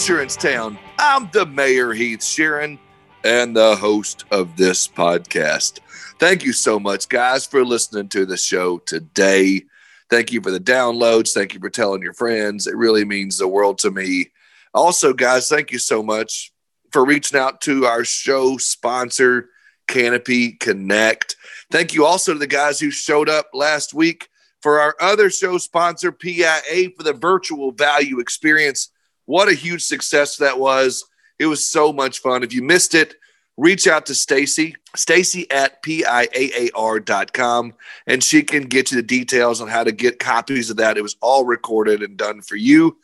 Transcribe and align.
Insurance 0.00 0.34
Town. 0.34 0.78
I'm 0.98 1.28
the 1.30 1.44
mayor, 1.44 1.92
Heath 1.92 2.20
Sheeran, 2.20 2.78
and 3.22 3.54
the 3.54 3.76
host 3.76 4.24
of 4.30 4.56
this 4.56 4.88
podcast. 4.88 5.80
Thank 6.18 6.42
you 6.42 6.54
so 6.54 6.80
much, 6.80 7.06
guys, 7.10 7.44
for 7.44 7.66
listening 7.66 8.08
to 8.08 8.24
the 8.24 8.38
show 8.38 8.78
today. 8.78 9.60
Thank 10.08 10.32
you 10.32 10.40
for 10.40 10.50
the 10.50 10.58
downloads. 10.58 11.34
Thank 11.34 11.52
you 11.52 11.60
for 11.60 11.68
telling 11.68 12.00
your 12.00 12.14
friends. 12.14 12.66
It 12.66 12.78
really 12.78 13.04
means 13.04 13.36
the 13.36 13.46
world 13.46 13.76
to 13.80 13.90
me. 13.90 14.30
Also, 14.72 15.12
guys, 15.12 15.50
thank 15.50 15.70
you 15.70 15.78
so 15.78 16.02
much 16.02 16.50
for 16.92 17.04
reaching 17.04 17.38
out 17.38 17.60
to 17.60 17.84
our 17.84 18.02
show 18.02 18.56
sponsor, 18.56 19.50
Canopy 19.86 20.52
Connect. 20.52 21.36
Thank 21.70 21.92
you 21.92 22.06
also 22.06 22.32
to 22.32 22.38
the 22.38 22.46
guys 22.46 22.80
who 22.80 22.90
showed 22.90 23.28
up 23.28 23.50
last 23.52 23.92
week 23.92 24.30
for 24.62 24.80
our 24.80 24.96
other 24.98 25.28
show 25.28 25.58
sponsor, 25.58 26.10
PIA, 26.10 26.88
for 26.96 27.02
the 27.02 27.12
virtual 27.12 27.70
value 27.70 28.18
experience. 28.18 28.90
What 29.30 29.48
a 29.48 29.54
huge 29.54 29.84
success 29.84 30.38
that 30.38 30.58
was. 30.58 31.04
It 31.38 31.46
was 31.46 31.64
so 31.64 31.92
much 31.92 32.18
fun. 32.18 32.42
If 32.42 32.52
you 32.52 32.62
missed 32.64 32.96
it, 32.96 33.14
reach 33.56 33.86
out 33.86 34.06
to 34.06 34.14
Stacy, 34.16 34.74
Stacy 34.96 35.48
at 35.52 35.84
PIAAR.com, 35.84 37.74
and 38.08 38.24
she 38.24 38.42
can 38.42 38.64
get 38.64 38.90
you 38.90 38.96
the 38.96 39.04
details 39.04 39.60
on 39.60 39.68
how 39.68 39.84
to 39.84 39.92
get 39.92 40.18
copies 40.18 40.68
of 40.68 40.78
that. 40.78 40.98
It 40.98 41.02
was 41.02 41.14
all 41.20 41.44
recorded 41.44 42.02
and 42.02 42.16
done 42.16 42.42
for 42.42 42.56
you. 42.56 42.98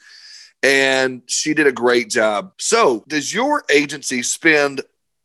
And 0.65 1.23
she 1.27 1.55
did 1.55 1.69
a 1.69 1.73
great 1.73 2.11
job. 2.11 2.55
So, 2.59 3.05
does 3.07 3.33
your 3.33 3.63
agency 3.71 4.25
spend 4.25 4.81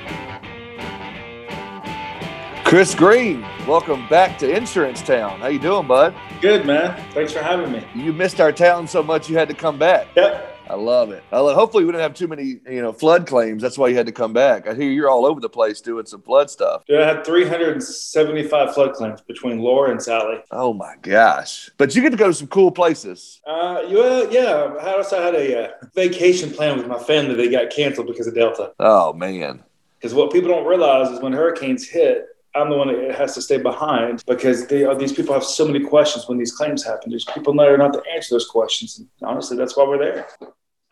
Chris 2.64 2.94
Green, 2.94 3.42
welcome 3.66 4.08
back 4.08 4.38
to 4.38 4.56
Insurance 4.56 5.02
Town. 5.02 5.40
How 5.40 5.48
you 5.48 5.58
doing, 5.58 5.88
bud? 5.88 6.14
Good, 6.40 6.64
man. 6.64 6.96
Thanks 7.10 7.32
for 7.32 7.42
having 7.42 7.72
me. 7.72 7.84
You 7.94 8.12
missed 8.12 8.40
our 8.40 8.52
town 8.52 8.86
so 8.86 9.02
much 9.02 9.28
you 9.28 9.36
had 9.36 9.48
to 9.48 9.54
come 9.54 9.78
back. 9.78 10.06
Yep. 10.14 10.51
I 10.68 10.74
love 10.74 11.10
it. 11.10 11.22
I 11.32 11.40
love, 11.40 11.54
hopefully, 11.54 11.84
we 11.84 11.92
didn't 11.92 12.02
have 12.02 12.14
too 12.14 12.28
many, 12.28 12.60
you 12.68 12.82
know, 12.82 12.92
flood 12.92 13.26
claims. 13.26 13.62
That's 13.62 13.76
why 13.76 13.88
you 13.88 13.96
had 13.96 14.06
to 14.06 14.12
come 14.12 14.32
back. 14.32 14.66
I 14.66 14.74
hear 14.74 14.90
you're 14.90 15.10
all 15.10 15.26
over 15.26 15.40
the 15.40 15.48
place 15.48 15.80
doing 15.80 16.06
some 16.06 16.22
flood 16.22 16.50
stuff. 16.50 16.84
Dude, 16.86 17.00
I 17.00 17.06
had 17.06 17.24
375 17.24 18.74
flood 18.74 18.94
claims 18.94 19.20
between 19.20 19.58
Laura 19.58 19.90
and 19.90 20.02
Sally. 20.02 20.38
Oh 20.50 20.72
my 20.72 20.94
gosh! 21.02 21.70
But 21.76 21.94
you 21.94 22.02
get 22.02 22.10
to 22.10 22.16
go 22.16 22.28
to 22.28 22.34
some 22.34 22.48
cool 22.48 22.70
places. 22.70 23.40
Uh, 23.46 23.82
well, 23.90 24.32
yeah. 24.32 24.74
I 24.80 24.96
also 24.96 25.20
had 25.20 25.34
a 25.34 25.68
uh, 25.68 25.72
vacation 25.94 26.50
plan 26.50 26.78
with 26.78 26.86
my 26.86 26.98
family 26.98 27.34
They 27.34 27.48
got 27.48 27.70
canceled 27.70 28.06
because 28.06 28.26
of 28.26 28.34
Delta. 28.34 28.72
Oh 28.78 29.12
man! 29.12 29.62
Because 29.98 30.14
what 30.14 30.32
people 30.32 30.48
don't 30.48 30.66
realize 30.66 31.10
is 31.10 31.20
when 31.20 31.32
hurricanes 31.32 31.88
hit, 31.88 32.26
I'm 32.54 32.70
the 32.70 32.76
one 32.76 32.88
that 32.88 33.14
has 33.14 33.34
to 33.34 33.42
stay 33.42 33.58
behind 33.58 34.22
because 34.26 34.66
they, 34.66 34.82
these 34.96 35.12
people 35.12 35.32
have 35.32 35.44
so 35.44 35.66
many 35.66 35.84
questions 35.84 36.28
when 36.28 36.38
these 36.38 36.52
claims 36.52 36.84
happen. 36.84 37.10
There's 37.10 37.24
people 37.24 37.54
that 37.54 37.68
are 37.68 37.78
not 37.78 37.92
to 37.94 38.02
answer 38.14 38.34
those 38.34 38.46
questions. 38.46 38.98
And 38.98 39.08
honestly, 39.22 39.56
that's 39.56 39.76
why 39.76 39.84
we're 39.84 39.98
there. 39.98 40.26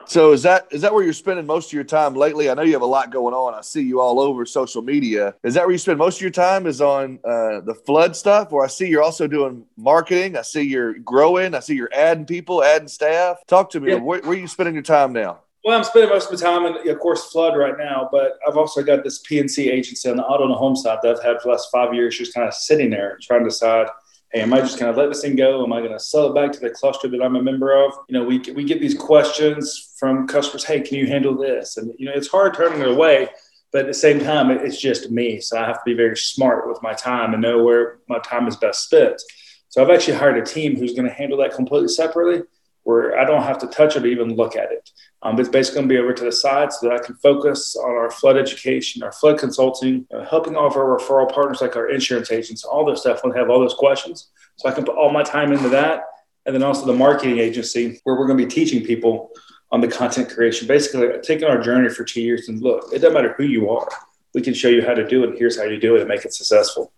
So 0.06 0.32
is 0.32 0.42
that 0.42 0.66
is 0.70 0.80
that 0.80 0.92
where 0.92 1.04
you're 1.04 1.12
spending 1.12 1.46
most 1.46 1.68
of 1.68 1.72
your 1.72 1.84
time 1.84 2.14
lately? 2.14 2.50
I 2.50 2.54
know 2.54 2.62
you 2.62 2.72
have 2.72 2.82
a 2.82 2.86
lot 2.86 3.10
going 3.10 3.34
on. 3.34 3.54
I 3.54 3.60
see 3.60 3.82
you 3.82 4.00
all 4.00 4.18
over 4.18 4.44
social 4.44 4.82
media. 4.82 5.34
Is 5.44 5.54
that 5.54 5.64
where 5.64 5.72
you 5.72 5.78
spend 5.78 5.98
most 5.98 6.16
of 6.16 6.22
your 6.22 6.30
time? 6.30 6.66
Is 6.66 6.80
on 6.80 7.20
uh, 7.24 7.60
the 7.60 7.74
flood 7.86 8.16
stuff? 8.16 8.52
Or 8.52 8.64
I 8.64 8.68
see 8.68 8.88
you're 8.88 9.02
also 9.02 9.26
doing 9.26 9.64
marketing. 9.76 10.36
I 10.36 10.42
see 10.42 10.62
you're 10.62 10.94
growing. 10.94 11.54
I 11.54 11.60
see 11.60 11.74
you're 11.74 11.92
adding 11.94 12.24
people, 12.24 12.64
adding 12.64 12.88
staff. 12.88 13.36
Talk 13.46 13.70
to 13.70 13.80
me. 13.80 13.92
Yeah. 13.92 13.98
Where, 13.98 14.20
where, 14.22 14.32
are 14.32 14.34
you 14.34 14.48
spending 14.48 14.74
your 14.74 14.82
time 14.82 15.12
now? 15.12 15.40
Well, 15.64 15.76
I'm 15.76 15.84
spending 15.84 16.08
most 16.08 16.32
of 16.32 16.40
my 16.40 16.46
time 16.46 16.64
in, 16.66 16.88
of 16.88 16.98
course, 16.98 17.30
flood 17.30 17.56
right 17.56 17.76
now. 17.76 18.08
But 18.10 18.38
I've 18.46 18.56
also 18.56 18.82
got 18.82 19.04
this 19.04 19.22
PNC 19.22 19.70
agency 19.70 20.08
on 20.08 20.16
the 20.16 20.24
auto 20.24 20.44
and 20.44 20.52
the 20.52 20.56
home 20.56 20.76
side 20.76 20.98
that 21.02 21.16
I've 21.16 21.22
had 21.22 21.36
for 21.36 21.48
the 21.48 21.50
last 21.50 21.68
five 21.70 21.92
years, 21.92 22.16
just 22.16 22.34
kind 22.34 22.48
of 22.48 22.54
sitting 22.54 22.90
there 22.90 23.18
trying 23.20 23.40
to 23.40 23.50
decide 23.50 23.88
hey, 24.32 24.42
am 24.42 24.52
I 24.52 24.60
just 24.60 24.78
going 24.78 24.92
to 24.92 24.98
let 24.98 25.08
this 25.08 25.22
thing 25.22 25.36
go? 25.36 25.64
Am 25.64 25.72
I 25.72 25.80
going 25.80 25.92
to 25.92 25.98
sell 25.98 26.28
it 26.28 26.34
back 26.34 26.52
to 26.52 26.60
the 26.60 26.70
cluster 26.70 27.08
that 27.08 27.22
I'm 27.22 27.36
a 27.36 27.42
member 27.42 27.72
of? 27.72 27.92
You 28.08 28.18
know, 28.18 28.24
we, 28.24 28.38
we 28.54 28.64
get 28.64 28.80
these 28.80 28.94
questions 28.94 29.92
from 29.98 30.26
customers, 30.28 30.64
hey, 30.64 30.80
can 30.80 30.98
you 30.98 31.06
handle 31.06 31.36
this? 31.36 31.76
And, 31.76 31.92
you 31.98 32.06
know, 32.06 32.12
it's 32.14 32.28
hard 32.28 32.54
turning 32.54 32.80
it 32.80 32.88
away, 32.88 33.28
but 33.72 33.82
at 33.82 33.86
the 33.88 33.94
same 33.94 34.20
time, 34.20 34.50
it's 34.50 34.80
just 34.80 35.10
me. 35.10 35.40
So 35.40 35.58
I 35.58 35.66
have 35.66 35.78
to 35.78 35.84
be 35.84 35.94
very 35.94 36.16
smart 36.16 36.68
with 36.68 36.80
my 36.82 36.92
time 36.92 37.32
and 37.32 37.42
know 37.42 37.62
where 37.62 37.98
my 38.08 38.20
time 38.20 38.46
is 38.46 38.56
best 38.56 38.84
spent. 38.84 39.20
So 39.68 39.82
I've 39.82 39.90
actually 39.90 40.16
hired 40.16 40.38
a 40.38 40.44
team 40.44 40.76
who's 40.76 40.94
going 40.94 41.08
to 41.08 41.14
handle 41.14 41.38
that 41.38 41.54
completely 41.54 41.88
separately 41.88 42.42
where 42.90 43.18
I 43.18 43.24
don't 43.24 43.42
have 43.42 43.58
to 43.58 43.68
touch 43.68 43.94
it 43.94 44.02
or 44.02 44.06
even 44.06 44.34
look 44.34 44.56
at 44.56 44.72
it. 44.72 44.90
Um, 45.22 45.38
it's 45.38 45.48
basically 45.48 45.76
going 45.76 45.88
to 45.88 45.94
be 45.94 45.98
over 46.00 46.12
to 46.12 46.24
the 46.24 46.32
side 46.32 46.72
so 46.72 46.88
that 46.88 46.94
I 46.96 47.04
can 47.04 47.14
focus 47.16 47.76
on 47.76 47.90
our 47.90 48.10
flood 48.10 48.36
education, 48.36 49.02
our 49.02 49.12
flood 49.12 49.38
consulting, 49.38 50.06
uh, 50.12 50.24
helping 50.24 50.56
all 50.56 50.66
of 50.66 50.76
our 50.76 50.98
referral 50.98 51.32
partners 51.32 51.60
like 51.60 51.76
our 51.76 51.88
insurance 51.88 52.32
agents, 52.32 52.64
all 52.64 52.84
this 52.84 53.02
stuff 53.02 53.22
when 53.22 53.32
they 53.32 53.38
have 53.38 53.48
all 53.48 53.60
those 53.60 53.74
questions. 53.74 54.30
So 54.56 54.68
I 54.68 54.72
can 54.72 54.84
put 54.84 54.96
all 54.96 55.12
my 55.12 55.22
time 55.22 55.52
into 55.52 55.68
that. 55.68 56.04
And 56.46 56.54
then 56.54 56.62
also 56.62 56.84
the 56.84 56.94
marketing 56.94 57.38
agency 57.38 58.00
where 58.04 58.16
we're 58.16 58.26
going 58.26 58.38
to 58.38 58.44
be 58.44 58.50
teaching 58.50 58.84
people 58.84 59.30
on 59.70 59.80
the 59.80 59.88
content 59.88 60.28
creation, 60.30 60.66
basically 60.66 61.06
taking 61.22 61.46
our 61.46 61.60
journey 61.60 61.90
for 61.90 62.02
two 62.02 62.22
years 62.22 62.48
and 62.48 62.60
look, 62.60 62.86
it 62.92 62.98
doesn't 62.98 63.14
matter 63.14 63.34
who 63.36 63.44
you 63.44 63.70
are. 63.70 63.88
We 64.34 64.40
can 64.40 64.54
show 64.54 64.68
you 64.68 64.82
how 64.84 64.94
to 64.94 65.06
do 65.06 65.22
it. 65.24 65.38
Here's 65.38 65.56
how 65.56 65.64
you 65.64 65.78
do 65.78 65.94
it 65.96 66.00
and 66.00 66.08
make 66.08 66.24
it 66.24 66.34
successful. 66.34 66.92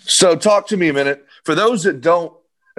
So 0.00 0.36
talk 0.36 0.66
to 0.68 0.76
me 0.76 0.88
a 0.88 0.92
minute. 0.92 1.24
For 1.44 1.54
those 1.54 1.84
that 1.84 2.00
don't 2.00 2.32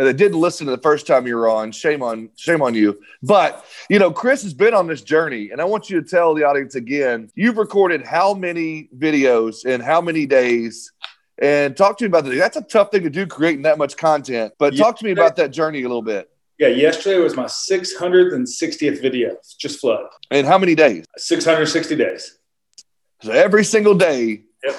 that 0.05 0.17
didn't 0.17 0.39
listen 0.39 0.65
to 0.67 0.71
the 0.71 0.81
first 0.81 1.07
time 1.07 1.25
you 1.25 1.35
were 1.35 1.49
on, 1.49 1.71
shame 1.71 2.03
on 2.03 2.29
shame 2.35 2.61
on 2.61 2.73
you. 2.73 2.99
But 3.23 3.65
you 3.89 3.99
know, 3.99 4.11
Chris 4.11 4.43
has 4.43 4.53
been 4.53 4.73
on 4.73 4.87
this 4.87 5.01
journey, 5.01 5.49
and 5.51 5.59
I 5.59 5.65
want 5.65 5.89
you 5.89 6.01
to 6.01 6.07
tell 6.07 6.33
the 6.33 6.43
audience 6.43 6.75
again. 6.75 7.29
You've 7.35 7.57
recorded 7.57 8.05
how 8.05 8.33
many 8.33 8.89
videos 8.97 9.65
in 9.65 9.81
how 9.81 10.01
many 10.01 10.25
days? 10.25 10.91
And 11.39 11.75
talk 11.77 11.97
to 11.97 12.03
me 12.03 12.07
about 12.07 12.25
that. 12.25 12.35
That's 12.35 12.57
a 12.57 12.61
tough 12.61 12.91
thing 12.91 13.03
to 13.03 13.09
do, 13.09 13.27
creating 13.27 13.63
that 13.63 13.77
much 13.77 13.97
content. 13.97 14.53
But 14.57 14.75
talk 14.75 14.97
to 14.99 15.05
me 15.05 15.11
about 15.11 15.35
that 15.35 15.51
journey 15.51 15.79
a 15.81 15.87
little 15.87 16.01
bit. 16.01 16.29
Yeah, 16.57 16.69
yesterday 16.69 17.19
was 17.19 17.35
my 17.35 17.45
660th 17.45 18.99
video, 18.99 19.37
just 19.59 19.79
flood. 19.79 20.07
And 20.31 20.47
how 20.47 20.57
many 20.57 20.73
days? 20.73 21.05
660 21.15 21.95
days. 21.95 22.39
So 23.21 23.31
every 23.31 23.63
single 23.63 23.93
day. 23.93 24.41
Yep 24.63 24.75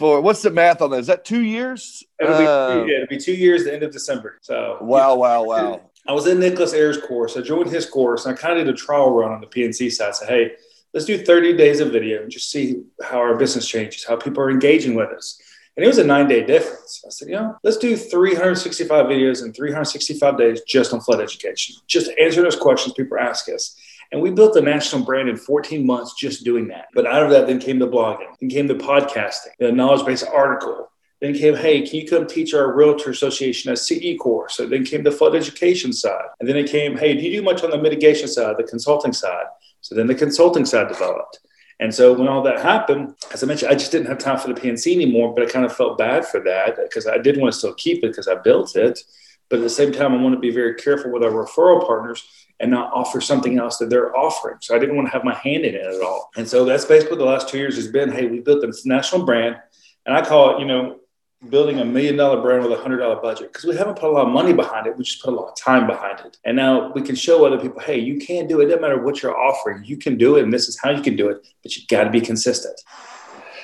for 0.00 0.22
what's 0.22 0.40
the 0.40 0.50
math 0.50 0.80
on 0.80 0.90
that? 0.90 1.00
Is 1.00 1.08
that 1.08 1.26
two 1.26 1.42
years? 1.42 2.02
It'll 2.18 2.38
be, 2.38 2.46
uh, 2.46 2.84
yeah, 2.84 2.96
it'll 2.96 3.06
be 3.06 3.18
two 3.18 3.34
years 3.34 3.64
the 3.64 3.74
end 3.74 3.82
of 3.82 3.92
December. 3.92 4.38
So 4.40 4.78
wow, 4.80 5.14
wow, 5.14 5.44
wow. 5.44 5.90
I 6.08 6.12
was 6.12 6.26
in 6.26 6.40
Nicholas 6.40 6.72
Ayers' 6.72 6.96
course. 6.96 7.36
I 7.36 7.42
joined 7.42 7.68
his 7.68 7.84
course 7.84 8.24
and 8.24 8.34
I 8.34 8.40
kind 8.40 8.58
of 8.58 8.64
did 8.64 8.74
a 8.74 8.76
trial 8.78 9.12
run 9.12 9.30
on 9.30 9.42
the 9.42 9.46
PNC 9.46 9.92
side. 9.92 10.14
So 10.14 10.24
hey, 10.24 10.52
let's 10.94 11.04
do 11.04 11.18
30 11.18 11.54
days 11.58 11.80
of 11.80 11.92
video 11.92 12.22
and 12.22 12.30
just 12.30 12.50
see 12.50 12.82
how 13.02 13.18
our 13.18 13.36
business 13.36 13.68
changes, 13.68 14.02
how 14.02 14.16
people 14.16 14.42
are 14.42 14.50
engaging 14.50 14.94
with 14.94 15.10
us. 15.10 15.38
And 15.76 15.84
it 15.84 15.88
was 15.88 15.98
a 15.98 16.04
nine 16.04 16.28
day 16.28 16.46
difference. 16.46 17.04
I 17.06 17.10
said, 17.10 17.28
you 17.28 17.34
know, 17.34 17.56
let's 17.62 17.76
do 17.76 17.94
365 17.94 19.04
videos 19.04 19.44
in 19.44 19.52
365 19.52 20.38
days 20.38 20.62
just 20.66 20.94
on 20.94 21.02
flood 21.02 21.20
education, 21.20 21.76
just 21.86 22.10
answer 22.18 22.40
those 22.40 22.56
questions 22.56 22.94
people 22.94 23.18
ask 23.18 23.50
us. 23.50 23.76
And 24.12 24.20
we 24.20 24.30
built 24.30 24.56
a 24.56 24.60
national 24.60 25.04
brand 25.04 25.28
in 25.28 25.36
14 25.36 25.86
months 25.86 26.14
just 26.14 26.44
doing 26.44 26.68
that. 26.68 26.86
But 26.94 27.06
out 27.06 27.22
of 27.22 27.30
that, 27.30 27.46
then 27.46 27.60
came 27.60 27.78
the 27.78 27.88
blogging, 27.88 28.26
then 28.40 28.50
came 28.50 28.66
the 28.66 28.74
podcasting, 28.74 29.52
the 29.58 29.70
knowledge 29.70 30.04
based 30.04 30.26
article. 30.26 30.90
Then 31.20 31.34
came, 31.34 31.54
hey, 31.54 31.82
can 31.82 32.00
you 32.00 32.08
come 32.08 32.26
teach 32.26 32.54
our 32.54 32.74
realtor 32.74 33.10
association 33.10 33.70
a 33.70 33.76
CE 33.76 34.16
course? 34.18 34.56
So 34.56 34.66
then 34.66 34.86
came 34.86 35.02
the 35.02 35.12
flood 35.12 35.36
education 35.36 35.92
side. 35.92 36.24
And 36.40 36.48
then 36.48 36.56
it 36.56 36.70
came, 36.70 36.96
hey, 36.96 37.12
do 37.14 37.20
you 37.20 37.40
do 37.40 37.42
much 37.42 37.62
on 37.62 37.70
the 37.70 37.76
mitigation 37.76 38.26
side, 38.26 38.56
the 38.56 38.64
consulting 38.64 39.12
side? 39.12 39.44
So 39.82 39.94
then 39.94 40.06
the 40.06 40.14
consulting 40.14 40.64
side 40.64 40.88
developed. 40.88 41.40
And 41.78 41.94
so 41.94 42.14
when 42.14 42.26
all 42.26 42.42
that 42.42 42.60
happened, 42.60 43.16
as 43.32 43.42
I 43.42 43.46
mentioned, 43.46 43.70
I 43.70 43.74
just 43.74 43.92
didn't 43.92 44.08
have 44.08 44.18
time 44.18 44.38
for 44.38 44.48
the 44.48 44.58
PNC 44.58 44.94
anymore, 44.94 45.34
but 45.34 45.42
I 45.46 45.50
kind 45.50 45.64
of 45.64 45.74
felt 45.74 45.98
bad 45.98 46.26
for 46.26 46.40
that 46.40 46.76
because 46.76 47.06
I 47.06 47.18
did 47.18 47.38
want 47.38 47.52
to 47.52 47.58
still 47.58 47.74
keep 47.74 48.02
it 48.04 48.08
because 48.08 48.28
I 48.28 48.36
built 48.36 48.74
it. 48.76 49.00
But 49.50 49.58
at 49.58 49.62
the 49.62 49.70
same 49.70 49.92
time, 49.92 50.14
I 50.14 50.22
want 50.22 50.34
to 50.34 50.40
be 50.40 50.50
very 50.50 50.74
careful 50.74 51.10
with 51.10 51.22
our 51.22 51.30
referral 51.30 51.86
partners 51.86 52.24
and 52.60 52.70
not 52.70 52.92
offer 52.92 53.20
something 53.20 53.58
else 53.58 53.78
that 53.78 53.90
they're 53.90 54.14
offering. 54.16 54.58
So 54.60 54.76
I 54.76 54.78
didn't 54.78 54.94
want 54.94 55.08
to 55.08 55.12
have 55.12 55.24
my 55.24 55.34
hand 55.34 55.64
in 55.64 55.74
it 55.74 55.82
at 55.82 56.02
all. 56.02 56.30
And 56.36 56.46
so 56.46 56.64
that's 56.64 56.84
basically 56.84 57.16
the 57.16 57.24
last 57.24 57.48
two 57.48 57.58
years 57.58 57.76
has 57.76 57.88
been, 57.88 58.12
hey, 58.12 58.26
we 58.26 58.40
built 58.40 58.60
this 58.60 58.84
national 58.86 59.24
brand. 59.24 59.56
And 60.06 60.14
I 60.14 60.22
call 60.22 60.56
it, 60.56 60.60
you 60.60 60.66
know, 60.66 61.00
building 61.48 61.78
a 61.78 61.84
million 61.84 62.16
dollar 62.16 62.42
brand 62.42 62.62
with 62.62 62.78
a 62.78 62.82
hundred 62.82 62.98
dollar 62.98 63.16
budget 63.16 63.50
because 63.50 63.64
we 63.64 63.74
haven't 63.74 63.98
put 63.98 64.10
a 64.10 64.12
lot 64.12 64.26
of 64.26 64.32
money 64.32 64.52
behind 64.52 64.86
it. 64.86 64.96
We 64.96 65.04
just 65.04 65.22
put 65.22 65.32
a 65.32 65.36
lot 65.36 65.48
of 65.48 65.56
time 65.56 65.86
behind 65.86 66.20
it. 66.20 66.36
And 66.44 66.54
now 66.54 66.92
we 66.92 67.00
can 67.00 67.14
show 67.14 67.46
other 67.46 67.58
people, 67.58 67.80
hey, 67.80 67.98
you 67.98 68.18
can 68.18 68.46
do 68.46 68.60
it. 68.60 68.64
It 68.64 68.66
doesn't 68.66 68.82
matter 68.82 69.02
what 69.02 69.22
you're 69.22 69.38
offering. 69.38 69.82
You 69.84 69.96
can 69.96 70.18
do 70.18 70.36
it. 70.36 70.42
And 70.42 70.52
this 70.52 70.68
is 70.68 70.78
how 70.78 70.90
you 70.90 71.02
can 71.02 71.16
do 71.16 71.30
it, 71.30 71.46
but 71.62 71.74
you 71.76 71.82
got 71.88 72.04
to 72.04 72.10
be 72.10 72.20
consistent. 72.20 72.78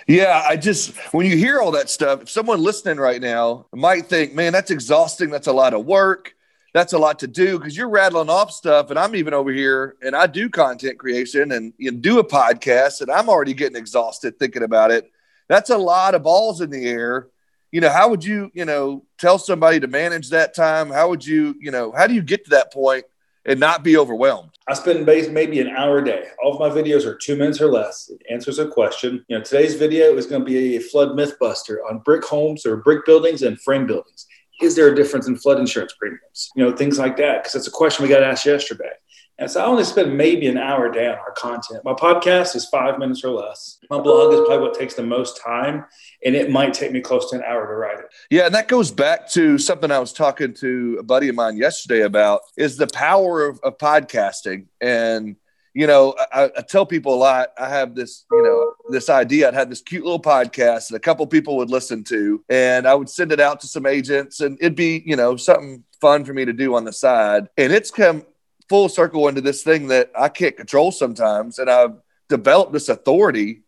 Yeah, 0.07 0.43
I 0.47 0.57
just 0.57 0.97
when 1.13 1.27
you 1.27 1.37
hear 1.37 1.61
all 1.61 1.73
that 1.73 1.91
stuff, 1.91 2.23
if 2.23 2.31
someone 2.31 2.63
listening 2.63 2.97
right 2.97 3.21
now 3.21 3.67
might 3.75 4.07
think, 4.07 4.35
man, 4.35 4.53
that's 4.53 4.71
exhausting. 4.71 5.31
That's 5.31 5.49
a 5.49 5.53
lot 5.53 5.75
of 5.75 5.85
work. 5.85 6.36
That's 6.77 6.93
a 6.93 6.99
lot 6.99 7.21
to 7.21 7.27
do 7.27 7.59
because 7.59 7.75
you're 7.75 7.89
rattling 7.89 8.29
off 8.29 8.51
stuff, 8.51 8.91
and 8.91 8.99
I'm 8.99 9.17
even 9.17 9.33
over 9.33 9.51
here 9.51 9.97
and 10.03 10.15
I 10.15 10.27
do 10.27 10.51
content 10.51 10.99
creation 10.99 11.53
and 11.53 11.73
you 11.79 11.91
know, 11.91 11.97
do 11.97 12.19
a 12.19 12.25
podcast, 12.25 13.01
and 13.01 13.11
I'm 13.11 13.31
already 13.31 13.55
getting 13.55 13.79
exhausted 13.79 14.39
thinking 14.39 14.63
about 14.63 14.91
it. 14.91 15.11
That's 15.49 15.71
a 15.71 15.79
lot 15.79 16.15
of 16.15 16.23
balls 16.23 16.61
in 16.61 16.69
the 16.69 16.87
air. 16.87 17.29
You 17.73 17.81
know, 17.81 17.89
how 17.89 18.11
would 18.11 18.23
you, 18.23 18.51
you 18.53 18.67
know, 18.67 19.07
tell 19.17 19.39
somebody 19.39 19.81
to 19.81 19.87
manage 19.87 20.29
that 20.29 20.55
time? 20.55 20.91
How 20.91 21.09
would 21.09 21.25
you, 21.25 21.55
you 21.59 21.71
know, 21.71 21.93
how 21.97 22.07
do 22.07 22.13
you 22.13 22.21
get 22.21 22.45
to 22.45 22.51
that 22.51 22.75
point 22.75 23.07
and 23.47 23.59
not 23.59 23.83
be 23.83 23.97
overwhelmed? 23.97 24.51
I 24.69 24.75
spend 24.75 25.07
maybe 25.07 25.61
an 25.61 25.69
hour 25.69 26.01
a 26.01 26.05
day. 26.05 26.25
All 26.45 26.53
of 26.53 26.61
my 26.61 26.69
videos 26.69 27.07
are 27.07 27.15
two 27.15 27.37
minutes 27.37 27.59
or 27.59 27.73
less. 27.73 28.11
It 28.11 28.21
answers 28.31 28.59
a 28.59 28.69
question. 28.69 29.25
You 29.29 29.39
know, 29.39 29.43
today's 29.43 29.77
video 29.77 30.15
is 30.19 30.27
going 30.27 30.43
to 30.43 30.45
be 30.45 30.77
a 30.77 30.81
flood 30.81 31.15
myth 31.15 31.39
buster 31.41 31.81
on 31.87 32.01
brick 32.01 32.23
homes 32.23 32.67
or 32.67 32.77
brick 32.77 33.07
buildings 33.07 33.41
and 33.41 33.59
frame 33.59 33.87
buildings. 33.87 34.27
Is 34.61 34.75
there 34.75 34.89
a 34.89 34.95
difference 34.95 35.29
in 35.29 35.37
flood 35.37 35.59
insurance 35.59 35.95
premiums? 35.99 36.51
You 36.57 36.65
know, 36.65 36.77
things 36.77 36.99
like 36.99 37.17
that, 37.19 37.43
because 37.43 37.53
that's 37.53 37.67
a 37.67 37.71
question 37.71 38.03
we 38.03 38.09
got 38.09 38.23
asked 38.23 38.47
yesterday. 38.47 38.91
And 39.39 39.51
so 39.51 39.61
I 39.61 39.67
only 39.67 39.85
spend 39.85 40.17
maybe 40.17 40.47
an 40.47 40.57
hour 40.57 40.87
a 40.87 40.93
day 40.93 41.07
on 41.07 41.19
our 41.19 41.33
content. 41.33 41.85
My 41.85 41.93
podcast 41.93 42.57
is 42.57 42.67
five 42.71 42.99
minutes 42.99 43.23
or 43.23 43.31
less. 43.31 43.79
My 43.91 44.01
blog 44.01 44.33
is 44.33 44.41
probably 44.47 44.67
what 44.67 44.79
takes 44.79 44.95
the 44.95 45.03
most 45.03 45.39
time, 45.45 45.85
and 46.25 46.35
it 46.35 46.51
might 46.51 46.73
take 46.73 46.91
me 46.91 47.03
close 47.03 47.29
to 47.31 47.37
an 47.37 47.43
hour 47.43 47.67
to 47.67 47.75
write 47.75 47.99
it. 47.99 48.07
Yeah, 48.31 48.47
and 48.47 48.55
that 48.55 48.67
goes 48.67 48.91
back 48.91 49.29
to 49.33 49.59
something 49.59 49.91
I 49.91 49.99
was 49.99 50.15
talking 50.15 50.55
to 50.55 50.97
a 51.01 51.03
buddy 51.03 51.29
of 51.29 51.35
mine 51.35 51.59
yesterday 51.59 52.01
about 52.01 52.41
is 52.57 52.79
the 52.79 52.87
power 52.87 53.45
of, 53.45 53.61
of 53.63 53.77
podcasting. 53.77 54.69
And 54.81 55.37
you 55.77 55.87
know, 55.87 56.15
I, 56.33 56.45
I, 56.57 56.63
tell 56.63 56.87
people 56.87 57.13
a 57.13 57.17
lot. 57.17 57.51
I 57.59 57.69
have 57.69 57.95
this, 57.95 58.25
you 58.33 58.43
know, 58.43 58.73
this 58.89 59.11
idea. 59.11 59.47
I'd 59.47 59.53
have 59.53 59.69
this 59.69 59.83
cute 59.83 60.05
little 60.05 60.19
podcast 60.19 60.89
that 60.89 60.97
a 60.97 61.01
couple 61.01 61.27
people 61.27 61.59
would 61.59 61.69
listen 61.69 62.03
to, 62.05 62.43
and 62.49 62.89
I 62.89 62.95
would 62.95 63.11
send 63.11 63.31
it 63.31 63.41
out 63.41 63.61
to 63.61 63.67
some 63.67 63.85
agents, 63.85 64.41
and 64.41 64.57
it'd 64.59 64.75
be, 64.75 65.03
you 65.05 65.17
know, 65.17 65.37
something 65.37 65.85
fun 66.01 66.25
for 66.25 66.33
me 66.33 66.47
to 66.47 66.55
do 66.55 66.75
on 66.75 66.87
the 66.87 66.95
side. 66.95 67.49
And 67.59 67.75
it's 67.75 67.91
come 67.91 68.25
full 68.71 68.89
circle 68.89 69.29
into 69.29 69.43
this 69.43 69.63
thing 69.63 69.89
that 69.89 70.11
I 70.19 70.31
can't 70.31 70.57
control 70.57 70.93
sometimes. 70.93 71.59
And 71.59 71.69
I've 71.69 71.97
developed 72.31 72.73
this 72.73 72.89
authority 72.89 73.63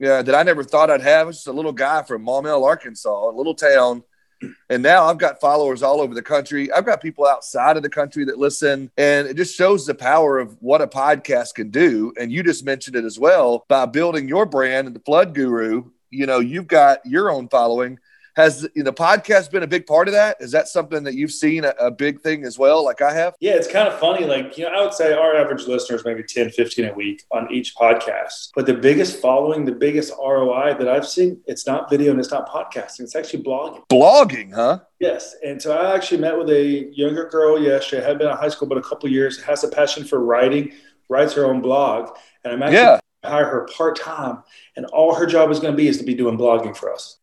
yeah, 0.00 0.22
that 0.22 0.34
I 0.34 0.42
never 0.42 0.64
thought 0.64 0.90
I'd 0.90 1.00
have. 1.00 1.28
It's 1.28 1.38
just 1.38 1.46
a 1.46 1.52
little 1.52 1.72
guy 1.72 2.02
from 2.02 2.24
Maumelle, 2.24 2.64
Arkansas, 2.64 3.30
a 3.30 3.30
little 3.30 3.54
town. 3.54 4.02
And 4.68 4.82
now 4.82 5.04
I've 5.04 5.18
got 5.18 5.40
followers 5.40 5.82
all 5.82 6.00
over 6.00 6.14
the 6.14 6.22
country. 6.22 6.70
I've 6.72 6.86
got 6.86 7.00
people 7.00 7.26
outside 7.26 7.76
of 7.76 7.82
the 7.82 7.88
country 7.88 8.24
that 8.24 8.38
listen. 8.38 8.90
And 8.96 9.26
it 9.26 9.36
just 9.36 9.56
shows 9.56 9.86
the 9.86 9.94
power 9.94 10.38
of 10.38 10.56
what 10.60 10.82
a 10.82 10.86
podcast 10.86 11.54
can 11.54 11.70
do. 11.70 12.12
And 12.18 12.30
you 12.32 12.42
just 12.42 12.64
mentioned 12.64 12.96
it 12.96 13.04
as 13.04 13.18
well 13.18 13.64
by 13.68 13.86
building 13.86 14.28
your 14.28 14.46
brand 14.46 14.86
and 14.86 14.96
the 14.96 15.00
Flood 15.00 15.34
Guru. 15.34 15.90
You 16.10 16.26
know, 16.26 16.38
you've 16.38 16.66
got 16.66 17.04
your 17.04 17.30
own 17.30 17.48
following 17.48 17.98
has 18.36 18.60
the 18.60 18.92
podcast 18.92 19.50
been 19.50 19.62
a 19.62 19.66
big 19.66 19.86
part 19.86 20.08
of 20.08 20.12
that? 20.12 20.36
Is 20.40 20.50
that 20.52 20.68
something 20.68 21.02
that 21.04 21.14
you've 21.14 21.32
seen 21.32 21.64
a, 21.64 21.74
a, 21.80 21.90
big 21.90 22.20
thing 22.20 22.44
as 22.44 22.58
well, 22.58 22.84
like 22.84 23.00
I 23.00 23.14
have? 23.14 23.34
Yeah, 23.40 23.54
it's 23.54 23.66
kind 23.66 23.88
of 23.88 23.98
funny. 23.98 24.26
Like, 24.26 24.58
you 24.58 24.64
know, 24.64 24.70
I 24.70 24.82
would 24.84 24.92
say 24.92 25.14
our 25.14 25.34
average 25.34 25.66
listeners 25.66 26.04
maybe 26.04 26.22
10, 26.22 26.50
15 26.50 26.84
a 26.84 26.92
week 26.92 27.24
on 27.30 27.50
each 27.50 27.74
podcast. 27.74 28.50
But 28.54 28.66
the 28.66 28.74
biggest 28.74 29.22
following, 29.22 29.64
the 29.64 29.72
biggest 29.72 30.12
ROI 30.18 30.74
that 30.78 30.86
I've 30.86 31.08
seen, 31.08 31.40
it's 31.46 31.66
not 31.66 31.88
video 31.88 32.10
and 32.10 32.20
it's 32.20 32.30
not 32.30 32.46
podcasting. 32.46 33.00
It's 33.00 33.16
actually 33.16 33.42
blogging. 33.42 33.88
Blogging, 33.88 34.54
huh? 34.54 34.80
Yes. 35.00 35.34
And 35.42 35.60
so 35.60 35.74
I 35.74 35.94
actually 35.94 36.18
met 36.18 36.36
with 36.36 36.50
a 36.50 36.90
younger 36.92 37.30
girl 37.30 37.58
yesterday, 37.58 38.04
had 38.04 38.18
been 38.18 38.28
in 38.28 38.36
high 38.36 38.50
school, 38.50 38.68
but 38.68 38.76
a 38.76 38.82
couple 38.82 39.08
years, 39.08 39.42
has 39.44 39.64
a 39.64 39.68
passion 39.68 40.04
for 40.04 40.22
writing, 40.22 40.72
writes 41.08 41.32
her 41.32 41.46
own 41.46 41.62
blog. 41.62 42.10
And 42.44 42.52
I'm 42.52 42.62
actually 42.62 42.76
yeah. 42.76 43.00
hire 43.24 43.46
her 43.46 43.66
part 43.74 43.98
time. 43.98 44.42
And 44.76 44.84
all 44.86 45.14
her 45.14 45.24
job 45.24 45.50
is 45.50 45.58
going 45.58 45.72
to 45.72 45.76
be 45.76 45.88
is 45.88 45.96
to 45.96 46.04
be 46.04 46.14
doing 46.14 46.36
blogging 46.36 46.76
for 46.76 46.92
us. 46.92 47.16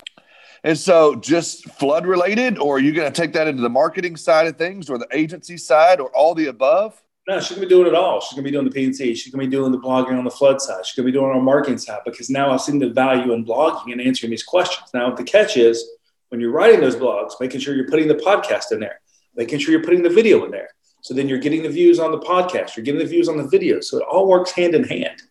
And 0.63 0.77
so, 0.77 1.15
just 1.15 1.69
flood 1.71 2.05
related, 2.05 2.57
or 2.57 2.77
are 2.77 2.79
you 2.79 2.93
going 2.93 3.11
to 3.11 3.21
take 3.21 3.33
that 3.33 3.47
into 3.47 3.61
the 3.61 3.69
marketing 3.69 4.15
side 4.15 4.47
of 4.47 4.57
things, 4.57 4.89
or 4.89 4.97
the 4.97 5.07
agency 5.11 5.57
side, 5.57 5.99
or 5.99 6.09
all 6.15 6.33
the 6.33 6.47
above? 6.47 7.01
No, 7.27 7.39
she's 7.39 7.51
gonna 7.51 7.61
be 7.61 7.69
doing 7.69 7.87
it 7.87 7.95
all. 7.95 8.19
She's 8.19 8.33
gonna 8.33 8.43
be 8.43 8.51
doing 8.51 8.67
the 8.67 8.71
PNC. 8.71 9.15
She's 9.15 9.31
gonna 9.31 9.45
be 9.45 9.49
doing 9.49 9.71
the 9.71 9.77
blogging 9.79 10.17
on 10.17 10.25
the 10.25 10.31
flood 10.31 10.61
side. 10.61 10.85
She's 10.85 10.95
gonna 10.95 11.05
be 11.05 11.13
doing 11.13 11.31
our 11.31 11.41
marketing 11.41 11.77
side 11.77 12.01
because 12.03 12.29
now 12.29 12.51
I've 12.51 12.59
seen 12.59 12.79
the 12.79 12.89
value 12.89 13.31
in 13.31 13.45
blogging 13.45 13.93
and 13.93 14.01
answering 14.01 14.29
these 14.29 14.43
questions. 14.43 14.89
Now 14.93 15.15
the 15.15 15.23
catch 15.23 15.55
is 15.55 15.89
when 16.29 16.41
you're 16.41 16.51
writing 16.51 16.81
those 16.81 16.97
blogs, 16.97 17.31
making 17.39 17.61
sure 17.61 17.75
you're 17.75 17.87
putting 17.87 18.09
the 18.09 18.15
podcast 18.15 18.73
in 18.73 18.81
there, 18.81 18.99
making 19.35 19.59
sure 19.59 19.71
you're 19.71 19.83
putting 19.83 20.03
the 20.03 20.09
video 20.09 20.43
in 20.43 20.51
there. 20.51 20.69
So 21.01 21.13
then 21.13 21.29
you're 21.29 21.39
getting 21.39 21.63
the 21.63 21.69
views 21.69 21.97
on 21.97 22.11
the 22.11 22.19
podcast, 22.19 22.75
you're 22.75 22.83
getting 22.83 22.99
the 22.99 23.05
views 23.05 23.29
on 23.29 23.37
the 23.37 23.47
video. 23.47 23.79
So 23.79 23.99
it 23.99 24.03
all 24.03 24.27
works 24.27 24.51
hand 24.51 24.75
in 24.75 24.83
hand. 24.83 25.21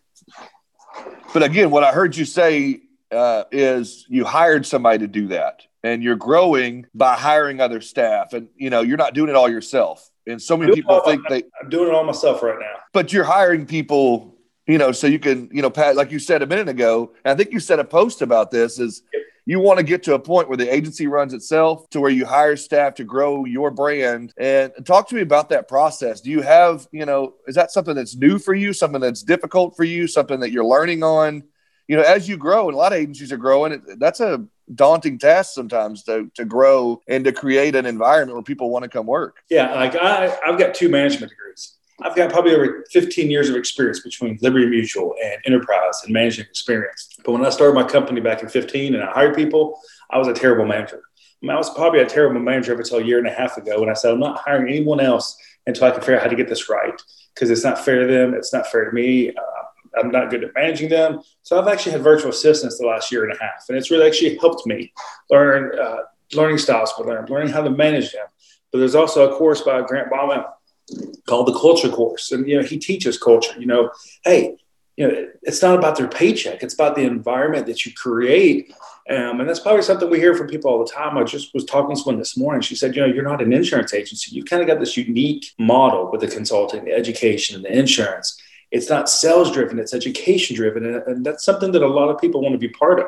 But 1.31 1.43
again, 1.43 1.69
what 1.69 1.83
I 1.83 1.91
heard 1.91 2.15
you 2.15 2.25
say 2.25 2.81
uh, 3.13 3.45
is 3.51 4.05
you 4.09 4.25
hired 4.25 4.65
somebody 4.65 4.99
to 4.99 5.07
do 5.07 5.27
that 5.27 5.65
and 5.83 6.03
you're 6.03 6.15
growing 6.15 6.85
by 6.93 7.15
hiring 7.15 7.59
other 7.59 7.81
staff 7.81 8.33
and 8.33 8.47
you 8.55 8.69
know 8.69 8.81
you're 8.81 8.97
not 8.97 9.13
doing 9.13 9.29
it 9.29 9.35
all 9.35 9.49
yourself. 9.49 10.09
And 10.25 10.41
so 10.41 10.55
many 10.55 10.73
people 10.73 11.01
think 11.01 11.21
my, 11.23 11.29
they 11.29 11.43
i'm 11.61 11.69
doing 11.69 11.89
it 11.89 11.93
all 11.93 12.03
myself 12.03 12.41
right 12.43 12.57
now. 12.59 12.79
But 12.93 13.13
you're 13.13 13.23
hiring 13.25 13.65
people 13.65 14.35
you 14.67 14.77
know 14.77 14.91
so 14.91 15.07
you 15.07 15.19
can 15.19 15.49
you 15.51 15.61
know 15.61 15.69
pat 15.69 15.95
like 15.95 16.11
you 16.11 16.19
said 16.19 16.41
a 16.41 16.47
minute 16.47 16.69
ago 16.69 17.11
i 17.25 17.35
think 17.35 17.51
you 17.51 17.59
said 17.59 17.79
a 17.79 17.83
post 17.83 18.21
about 18.21 18.49
this 18.49 18.79
is 18.79 19.03
you 19.45 19.59
want 19.59 19.77
to 19.77 19.83
get 19.83 20.03
to 20.03 20.13
a 20.13 20.19
point 20.19 20.47
where 20.47 20.57
the 20.57 20.73
agency 20.73 21.07
runs 21.07 21.33
itself 21.33 21.89
to 21.89 21.99
where 21.99 22.11
you 22.11 22.25
hire 22.25 22.55
staff 22.55 22.95
to 22.95 23.03
grow 23.03 23.45
your 23.45 23.71
brand. 23.71 24.33
And 24.37 24.71
talk 24.85 25.09
to 25.09 25.15
me 25.15 25.21
about 25.21 25.49
that 25.49 25.67
process. 25.67 26.21
Do 26.21 26.31
you 26.31 26.41
have 26.41 26.87
you 26.91 27.05
know 27.05 27.33
is 27.47 27.55
that 27.55 27.71
something 27.71 27.95
that's 27.95 28.15
new 28.15 28.39
for 28.39 28.53
you 28.53 28.73
something 28.73 29.01
that's 29.01 29.23
difficult 29.23 29.75
for 29.75 29.83
you 29.83 30.07
something 30.07 30.39
that 30.39 30.51
you're 30.51 30.65
learning 30.65 31.03
on 31.03 31.43
you 31.87 31.97
know, 31.97 32.03
as 32.03 32.27
you 32.27 32.37
grow, 32.37 32.67
and 32.67 32.75
a 32.75 32.77
lot 32.77 32.93
of 32.93 32.99
agencies 32.99 33.31
are 33.31 33.37
growing, 33.37 33.81
that's 33.97 34.19
a 34.19 34.45
daunting 34.73 35.17
task 35.17 35.53
sometimes 35.53 36.03
to, 36.03 36.31
to 36.35 36.45
grow 36.45 37.01
and 37.07 37.25
to 37.25 37.31
create 37.31 37.75
an 37.75 37.85
environment 37.85 38.35
where 38.35 38.43
people 38.43 38.69
want 38.69 38.83
to 38.83 38.89
come 38.89 39.05
work. 39.05 39.37
Yeah, 39.49 39.73
like 39.73 39.95
I, 39.95 40.37
I've 40.45 40.57
got 40.57 40.73
two 40.73 40.89
management 40.89 41.31
degrees. 41.31 41.75
I've 42.01 42.15
got 42.15 42.31
probably 42.31 42.55
over 42.55 42.85
15 42.91 43.29
years 43.29 43.49
of 43.49 43.55
experience 43.55 43.99
between 43.99 44.37
Liberty 44.41 44.65
Mutual 44.65 45.13
and 45.23 45.37
Enterprise 45.45 46.01
and 46.03 46.13
managing 46.13 46.45
experience. 46.45 47.09
But 47.23 47.33
when 47.33 47.45
I 47.45 47.49
started 47.49 47.75
my 47.75 47.83
company 47.83 48.19
back 48.19 48.41
in 48.41 48.49
15 48.49 48.95
and 48.95 49.03
I 49.03 49.11
hired 49.11 49.35
people, 49.35 49.79
I 50.09 50.17
was 50.17 50.27
a 50.27 50.33
terrible 50.33 50.65
manager. 50.65 51.01
I, 51.41 51.45
mean, 51.45 51.51
I 51.51 51.57
was 51.57 51.69
probably 51.69 51.99
a 51.99 52.05
terrible 52.05 52.39
manager 52.39 52.73
up 52.73 52.79
until 52.79 52.99
a 52.99 53.03
year 53.03 53.19
and 53.19 53.27
a 53.27 53.33
half 53.33 53.57
ago 53.57 53.79
when 53.79 53.89
I 53.89 53.93
said, 53.93 54.11
I'm 54.11 54.19
not 54.19 54.39
hiring 54.39 54.73
anyone 54.73 54.99
else 54.99 55.37
until 55.67 55.85
I 55.85 55.91
can 55.91 55.99
figure 55.99 56.15
out 56.15 56.23
how 56.23 56.29
to 56.29 56.35
get 56.35 56.49
this 56.49 56.69
right 56.69 56.99
because 57.33 57.49
it's 57.49 57.63
not 57.63 57.83
fair 57.83 58.05
to 58.05 58.11
them. 58.11 58.33
It's 58.33 58.53
not 58.53 58.67
fair 58.67 58.85
to 58.85 58.91
me. 58.91 59.29
Uh, 59.29 59.52
I'm 59.97 60.11
not 60.11 60.29
good 60.29 60.43
at 60.43 60.53
managing 60.55 60.89
them. 60.89 61.21
So 61.43 61.59
I've 61.59 61.67
actually 61.67 61.93
had 61.93 62.01
virtual 62.01 62.31
assistants 62.31 62.77
the 62.77 62.87
last 62.87 63.11
year 63.11 63.23
and 63.23 63.33
a 63.33 63.41
half, 63.41 63.65
and 63.69 63.77
it's 63.77 63.91
really 63.91 64.07
actually 64.07 64.37
helped 64.37 64.65
me 64.65 64.93
learn 65.29 65.77
uh, 65.79 65.97
learning 66.33 66.57
styles 66.57 66.91
for 66.91 67.05
them, 67.05 67.25
learning 67.29 67.53
how 67.53 67.61
to 67.61 67.69
manage 67.69 68.11
them. 68.11 68.25
But 68.71 68.79
there's 68.79 68.95
also 68.95 69.31
a 69.31 69.37
course 69.37 69.61
by 69.61 69.81
Grant 69.81 70.11
Botma 70.11 70.45
called 71.27 71.47
the 71.47 71.59
Culture 71.59 71.89
Course, 71.89 72.31
and 72.31 72.47
you 72.47 72.57
know 72.57 72.63
he 72.63 72.77
teaches 72.77 73.17
culture. 73.17 73.59
You 73.59 73.67
know, 73.67 73.91
hey, 74.23 74.57
you 74.97 75.07
know 75.07 75.27
it's 75.43 75.61
not 75.61 75.77
about 75.77 75.97
their 75.97 76.07
paycheck; 76.07 76.63
it's 76.63 76.73
about 76.73 76.95
the 76.95 77.03
environment 77.03 77.67
that 77.67 77.85
you 77.85 77.93
create. 77.93 78.73
Um, 79.09 79.41
and 79.41 79.49
that's 79.49 79.59
probably 79.59 79.81
something 79.81 80.09
we 80.09 80.19
hear 80.19 80.33
from 80.33 80.47
people 80.47 80.71
all 80.71 80.79
the 80.79 80.89
time. 80.89 81.17
I 81.17 81.25
just 81.25 81.53
was 81.53 81.65
talking 81.65 81.93
to 81.93 82.01
someone 82.01 82.19
this 82.19 82.37
morning. 82.37 82.61
She 82.61 82.75
said, 82.75 82.95
you 82.95 83.01
know, 83.01 83.13
you're 83.13 83.21
not 83.25 83.41
an 83.41 83.51
insurance 83.51 83.93
agency. 83.93 84.33
You've 84.33 84.45
kind 84.45 84.61
of 84.61 84.67
got 84.69 84.79
this 84.79 84.95
unique 84.95 85.47
model 85.59 86.09
with 86.09 86.21
the 86.21 86.27
consulting, 86.29 86.85
the 86.85 86.93
education, 86.93 87.57
and 87.57 87.65
the 87.65 87.77
insurance 87.77 88.41
it's 88.73 88.89
not 88.89 89.07
sales 89.07 89.51
driven, 89.51 89.77
it's 89.77 89.93
education 89.93 90.55
driven. 90.55 90.83
And, 90.83 90.95
and 91.07 91.25
that's 91.25 91.45
something 91.45 91.71
that 91.73 91.83
a 91.83 91.87
lot 91.87 92.09
of 92.09 92.19
people 92.19 92.41
want 92.41 92.53
to 92.53 92.59
be 92.59 92.69
part 92.69 92.99
of. 92.99 93.05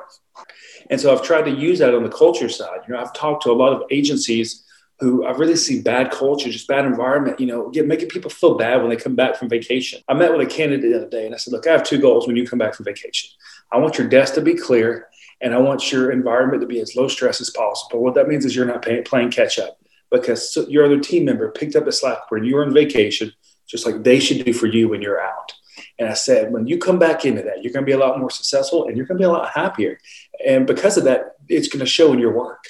And 0.91 1.01
so 1.01 1.11
I've 1.11 1.23
tried 1.23 1.45
to 1.45 1.51
use 1.51 1.79
that 1.79 1.95
on 1.95 2.03
the 2.03 2.09
culture 2.09 2.47
side. 2.47 2.81
You 2.87 2.93
know, 2.93 3.01
I've 3.01 3.13
talked 3.13 3.43
to 3.43 3.51
a 3.51 3.53
lot 3.53 3.73
of 3.73 3.81
agencies 3.89 4.63
who 4.99 5.25
I've 5.25 5.39
really 5.39 5.55
see 5.55 5.81
bad 5.81 6.11
culture, 6.11 6.51
just 6.51 6.67
bad 6.67 6.85
environment, 6.85 7.39
you 7.39 7.47
know, 7.47 7.69
get, 7.71 7.87
making 7.87 8.09
people 8.09 8.29
feel 8.29 8.55
bad 8.55 8.79
when 8.79 8.91
they 8.91 8.95
come 8.95 9.15
back 9.15 9.37
from 9.37 9.49
vacation. 9.49 10.01
I 10.07 10.13
met 10.13 10.31
with 10.31 10.47
a 10.47 10.49
candidate 10.49 10.83
the 10.91 10.97
other 10.97 11.09
day 11.09 11.25
and 11.25 11.33
I 11.33 11.37
said, 11.39 11.51
look, 11.51 11.65
I 11.65 11.71
have 11.71 11.83
two 11.83 11.99
goals 11.99 12.27
when 12.27 12.35
you 12.35 12.47
come 12.47 12.59
back 12.59 12.75
from 12.75 12.85
vacation. 12.85 13.31
I 13.73 13.79
want 13.79 13.97
your 13.97 14.07
desk 14.07 14.35
to 14.35 14.41
be 14.41 14.53
clear 14.53 15.07
and 15.41 15.53
I 15.53 15.57
want 15.57 15.91
your 15.91 16.11
environment 16.11 16.61
to 16.61 16.67
be 16.67 16.79
as 16.79 16.95
low 16.95 17.07
stress 17.07 17.41
as 17.41 17.49
possible. 17.49 18.03
What 18.03 18.13
that 18.13 18.27
means 18.27 18.45
is 18.45 18.55
you're 18.55 18.67
not 18.67 18.83
pay, 18.83 19.01
playing 19.01 19.31
catch 19.31 19.57
up 19.57 19.79
because 20.11 20.55
your 20.69 20.85
other 20.85 20.99
team 20.99 21.25
member 21.25 21.51
picked 21.51 21.75
up 21.75 21.85
the 21.85 21.91
slack 21.91 22.29
when 22.29 22.43
you 22.43 22.55
were 22.55 22.63
on 22.63 22.73
vacation, 22.73 23.33
just 23.67 23.85
like 23.85 24.03
they 24.03 24.19
should 24.19 24.45
do 24.45 24.53
for 24.53 24.67
you 24.67 24.89
when 24.89 25.01
you're 25.01 25.21
out. 25.21 25.53
And 25.99 26.09
I 26.09 26.13
said, 26.13 26.51
when 26.51 26.67
you 26.67 26.77
come 26.77 26.99
back 26.99 27.25
into 27.25 27.41
that, 27.43 27.63
you're 27.63 27.73
going 27.73 27.85
to 27.85 27.89
be 27.89 27.93
a 27.93 27.97
lot 27.97 28.19
more 28.19 28.29
successful 28.29 28.87
and 28.87 28.97
you're 28.97 29.05
going 29.05 29.17
to 29.17 29.21
be 29.21 29.25
a 29.25 29.31
lot 29.31 29.49
happier. 29.49 29.97
And 30.45 30.67
because 30.67 30.97
of 30.97 31.05
that, 31.05 31.35
it's 31.47 31.67
going 31.67 31.79
to 31.79 31.85
show 31.85 32.11
in 32.13 32.19
your 32.19 32.33
work. 32.33 32.63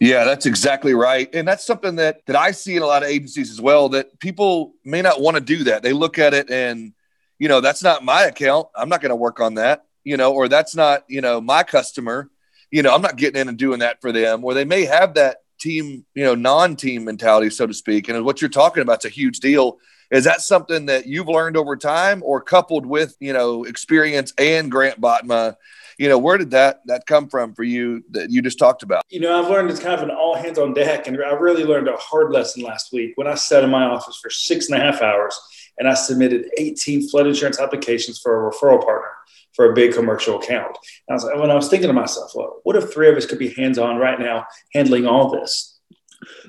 Yeah, 0.00 0.24
that's 0.24 0.46
exactly 0.46 0.92
right. 0.94 1.32
And 1.34 1.46
that's 1.46 1.64
something 1.64 1.96
that 1.96 2.26
that 2.26 2.36
I 2.36 2.50
see 2.50 2.76
in 2.76 2.82
a 2.82 2.86
lot 2.86 3.02
of 3.02 3.08
agencies 3.08 3.50
as 3.50 3.60
well 3.60 3.88
that 3.90 4.18
people 4.18 4.74
may 4.84 5.02
not 5.02 5.20
want 5.20 5.36
to 5.36 5.40
do 5.40 5.64
that. 5.64 5.82
They 5.82 5.92
look 5.92 6.18
at 6.18 6.34
it 6.34 6.50
and 6.50 6.92
you 7.38 7.48
know, 7.48 7.60
that's 7.60 7.82
not 7.82 8.04
my 8.04 8.24
account. 8.24 8.68
I'm 8.74 8.88
not 8.88 9.00
going 9.00 9.10
to 9.10 9.16
work 9.16 9.40
on 9.40 9.54
that, 9.54 9.84
you 10.04 10.16
know, 10.16 10.32
or 10.32 10.48
that's 10.48 10.74
not, 10.74 11.04
you 11.08 11.20
know, 11.20 11.40
my 11.40 11.62
customer. 11.62 12.30
You 12.70 12.82
know, 12.82 12.94
I'm 12.94 13.02
not 13.02 13.16
getting 13.16 13.40
in 13.40 13.48
and 13.48 13.58
doing 13.58 13.80
that 13.80 14.00
for 14.00 14.12
them. 14.12 14.44
Or 14.44 14.54
they 14.54 14.64
may 14.64 14.84
have 14.84 15.14
that 15.14 15.38
team, 15.64 16.04
you 16.14 16.24
know, 16.24 16.34
non-team 16.34 17.04
mentality, 17.04 17.50
so 17.50 17.66
to 17.66 17.74
speak. 17.74 18.08
And 18.08 18.24
what 18.24 18.40
you're 18.40 18.50
talking 18.50 18.82
about 18.82 19.00
is 19.00 19.06
a 19.06 19.14
huge 19.14 19.40
deal. 19.40 19.78
Is 20.10 20.24
that 20.24 20.42
something 20.42 20.86
that 20.86 21.06
you've 21.06 21.28
learned 21.28 21.56
over 21.56 21.76
time 21.76 22.22
or 22.22 22.40
coupled 22.40 22.86
with, 22.86 23.16
you 23.18 23.32
know, 23.32 23.64
experience 23.64 24.32
and 24.38 24.70
Grant 24.70 25.00
Botma 25.00 25.56
you 25.98 26.08
know, 26.08 26.18
where 26.18 26.38
did 26.38 26.50
that 26.50 26.80
that 26.86 27.06
come 27.06 27.28
from 27.28 27.54
for 27.54 27.62
you 27.62 28.02
that 28.10 28.30
you 28.30 28.42
just 28.42 28.58
talked 28.58 28.82
about? 28.82 29.04
You 29.10 29.20
know, 29.20 29.40
I've 29.40 29.48
learned 29.48 29.70
it's 29.70 29.80
kind 29.80 29.94
of 29.94 30.02
an 30.02 30.10
all 30.10 30.34
hands 30.34 30.58
on 30.58 30.74
deck, 30.74 31.06
and 31.06 31.16
I 31.22 31.32
really 31.32 31.64
learned 31.64 31.88
a 31.88 31.96
hard 31.96 32.32
lesson 32.32 32.62
last 32.62 32.92
week 32.92 33.12
when 33.14 33.26
I 33.26 33.34
sat 33.34 33.64
in 33.64 33.70
my 33.70 33.84
office 33.84 34.18
for 34.20 34.30
six 34.30 34.68
and 34.68 34.80
a 34.80 34.82
half 34.82 35.02
hours 35.02 35.38
and 35.78 35.88
I 35.88 35.94
submitted 35.94 36.50
18 36.58 37.08
flood 37.08 37.26
insurance 37.26 37.60
applications 37.60 38.18
for 38.18 38.48
a 38.48 38.50
referral 38.50 38.84
partner 38.84 39.10
for 39.54 39.70
a 39.70 39.74
big 39.74 39.94
commercial 39.94 40.38
account. 40.38 40.76
And 41.08 41.12
I 41.12 41.14
was 41.14 41.40
when 41.40 41.50
I 41.50 41.54
was 41.54 41.68
thinking 41.68 41.88
to 41.88 41.94
myself, 41.94 42.32
well, 42.34 42.60
what 42.64 42.76
if 42.76 42.92
three 42.92 43.08
of 43.08 43.16
us 43.16 43.26
could 43.26 43.38
be 43.38 43.50
hands 43.50 43.78
on 43.78 43.96
right 43.96 44.18
now 44.18 44.46
handling 44.72 45.06
all 45.06 45.30
this? 45.30 45.78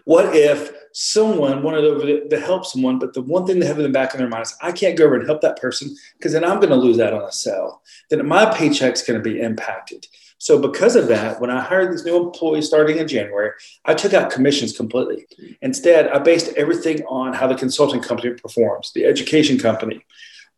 What 0.05 0.35
if 0.35 0.71
someone 0.93 1.61
wanted 1.61 1.81
to, 1.81 2.29
to, 2.29 2.39
help 2.39 2.65
someone, 2.65 2.99
but 2.99 3.13
the 3.13 3.21
one 3.21 3.45
thing 3.45 3.59
they 3.59 3.65
have 3.65 3.77
in 3.77 3.83
the 3.83 3.89
back 3.89 4.13
of 4.13 4.19
their 4.19 4.29
mind 4.29 4.43
is, 4.43 4.55
I 4.61 4.71
can't 4.71 4.97
go 4.97 5.05
over 5.05 5.15
and 5.15 5.25
help 5.25 5.41
that 5.41 5.59
person 5.59 5.93
because 6.17 6.31
then 6.31 6.45
I'm 6.45 6.57
going 6.57 6.69
to 6.69 6.75
lose 6.75 6.99
out 7.01 7.11
on 7.11 7.23
a 7.23 7.31
sale. 7.33 7.81
Then 8.09 8.25
my 8.25 8.45
paycheck's 8.53 9.01
going 9.01 9.21
to 9.21 9.29
be 9.29 9.41
impacted. 9.41 10.07
So 10.37 10.57
because 10.57 10.95
of 10.95 11.07
that, 11.07 11.41
when 11.41 11.49
I 11.49 11.61
hired 11.61 11.91
these 11.91 12.05
new 12.05 12.15
employees 12.17 12.67
starting 12.67 12.97
in 12.97 13.07
January, 13.07 13.51
I 13.83 13.93
took 13.93 14.13
out 14.13 14.31
commissions 14.31 14.77
completely. 14.77 15.25
Instead, 15.61 16.07
I 16.07 16.19
based 16.19 16.53
everything 16.55 17.03
on 17.05 17.33
how 17.33 17.47
the 17.47 17.55
consulting 17.55 18.01
company 18.01 18.33
performs, 18.33 18.91
the 18.93 19.05
education 19.05 19.57
company, 19.57 20.05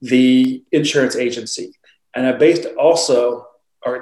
the 0.01 0.63
insurance 0.71 1.15
agency, 1.15 1.73
and 2.17 2.27
I 2.27 2.33
based 2.33 2.65
also 2.77 3.45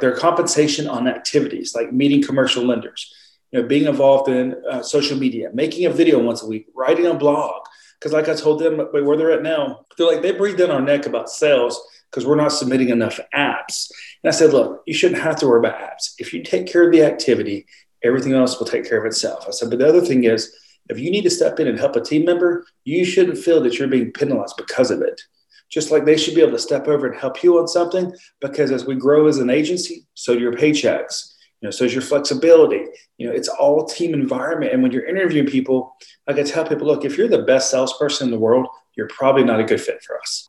their 0.01 0.15
compensation 0.15 0.87
on 0.87 1.07
activities 1.07 1.75
like 1.75 1.93
meeting 1.93 2.23
commercial 2.23 2.63
lenders 2.63 3.13
you 3.51 3.61
know, 3.61 3.67
being 3.67 3.85
involved 3.85 4.29
in 4.29 4.55
uh, 4.69 4.81
social 4.81 5.17
media, 5.17 5.49
making 5.53 5.85
a 5.85 5.89
video 5.89 6.19
once 6.19 6.43
a 6.43 6.47
week, 6.47 6.67
writing 6.75 7.05
a 7.05 7.13
blog. 7.13 7.63
Because, 7.97 8.11
like 8.11 8.27
I 8.27 8.35
told 8.35 8.59
them, 8.59 8.79
where 8.79 9.15
they're 9.15 9.31
at 9.31 9.43
now, 9.43 9.85
they're 9.97 10.07
like, 10.07 10.21
they 10.21 10.33
breathe 10.33 10.59
in 10.59 10.71
our 10.71 10.81
neck 10.81 11.05
about 11.05 11.29
sales 11.29 11.81
because 12.11 12.25
we're 12.25 12.35
not 12.35 12.51
submitting 12.51 12.89
enough 12.89 13.19
apps. 13.33 13.89
And 14.23 14.29
I 14.29 14.31
said, 14.31 14.51
look, 14.51 14.83
you 14.85 14.93
shouldn't 14.93 15.21
have 15.21 15.37
to 15.37 15.47
worry 15.47 15.59
about 15.59 15.79
apps. 15.79 16.15
If 16.17 16.33
you 16.33 16.43
take 16.43 16.67
care 16.67 16.85
of 16.85 16.91
the 16.91 17.03
activity, 17.03 17.65
everything 18.03 18.33
else 18.33 18.59
will 18.59 18.67
take 18.67 18.87
care 18.87 18.99
of 18.99 19.05
itself. 19.05 19.45
I 19.47 19.51
said, 19.51 19.69
but 19.69 19.79
the 19.79 19.87
other 19.87 20.01
thing 20.01 20.25
is, 20.25 20.53
if 20.89 20.99
you 20.99 21.09
need 21.09 21.23
to 21.23 21.29
step 21.29 21.59
in 21.59 21.67
and 21.67 21.79
help 21.79 21.95
a 21.95 22.01
team 22.01 22.25
member, 22.25 22.65
you 22.83 23.05
shouldn't 23.05 23.37
feel 23.37 23.63
that 23.63 23.79
you're 23.79 23.87
being 23.87 24.11
penalized 24.11 24.57
because 24.57 24.91
of 24.91 25.01
it. 25.01 25.21
Just 25.69 25.91
like 25.91 26.05
they 26.05 26.17
should 26.17 26.35
be 26.35 26.41
able 26.41 26.51
to 26.51 26.59
step 26.59 26.87
over 26.87 27.07
and 27.07 27.19
help 27.19 27.43
you 27.43 27.59
on 27.59 27.67
something, 27.67 28.13
because 28.39 28.71
as 28.71 28.85
we 28.85 28.95
grow 28.95 29.27
as 29.27 29.39
an 29.39 29.49
agency, 29.49 30.05
so 30.13 30.35
do 30.35 30.41
your 30.41 30.53
paychecks 30.53 31.35
you 31.65 31.67
know, 31.67 31.71
so 31.71 31.85
is 31.85 31.93
your 31.93 32.03
flexibility. 32.03 32.85
You 33.17 33.27
know, 33.27 33.33
it's 33.33 33.47
all 33.47 33.85
team 33.85 34.13
environment. 34.13 34.73
And 34.73 34.83
when 34.83 34.91
you're 34.91 35.05
interviewing 35.05 35.47
people, 35.47 35.95
like 36.27 36.37
I 36.37 36.43
tell 36.43 36.63
people, 36.63 36.85
look, 36.85 37.05
if 37.05 37.17
you're 37.17 37.27
the 37.27 37.43
best 37.43 37.71
salesperson 37.71 38.27
in 38.27 38.31
the 38.31 38.37
world, 38.37 38.67
you're 38.95 39.07
probably 39.07 39.43
not 39.43 39.59
a 39.59 39.63
good 39.63 39.81
fit 39.81 40.03
for 40.03 40.19
us. 40.19 40.47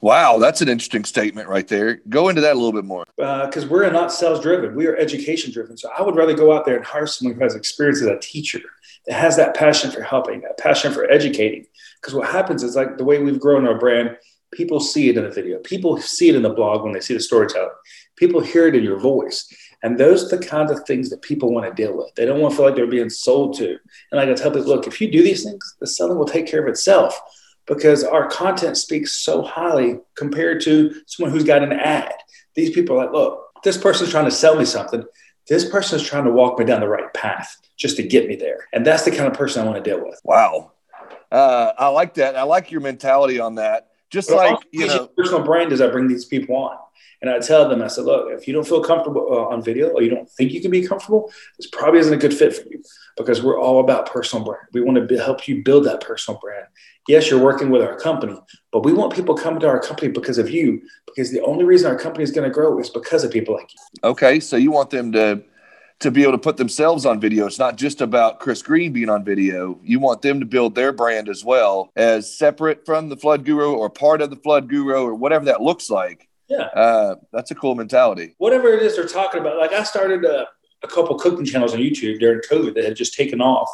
Wow, 0.00 0.38
that's 0.38 0.62
an 0.62 0.68
interesting 0.68 1.04
statement 1.04 1.48
right 1.48 1.66
there. 1.66 2.00
Go 2.08 2.28
into 2.28 2.40
that 2.40 2.52
a 2.52 2.54
little 2.54 2.72
bit 2.72 2.84
more. 2.84 3.04
Because 3.16 3.64
uh, 3.64 3.68
we're 3.68 3.90
not 3.90 4.12
sales 4.12 4.40
driven, 4.40 4.76
we 4.76 4.86
are 4.86 4.96
education 4.96 5.52
driven. 5.52 5.76
So 5.76 5.90
I 5.96 6.02
would 6.02 6.14
rather 6.14 6.34
go 6.34 6.52
out 6.56 6.64
there 6.64 6.76
and 6.76 6.84
hire 6.84 7.06
someone 7.06 7.36
who 7.36 7.42
has 7.42 7.56
experience 7.56 8.00
as 8.00 8.06
a 8.06 8.18
teacher, 8.18 8.60
that 9.06 9.20
has 9.20 9.36
that 9.36 9.54
passion 9.56 9.90
for 9.90 10.02
helping, 10.02 10.40
that 10.42 10.56
passion 10.56 10.94
for 10.94 11.10
educating. 11.10 11.66
Because 12.00 12.14
what 12.14 12.28
happens 12.28 12.62
is 12.62 12.76
like 12.76 12.96
the 12.96 13.04
way 13.04 13.20
we've 13.20 13.40
grown 13.40 13.66
our 13.66 13.76
brand, 13.76 14.16
people 14.52 14.80
see 14.80 15.08
it 15.08 15.16
in 15.16 15.24
the 15.24 15.30
video, 15.30 15.58
people 15.60 15.98
see 15.98 16.28
it 16.28 16.34
in 16.34 16.42
the 16.42 16.50
blog 16.50 16.82
when 16.82 16.92
they 16.92 17.00
see 17.00 17.14
the 17.14 17.20
storytelling, 17.20 17.70
people 18.16 18.40
hear 18.40 18.66
it 18.66 18.74
in 18.74 18.84
your 18.84 18.98
voice. 18.98 19.52
And 19.82 19.98
those 19.98 20.24
are 20.24 20.36
the 20.36 20.44
kinds 20.44 20.72
of 20.72 20.84
things 20.84 21.08
that 21.10 21.22
people 21.22 21.52
want 21.52 21.66
to 21.66 21.82
deal 21.82 21.96
with. 21.96 22.12
They 22.16 22.24
don't 22.24 22.40
want 22.40 22.52
to 22.52 22.56
feel 22.56 22.66
like 22.66 22.74
they're 22.74 22.86
being 22.86 23.10
sold 23.10 23.56
to. 23.58 23.68
And 23.68 23.78
like 24.12 24.28
I 24.28 24.34
tell 24.34 24.50
people, 24.50 24.66
look, 24.66 24.86
if 24.86 25.00
you 25.00 25.10
do 25.10 25.22
these 25.22 25.44
things, 25.44 25.76
the 25.80 25.86
selling 25.86 26.18
will 26.18 26.26
take 26.26 26.46
care 26.46 26.62
of 26.62 26.68
itself 26.68 27.18
because 27.66 28.02
our 28.02 28.28
content 28.28 28.76
speaks 28.76 29.22
so 29.22 29.42
highly 29.42 30.00
compared 30.16 30.60
to 30.62 31.00
someone 31.06 31.32
who's 31.32 31.44
got 31.44 31.62
an 31.62 31.72
ad. 31.72 32.14
These 32.54 32.70
people 32.70 32.96
are 32.96 33.04
like, 33.04 33.12
look, 33.12 33.44
this 33.62 33.76
person's 33.76 34.10
trying 34.10 34.24
to 34.24 34.30
sell 34.30 34.56
me 34.56 34.64
something. 34.64 35.04
This 35.48 35.68
person 35.68 36.00
is 36.00 36.06
trying 36.06 36.24
to 36.24 36.32
walk 36.32 36.58
me 36.58 36.64
down 36.64 36.80
the 36.80 36.88
right 36.88 37.12
path 37.14 37.56
just 37.76 37.96
to 37.96 38.02
get 38.02 38.28
me 38.28 38.36
there. 38.36 38.66
And 38.72 38.84
that's 38.84 39.04
the 39.04 39.10
kind 39.10 39.26
of 39.26 39.34
person 39.34 39.62
I 39.62 39.66
want 39.70 39.82
to 39.82 39.90
deal 39.90 40.04
with. 40.04 40.20
Wow. 40.24 40.72
Uh, 41.30 41.72
I 41.78 41.88
like 41.88 42.14
that. 42.14 42.36
I 42.36 42.42
like 42.42 42.70
your 42.70 42.80
mentality 42.80 43.38
on 43.38 43.56
that. 43.56 43.88
Just 44.10 44.28
but 44.28 44.36
like, 44.36 44.58
you 44.72 44.86
know, 44.86 45.08
personal 45.16 45.42
brand 45.42 45.72
as 45.72 45.80
I 45.80 45.88
bring 45.88 46.08
these 46.08 46.24
people 46.24 46.56
on. 46.56 46.76
And 47.20 47.28
I 47.28 47.40
tell 47.40 47.68
them, 47.68 47.82
I 47.82 47.88
said, 47.88 48.04
look, 48.04 48.30
if 48.30 48.46
you 48.46 48.54
don't 48.54 48.66
feel 48.66 48.82
comfortable 48.82 49.26
uh, 49.28 49.52
on 49.52 49.60
video 49.60 49.88
or 49.88 50.02
you 50.02 50.10
don't 50.10 50.30
think 50.30 50.52
you 50.52 50.60
can 50.60 50.70
be 50.70 50.86
comfortable, 50.86 51.32
this 51.56 51.66
probably 51.66 51.98
isn't 51.98 52.14
a 52.14 52.16
good 52.16 52.32
fit 52.32 52.54
for 52.54 52.62
you 52.68 52.80
because 53.16 53.42
we're 53.42 53.60
all 53.60 53.80
about 53.80 54.06
personal 54.06 54.44
brand. 54.44 54.68
We 54.72 54.82
want 54.82 54.98
to 54.98 55.04
be, 55.04 55.16
help 55.16 55.48
you 55.48 55.64
build 55.64 55.84
that 55.86 56.00
personal 56.00 56.38
brand. 56.38 56.66
Yes, 57.08 57.28
you're 57.28 57.42
working 57.42 57.70
with 57.70 57.82
our 57.82 57.98
company, 57.98 58.38
but 58.70 58.84
we 58.84 58.92
want 58.92 59.14
people 59.14 59.34
coming 59.34 59.58
to 59.60 59.66
our 59.66 59.80
company 59.80 60.12
because 60.12 60.38
of 60.38 60.48
you, 60.48 60.80
because 61.06 61.32
the 61.32 61.42
only 61.42 61.64
reason 61.64 61.90
our 61.90 61.98
company 61.98 62.22
is 62.22 62.30
going 62.30 62.48
to 62.48 62.54
grow 62.54 62.78
is 62.78 62.88
because 62.88 63.24
of 63.24 63.32
people 63.32 63.54
like 63.54 63.72
you. 63.74 64.10
Okay. 64.10 64.38
So 64.38 64.56
you 64.56 64.70
want 64.70 64.90
them 64.90 65.10
to, 65.12 65.42
to 66.00 66.10
be 66.10 66.22
able 66.22 66.32
to 66.32 66.38
put 66.38 66.56
themselves 66.56 67.04
on 67.04 67.20
video. 67.20 67.46
It's 67.46 67.58
not 67.58 67.76
just 67.76 68.00
about 68.00 68.38
Chris 68.38 68.62
Green 68.62 68.92
being 68.92 69.08
on 69.08 69.24
video. 69.24 69.80
You 69.82 69.98
want 69.98 70.22
them 70.22 70.40
to 70.40 70.46
build 70.46 70.74
their 70.74 70.92
brand 70.92 71.28
as 71.28 71.44
well 71.44 71.90
as 71.96 72.32
separate 72.32 72.86
from 72.86 73.08
the 73.08 73.16
Flood 73.16 73.44
Guru 73.44 73.72
or 73.72 73.90
part 73.90 74.22
of 74.22 74.30
the 74.30 74.36
Flood 74.36 74.68
Guru 74.68 74.94
or 74.94 75.14
whatever 75.14 75.46
that 75.46 75.60
looks 75.60 75.90
like 75.90 76.28
yeah. 76.48 76.62
Uh, 76.62 77.16
that's 77.32 77.50
a 77.50 77.54
cool 77.54 77.74
mentality. 77.74 78.34
Whatever 78.38 78.72
it 78.72 78.82
is 78.82 78.96
they're 78.96 79.06
talking 79.06 79.40
about. 79.40 79.58
Like 79.58 79.72
I 79.72 79.82
started 79.82 80.24
a, 80.24 80.46
a 80.82 80.88
couple 80.88 81.18
cooking 81.18 81.44
channels 81.44 81.74
on 81.74 81.80
YouTube 81.80 82.18
during 82.18 82.40
COVID 82.40 82.74
that 82.74 82.84
had 82.84 82.96
just 82.96 83.14
taken 83.14 83.40
off. 83.40 83.68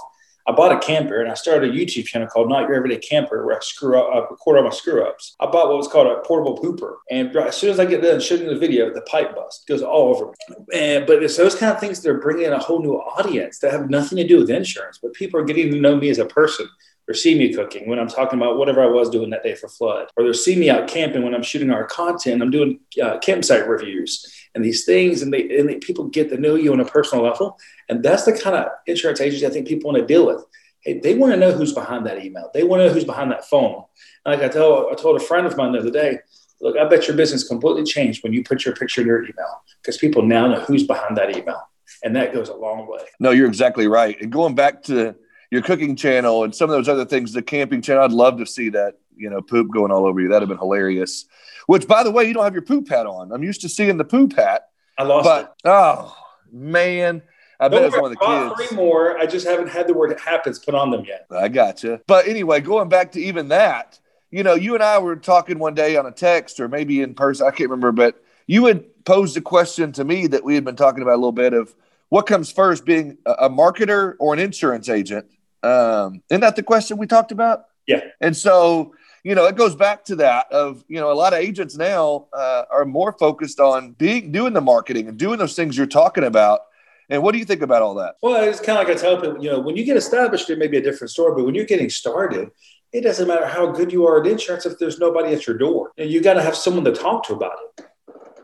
I 0.46 0.52
bought 0.52 0.72
a 0.72 0.78
camper 0.78 1.20
and 1.20 1.30
I 1.30 1.34
started 1.34 1.70
a 1.70 1.72
YouTube 1.72 2.04
channel 2.04 2.28
called 2.28 2.50
Not 2.50 2.68
Your 2.68 2.74
Everyday 2.74 2.98
Camper 2.98 3.46
where 3.46 3.56
I 3.56 3.60
screw 3.60 3.98
up, 3.98 4.14
I 4.14 4.30
record 4.30 4.58
all 4.58 4.64
my 4.64 4.70
screw 4.70 5.06
ups. 5.06 5.36
I 5.40 5.46
bought 5.46 5.68
what 5.68 5.78
was 5.78 5.88
called 5.88 6.06
a 6.06 6.20
portable 6.20 6.58
pooper. 6.58 6.96
And 7.10 7.34
as 7.36 7.56
soon 7.56 7.70
as 7.70 7.80
I 7.80 7.86
get 7.86 8.02
done 8.02 8.20
shooting 8.20 8.48
the 8.48 8.58
video, 8.58 8.92
the 8.92 9.00
pipe 9.02 9.34
bust 9.34 9.66
goes 9.66 9.82
all 9.82 10.14
over 10.14 10.26
me. 10.26 10.56
And, 10.74 11.06
but 11.06 11.22
it's 11.22 11.36
those 11.36 11.54
kind 11.54 11.72
of 11.72 11.80
things 11.80 12.00
that 12.02 12.10
are 12.10 12.20
bringing 12.20 12.44
in 12.46 12.52
a 12.52 12.58
whole 12.58 12.82
new 12.82 12.94
audience 12.94 13.58
that 13.60 13.72
have 13.72 13.88
nothing 13.88 14.16
to 14.16 14.26
do 14.26 14.38
with 14.38 14.50
insurance, 14.50 14.98
but 15.02 15.14
people 15.14 15.40
are 15.40 15.44
getting 15.44 15.70
to 15.72 15.80
know 15.80 15.96
me 15.96 16.10
as 16.10 16.18
a 16.18 16.26
person 16.26 16.68
or 17.08 17.14
see 17.14 17.38
me 17.38 17.52
cooking 17.52 17.88
when 17.88 17.98
I'm 17.98 18.08
talking 18.08 18.38
about 18.38 18.56
whatever 18.56 18.82
I 18.82 18.86
was 18.86 19.10
doing 19.10 19.30
that 19.30 19.42
day 19.42 19.54
for 19.54 19.68
flood, 19.68 20.08
or 20.16 20.24
they'll 20.24 20.32
see 20.32 20.56
me 20.56 20.70
out 20.70 20.88
camping 20.88 21.22
when 21.22 21.34
I'm 21.34 21.42
shooting 21.42 21.70
our 21.70 21.84
content. 21.84 22.42
I'm 22.42 22.50
doing 22.50 22.80
uh, 23.02 23.18
campsite 23.18 23.68
reviews 23.68 24.26
and 24.54 24.64
these 24.64 24.84
things, 24.84 25.22
and 25.22 25.32
they 25.32 25.58
and 25.58 25.68
they, 25.68 25.76
people 25.76 26.04
get 26.04 26.28
to 26.30 26.36
know 26.36 26.54
you 26.54 26.72
on 26.72 26.80
a 26.80 26.84
personal 26.84 27.24
level, 27.24 27.58
and 27.88 28.02
that's 28.02 28.24
the 28.24 28.32
kind 28.32 28.56
of 28.56 28.66
insurance 28.86 29.20
agency 29.20 29.46
I 29.46 29.50
think 29.50 29.68
people 29.68 29.90
want 29.90 30.00
to 30.00 30.06
deal 30.06 30.26
with. 30.26 30.44
Hey, 30.80 30.98
they 30.98 31.14
want 31.14 31.32
to 31.32 31.38
know 31.38 31.52
who's 31.52 31.72
behind 31.72 32.06
that 32.06 32.24
email. 32.24 32.50
They 32.52 32.62
want 32.62 32.80
to 32.80 32.86
know 32.86 32.92
who's 32.92 33.04
behind 33.04 33.30
that 33.30 33.48
phone. 33.48 33.84
like 34.26 34.40
I 34.40 34.48
told 34.48 34.92
I 34.92 34.94
told 35.00 35.20
a 35.20 35.24
friend 35.24 35.46
of 35.46 35.56
mine 35.56 35.72
the 35.72 35.78
other 35.78 35.90
day, 35.90 36.18
look, 36.60 36.76
I 36.76 36.84
bet 36.86 37.08
your 37.08 37.16
business 37.16 37.46
completely 37.46 37.84
changed 37.84 38.22
when 38.22 38.32
you 38.32 38.44
put 38.44 38.64
your 38.64 38.74
picture 38.74 39.00
in 39.00 39.06
your 39.06 39.22
email 39.22 39.62
because 39.82 39.96
people 39.98 40.22
now 40.22 40.46
know 40.46 40.60
who's 40.60 40.86
behind 40.86 41.16
that 41.16 41.36
email, 41.36 41.62
and 42.02 42.14
that 42.16 42.32
goes 42.32 42.48
a 42.48 42.54
long 42.54 42.86
way. 42.86 43.00
No, 43.20 43.30
you're 43.30 43.48
exactly 43.48 43.88
right. 43.88 44.20
And 44.20 44.30
going 44.30 44.54
back 44.54 44.82
to 44.84 45.14
your 45.54 45.62
cooking 45.62 45.94
channel 45.94 46.42
and 46.42 46.52
some 46.52 46.68
of 46.68 46.74
those 46.74 46.88
other 46.88 47.04
things, 47.04 47.32
the 47.32 47.40
camping 47.40 47.80
channel. 47.80 48.02
I'd 48.02 48.10
love 48.10 48.38
to 48.38 48.46
see 48.46 48.70
that, 48.70 48.94
you 49.16 49.30
know, 49.30 49.40
poop 49.40 49.70
going 49.72 49.92
all 49.92 50.04
over 50.04 50.20
you. 50.20 50.26
That'd 50.28 50.42
have 50.42 50.48
been 50.48 50.58
hilarious. 50.58 51.26
Which, 51.66 51.88
by 51.88 52.02
the 52.02 52.10
way, 52.10 52.24
you 52.24 52.34
don't 52.34 52.44
have 52.44 52.52
your 52.52 52.62
poop 52.62 52.88
hat 52.88 53.06
on. 53.06 53.32
I'm 53.32 53.42
used 53.42 53.60
to 53.62 53.68
seeing 53.68 53.96
the 53.96 54.04
poop 54.04 54.34
hat. 54.36 54.68
I 54.98 55.02
lost 55.04 55.24
but, 55.24 55.54
it. 55.64 55.68
Oh 55.68 56.16
man. 56.52 57.22
I 57.60 57.68
bet 57.68 57.84
it's 57.84 57.96
one 57.96 58.12
of 58.12 58.18
the 58.18 58.24
kids. 58.24 58.68
Three 58.68 58.76
more. 58.76 59.16
I 59.16 59.26
just 59.26 59.46
haven't 59.46 59.68
had 59.68 59.86
the 59.86 59.94
word 59.94 60.18
happens 60.20 60.58
put 60.58 60.74
on 60.74 60.90
them 60.90 61.04
yet. 61.06 61.26
I 61.30 61.48
gotcha. 61.48 62.00
But 62.06 62.26
anyway, 62.26 62.60
going 62.60 62.88
back 62.88 63.12
to 63.12 63.20
even 63.20 63.48
that, 63.48 63.98
you 64.30 64.42
know, 64.42 64.54
you 64.54 64.74
and 64.74 64.82
I 64.82 64.98
were 64.98 65.16
talking 65.16 65.58
one 65.58 65.74
day 65.74 65.96
on 65.96 66.04
a 66.04 66.10
text 66.10 66.58
or 66.58 66.68
maybe 66.68 67.00
in 67.00 67.14
person. 67.14 67.46
I 67.46 67.50
can't 67.50 67.70
remember, 67.70 67.92
but 67.92 68.22
you 68.46 68.66
had 68.66 69.04
posed 69.04 69.36
a 69.36 69.40
question 69.40 69.92
to 69.92 70.04
me 70.04 70.26
that 70.26 70.44
we 70.44 70.56
had 70.56 70.64
been 70.64 70.76
talking 70.76 71.02
about 71.02 71.14
a 71.14 71.22
little 71.22 71.32
bit 71.32 71.54
of 71.54 71.74
what 72.08 72.26
comes 72.26 72.50
first, 72.52 72.84
being 72.84 73.18
a, 73.26 73.48
marketer 73.48 74.14
or 74.18 74.34
an 74.34 74.40
insurance 74.40 74.88
agent? 74.88 75.26
Um, 75.62 76.22
isn't 76.30 76.42
that 76.42 76.56
the 76.56 76.62
question 76.62 76.96
we 76.96 77.06
talked 77.06 77.32
about? 77.32 77.64
Yeah. 77.86 78.02
And 78.20 78.36
so, 78.36 78.94
you 79.24 79.34
know, 79.34 79.46
it 79.46 79.56
goes 79.56 79.74
back 79.74 80.04
to 80.04 80.16
that 80.16 80.52
of, 80.52 80.84
you 80.86 81.00
know, 81.00 81.10
a 81.10 81.14
lot 81.14 81.32
of 81.32 81.38
agents 81.38 81.76
now 81.76 82.26
uh, 82.34 82.64
are 82.70 82.84
more 82.84 83.12
focused 83.12 83.58
on 83.58 83.92
being 83.92 84.30
doing 84.30 84.52
the 84.52 84.60
marketing 84.60 85.08
and 85.08 85.18
doing 85.18 85.38
those 85.38 85.56
things 85.56 85.76
you're 85.76 85.86
talking 85.86 86.24
about. 86.24 86.60
And 87.08 87.22
what 87.22 87.32
do 87.32 87.38
you 87.38 87.44
think 87.46 87.62
about 87.62 87.82
all 87.82 87.94
that? 87.94 88.16
Well, 88.22 88.44
it's 88.44 88.60
kind 88.60 88.78
of 88.78 88.86
like 88.86 88.96
I 88.96 89.00
tell 89.00 89.20
people, 89.20 89.42
you 89.42 89.50
know, 89.50 89.60
when 89.60 89.76
you 89.76 89.84
get 89.84 89.96
established, 89.96 90.48
it 90.50 90.58
may 90.58 90.66
be 90.66 90.76
a 90.76 90.82
different 90.82 91.10
story, 91.10 91.34
but 91.34 91.44
when 91.46 91.54
you're 91.54 91.64
getting 91.64 91.90
started, 91.90 92.50
it 92.92 93.00
doesn't 93.00 93.26
matter 93.26 93.46
how 93.46 93.66
good 93.72 93.92
you 93.92 94.06
are 94.06 94.20
at 94.20 94.26
insurance 94.26 94.66
if 94.66 94.78
there's 94.78 94.98
nobody 94.98 95.34
at 95.34 95.46
your 95.46 95.56
door. 95.56 95.92
You, 95.96 96.04
you 96.04 96.22
got 96.22 96.34
to 96.34 96.42
have 96.42 96.54
someone 96.54 96.84
to 96.84 96.92
talk 96.92 97.26
to 97.26 97.34
about 97.34 97.56
it. 97.78 97.86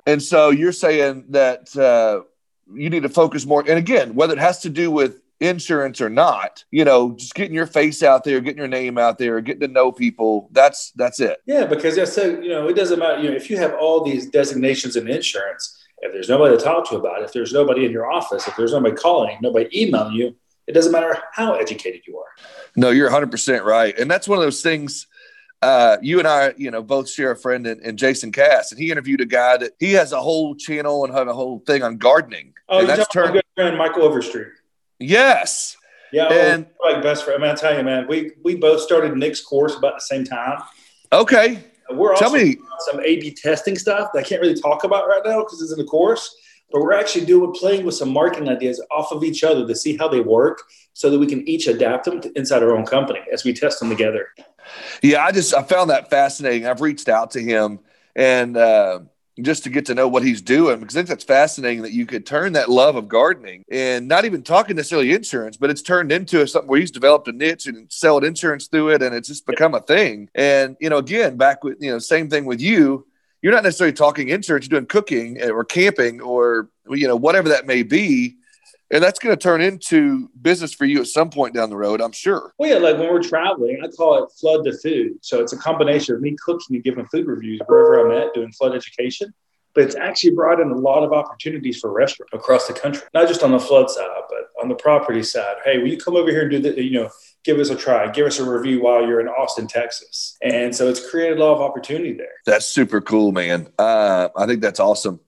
And 0.07 0.23
so 0.23 0.49
you're 0.51 0.73
saying 0.73 1.27
that 1.29 1.77
uh, 1.77 2.23
you 2.75 2.89
need 2.89 3.03
to 3.03 3.09
focus 3.09 3.45
more. 3.45 3.61
And 3.61 3.79
again, 3.79 4.15
whether 4.15 4.33
it 4.33 4.41
has 4.41 4.61
to 4.61 4.71
do 4.71 4.91
with 4.91 5.20
insurance 5.41 6.01
or 6.01 6.11
not, 6.11 6.65
you 6.71 6.85
know, 6.85 7.13
just 7.13 7.35
getting 7.35 7.55
your 7.55 7.67
face 7.67 8.03
out 8.03 8.25
there, 8.25 8.41
getting 8.41 8.59
your 8.59 8.69
name 8.69 8.99
out 8.99 9.19
there, 9.19 9.41
getting 9.41 9.61
to 9.61 9.69
know 9.69 9.91
people. 9.91 10.49
That's 10.53 10.93
that's 10.93 11.21
it. 11.21 11.39
Yeah, 11.47 11.65
because 11.65 11.99
I 11.99 12.05
said, 12.05 12.45
you 12.45 12.51
know, 12.51 12.69
it 12.69 12.75
doesn't 12.75 12.99
matter. 12.99 13.21
You 13.23 13.31
know, 13.31 13.37
if 13.37 13.51
you 13.51 13.57
have 13.57 13.75
all 13.75 14.05
these 14.05 14.29
designations 14.29 14.97
in 14.97 15.09
insurance, 15.09 15.79
if 16.03 16.13
there's 16.13 16.29
nobody 16.29 16.57
to 16.57 16.63
talk 16.63 16.89
to 16.91 16.97
about 16.97 17.23
it, 17.23 17.25
if 17.25 17.33
there's 17.33 17.53
nobody 17.53 17.85
in 17.85 17.93
your 17.93 18.11
office, 18.11 18.47
if 18.47 18.57
there's 18.57 18.73
nobody 18.73 18.95
calling, 18.95 19.39
nobody 19.41 19.69
emailing 19.83 20.15
you, 20.15 20.37
it 20.67 20.73
doesn't 20.73 20.93
matter 20.93 21.19
how 21.33 21.55
educated 21.55 22.03
you 22.07 22.19
are. 22.19 22.29
No, 22.77 22.91
you're 22.91 23.11
100% 23.11 23.65
right. 23.65 23.99
And 23.99 24.11
that's 24.11 24.29
one 24.29 24.39
of 24.39 24.45
those 24.45 24.63
things. 24.63 25.07
Uh, 25.63 25.99
you 26.01 26.19
and 26.19 26.27
I, 26.27 26.55
you 26.57 26.71
know, 26.71 26.83
both 26.83 27.11
share 27.11 27.33
a 27.33 27.37
friend 27.37 27.67
and, 27.67 27.83
in, 27.83 27.99
Jason 27.99 28.33
Cass, 28.33 28.73
and 28.73 28.81
he 28.81 28.91
interviewed 28.91 29.21
a 29.21 29.27
guy 29.27 29.59
that 29.59 29.73
he 29.79 29.93
has 29.93 30.13
a 30.13 30.21
whole 30.21 30.55
channel 30.55 31.05
and 31.05 31.13
had 31.13 31.29
a 31.29 31.35
whole 31.35 31.59
thing 31.67 31.83
on 31.83 31.99
gardening. 31.99 32.55
Oh, 32.71 32.79
and 32.79 32.89
that's 32.89 33.07
turned 33.09 33.35
good 33.35 33.45
friend 33.55 33.77
Michael 33.77 34.05
Overstreet. 34.05 34.47
Yes. 35.00 35.76
Yeah, 36.12 36.33
and 36.33 36.66
like 36.85 37.02
best 37.02 37.25
friend. 37.25 37.42
I 37.42 37.47
mean, 37.47 37.57
I 37.57 37.59
tell 37.59 37.76
you, 37.76 37.83
man, 37.83 38.07
we 38.09 38.33
we 38.42 38.57
both 38.57 38.80
started 38.80 39.16
Nick's 39.16 39.40
course 39.40 39.76
about 39.76 39.95
the 39.95 40.00
same 40.00 40.25
time. 40.25 40.61
Okay. 41.12 41.64
We're 41.90 42.12
also 42.12 42.25
Tell 42.25 42.33
me 42.33 42.57
some 42.90 43.00
A/B 43.00 43.35
testing 43.35 43.76
stuff 43.76 44.11
that 44.12 44.21
I 44.21 44.23
can't 44.23 44.40
really 44.40 44.61
talk 44.61 44.85
about 44.85 45.09
right 45.09 45.23
now 45.25 45.40
because 45.40 45.61
it's 45.62 45.73
in 45.73 45.78
the 45.78 45.85
course. 45.85 46.37
But 46.73 46.83
we're 46.83 46.92
actually 46.92 47.26
doing 47.26 47.52
playing 47.52 47.85
with 47.85 47.97
some 47.97 48.12
marketing 48.12 48.49
ideas 48.49 48.80
off 48.92 49.11
of 49.11 49.25
each 49.25 49.42
other 49.42 49.66
to 49.66 49.75
see 49.75 49.97
how 49.97 50.07
they 50.07 50.21
work, 50.21 50.62
so 50.92 51.11
that 51.11 51.19
we 51.19 51.26
can 51.26 51.49
each 51.49 51.66
adapt 51.66 52.04
them 52.04 52.21
to 52.21 52.33
inside 52.37 52.62
our 52.62 52.76
own 52.76 52.87
company 52.87 53.21
as 53.33 53.42
we 53.42 53.52
test 53.52 53.80
them 53.80 53.88
together. 53.88 54.28
Yeah, 55.02 55.25
I 55.25 55.33
just 55.33 55.52
I 55.54 55.62
found 55.62 55.90
that 55.90 56.11
fascinating. 56.11 56.66
I've 56.66 56.80
reached 56.80 57.09
out 57.09 57.33
to 57.33 57.40
him 57.40 57.80
and 58.14 58.57
uh, 58.57 59.00
just 59.45 59.65
to 59.65 59.71
get 59.71 59.87
to 59.87 59.95
know 59.95 60.09
what 60.09 60.23
he's 60.23 60.43
doing 60.43 60.81
because 60.81 60.97
I 60.97 61.01
think 61.01 61.09
that's 61.09 61.25
fascinating 61.25 61.83
that 61.83 61.93
you 61.93 62.07
could 62.07 62.27
turn 62.27 62.53
that 62.55 62.69
love 62.69 62.97
of 62.97 63.09
gardening 63.09 63.65
and 63.71 64.09
not 64.09 64.25
even 64.25 64.43
talking 64.43 64.77
necessarily 64.77 65.13
insurance, 65.13 65.57
but 65.57 65.71
it's 65.71 65.83
turned 65.83 66.13
into 66.13 66.47
something 66.47 66.69
where 66.69 66.81
he's 66.81 66.91
developed 66.91 67.29
a 67.29 67.33
niche 67.33 67.67
and 67.67 67.91
sold 67.91 68.25
insurance 68.25 68.69
through 68.69 68.91
it, 68.91 69.03
and 69.03 69.15
it's 69.15 69.29
just 69.29 69.47
become 69.47 69.75
a 69.75 69.81
thing. 69.81 70.29
And 70.35 70.77
you 70.81 70.91
know, 70.91 70.99
again, 70.99 71.37
back 71.37 71.65
with 71.65 71.79
you 71.81 71.91
know, 71.91 71.99
same 71.99 72.29
thing 72.29 72.45
with 72.45 72.61
you. 72.61 73.07
You're 73.43 73.53
not 73.53 73.65
necessarily 73.65 73.95
talking 73.95 74.29
insurance; 74.29 74.67
you're 74.67 74.81
doing 74.81 74.89
cooking 74.89 75.41
eh, 75.41 75.51
or 75.51 75.65
camping 75.65 76.21
or 76.21 76.69
you 76.89 77.09
know 77.09 77.17
whatever 77.17 77.49
that 77.51 77.67
may 77.67 77.83
be. 77.83 78.37
And 78.93 79.03
that's 79.03 79.19
going 79.21 79.37
to 79.37 79.41
turn 79.41 79.61
into 79.61 80.29
business 80.41 80.75
for 80.75 80.85
you 80.85 81.01
at 81.01 81.07
some 81.07 81.31
point 81.31 81.55
down 81.55 81.71
the 81.71 81.77
road, 81.77 82.01
I'm 82.01 82.13
sure. 82.13 82.53
Well, 82.59 82.71
yeah, 82.71 82.77
like 82.77 82.99
when 82.99 83.09
we're 83.09 83.23
traveling, 83.23 83.81
I 83.85 83.89
call 83.89 84.25
it 84.25 84.31
flood 84.33 84.65
to 84.65 84.77
food. 84.79 85.19
So 85.23 85.41
it's 85.41 85.53
a 85.53 85.57
combination 85.57 86.17
of 86.17 86.21
me 86.21 86.37
cooking 86.45 86.77
and 86.77 86.85
giving 86.85 87.07
food 87.07 87.27
reviews 87.27 87.61
wherever 87.67 88.11
I'm 88.11 88.21
at, 88.21 88.35
doing 88.35 88.51
flood 88.53 88.75
education. 88.75 89.33
But 89.73 89.85
it's 89.85 89.95
actually 89.95 90.33
brought 90.33 90.59
in 90.59 90.73
a 90.73 90.77
lot 90.77 91.05
of 91.05 91.13
opportunities 91.13 91.79
for 91.79 91.93
restaurants 91.93 92.35
across 92.35 92.67
the 92.67 92.73
country, 92.73 93.03
not 93.15 93.29
just 93.29 93.45
on 93.45 93.53
the 93.53 93.61
flood 93.61 93.89
side, 93.89 94.09
but 94.29 94.51
on 94.61 94.69
the 94.69 94.75
property 94.75 95.23
side. 95.23 95.59
Hey, 95.65 95.79
will 95.79 95.87
you 95.87 95.97
come 95.97 96.17
over 96.17 96.29
here 96.29 96.43
and 96.43 96.51
do 96.51 96.59
the, 96.59 96.83
you 96.83 96.91
know, 96.91 97.11
give 97.45 97.61
us 97.61 97.71
a 97.71 97.76
try, 97.76 98.11
give 98.11 98.26
us 98.26 98.41
a 98.41 98.45
review 98.45 98.83
while 98.83 99.07
you're 99.07 99.21
in 99.21 99.29
Austin, 99.29 99.69
Texas. 99.69 100.37
And 100.43 100.75
so 100.75 100.89
it's 100.89 101.09
created 101.09 101.39
a 101.39 101.45
lot 101.45 101.55
of 101.55 101.61
opportunity 101.61 102.13
there. 102.13 102.33
That's 102.47 102.67
super 102.67 103.00
cool, 103.00 103.31
man. 103.31 103.69
Uh, 103.79 104.31
I 104.37 104.47
think 104.47 104.61
that's 104.61 104.81
awesome. 104.81 105.21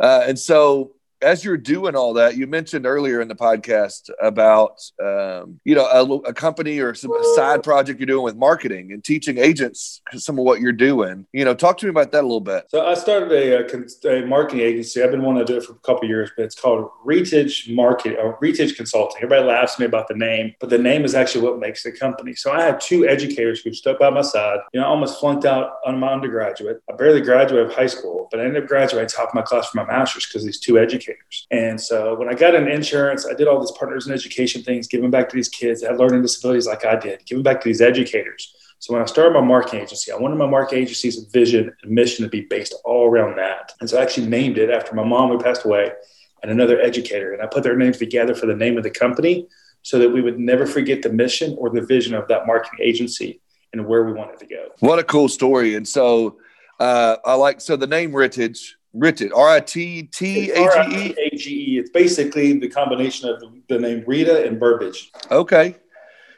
Uh, 0.00 0.24
and 0.26 0.36
so 0.36 0.96
as 1.22 1.44
you're 1.44 1.56
doing 1.56 1.96
all 1.96 2.14
that, 2.14 2.36
you 2.36 2.46
mentioned 2.46 2.86
earlier 2.86 3.20
in 3.20 3.28
the 3.28 3.34
podcast 3.34 4.10
about 4.22 4.80
um, 5.02 5.60
you 5.64 5.74
know 5.74 5.86
a, 5.86 6.28
a, 6.28 6.34
company 6.34 6.78
or 6.80 6.94
some 6.94 7.12
side 7.34 7.62
project 7.62 7.98
you're 7.98 8.06
doing 8.06 8.22
with 8.22 8.36
marketing 8.36 8.92
and 8.92 9.02
teaching 9.02 9.38
agents 9.38 10.02
some 10.14 10.38
of 10.38 10.44
what 10.44 10.60
you're 10.60 10.72
doing. 10.72 11.26
You 11.32 11.44
know, 11.44 11.54
talk 11.54 11.78
to 11.78 11.86
me 11.86 11.90
about 11.90 12.12
that 12.12 12.20
a 12.20 12.26
little 12.26 12.40
bit. 12.40 12.66
So 12.68 12.86
I 12.86 12.94
started 12.94 13.32
a, 13.32 14.22
a 14.22 14.26
marketing 14.26 14.60
agency. 14.60 15.02
I've 15.02 15.10
been 15.10 15.22
wanting 15.22 15.46
to 15.46 15.52
do 15.52 15.58
it 15.58 15.64
for 15.64 15.72
a 15.72 15.76
couple 15.76 16.08
years, 16.08 16.30
but 16.36 16.44
it's 16.44 16.58
called 16.58 16.90
Rittage 17.04 17.74
Market 17.74 18.18
or 18.18 18.38
Rittage 18.40 18.76
Consulting. 18.76 19.16
Everybody 19.22 19.44
laughs 19.44 19.74
at 19.74 19.80
me 19.80 19.86
about 19.86 20.08
the 20.08 20.14
name, 20.14 20.54
but 20.60 20.70
the 20.70 20.78
name 20.78 21.04
is 21.04 21.14
actually 21.14 21.44
what 21.44 21.58
makes 21.58 21.82
the 21.82 21.92
company. 21.92 22.34
So 22.34 22.52
I 22.52 22.62
had 22.62 22.80
two 22.80 23.08
educators 23.08 23.60
who 23.60 23.72
stuck 23.72 23.98
by 23.98 24.10
my 24.10 24.22
side. 24.22 24.58
You 24.72 24.80
know, 24.80 24.86
I 24.86 24.90
almost 24.90 25.18
flunked 25.18 25.46
out 25.46 25.74
on 25.86 25.98
my 25.98 26.12
undergraduate. 26.12 26.82
I 26.90 26.94
barely 26.94 27.22
graduated 27.22 27.72
high 27.72 27.86
school, 27.86 28.28
but 28.30 28.40
I 28.40 28.44
ended 28.44 28.62
up 28.62 28.68
graduating 28.68 29.08
top 29.08 29.28
of 29.30 29.34
my 29.34 29.42
class 29.42 29.68
for 29.68 29.78
my 29.78 29.86
master's 29.86 30.26
because 30.26 30.44
these 30.44 30.60
two 30.60 30.78
educators 30.78 31.05
educators. 31.06 31.46
And 31.50 31.80
so 31.80 32.14
when 32.14 32.28
I 32.28 32.34
got 32.34 32.54
in 32.54 32.68
insurance, 32.68 33.26
I 33.26 33.34
did 33.34 33.48
all 33.48 33.60
these 33.60 33.72
partners 33.72 34.06
in 34.06 34.12
education 34.12 34.62
things, 34.62 34.88
giving 34.88 35.10
back 35.10 35.28
to 35.28 35.36
these 35.36 35.48
kids 35.48 35.80
that 35.80 35.92
had 35.92 35.98
learning 35.98 36.22
disabilities 36.22 36.66
like 36.66 36.84
I 36.84 36.96
did, 36.96 37.24
giving 37.26 37.42
back 37.42 37.60
to 37.60 37.68
these 37.68 37.80
educators. 37.80 38.54
So 38.78 38.92
when 38.92 39.02
I 39.02 39.06
started 39.06 39.32
my 39.32 39.40
marketing 39.40 39.80
agency, 39.80 40.12
I 40.12 40.16
wanted 40.16 40.36
my 40.36 40.46
marketing 40.46 40.82
agency's 40.82 41.24
vision 41.32 41.72
and 41.82 41.92
mission 41.92 42.24
to 42.24 42.30
be 42.30 42.42
based 42.42 42.74
all 42.84 43.08
around 43.08 43.36
that. 43.38 43.72
And 43.80 43.88
so 43.88 43.98
I 43.98 44.02
actually 44.02 44.26
named 44.26 44.58
it 44.58 44.70
after 44.70 44.94
my 44.94 45.04
mom 45.04 45.30
who 45.30 45.38
passed 45.38 45.64
away 45.64 45.92
and 46.42 46.50
another 46.50 46.80
educator. 46.80 47.32
And 47.32 47.42
I 47.42 47.46
put 47.46 47.62
their 47.62 47.76
names 47.76 47.98
together 47.98 48.34
for 48.34 48.46
the 48.46 48.54
name 48.54 48.76
of 48.76 48.82
the 48.82 48.90
company 48.90 49.46
so 49.82 49.98
that 49.98 50.10
we 50.10 50.20
would 50.20 50.38
never 50.38 50.66
forget 50.66 51.00
the 51.02 51.08
mission 51.08 51.56
or 51.58 51.70
the 51.70 51.80
vision 51.80 52.14
of 52.14 52.28
that 52.28 52.46
marketing 52.46 52.80
agency 52.82 53.40
and 53.72 53.86
where 53.86 54.04
we 54.04 54.12
wanted 54.12 54.38
to 54.40 54.46
go. 54.46 54.68
What 54.80 54.98
a 54.98 55.04
cool 55.04 55.28
story. 55.28 55.74
And 55.74 55.88
so 55.88 56.38
uh, 56.78 57.16
I 57.24 57.34
like, 57.34 57.60
so 57.60 57.76
the 57.76 57.86
name 57.86 58.12
Rittage 58.12 58.72
Rittage, 58.96 59.30
R 59.34 59.48
I 59.48 59.60
T 59.60 60.04
T 60.04 60.50
A 60.50 60.54
G 60.54 60.96
E. 60.96 61.14
A 61.18 61.36
G 61.36 61.50
E. 61.50 61.78
It's 61.78 61.90
basically 61.90 62.58
the 62.58 62.68
combination 62.68 63.28
of 63.28 63.42
the, 63.68 63.78
name 63.78 64.04
Rita 64.06 64.46
and 64.46 64.58
Burbage. 64.58 65.10
Okay. 65.30 65.76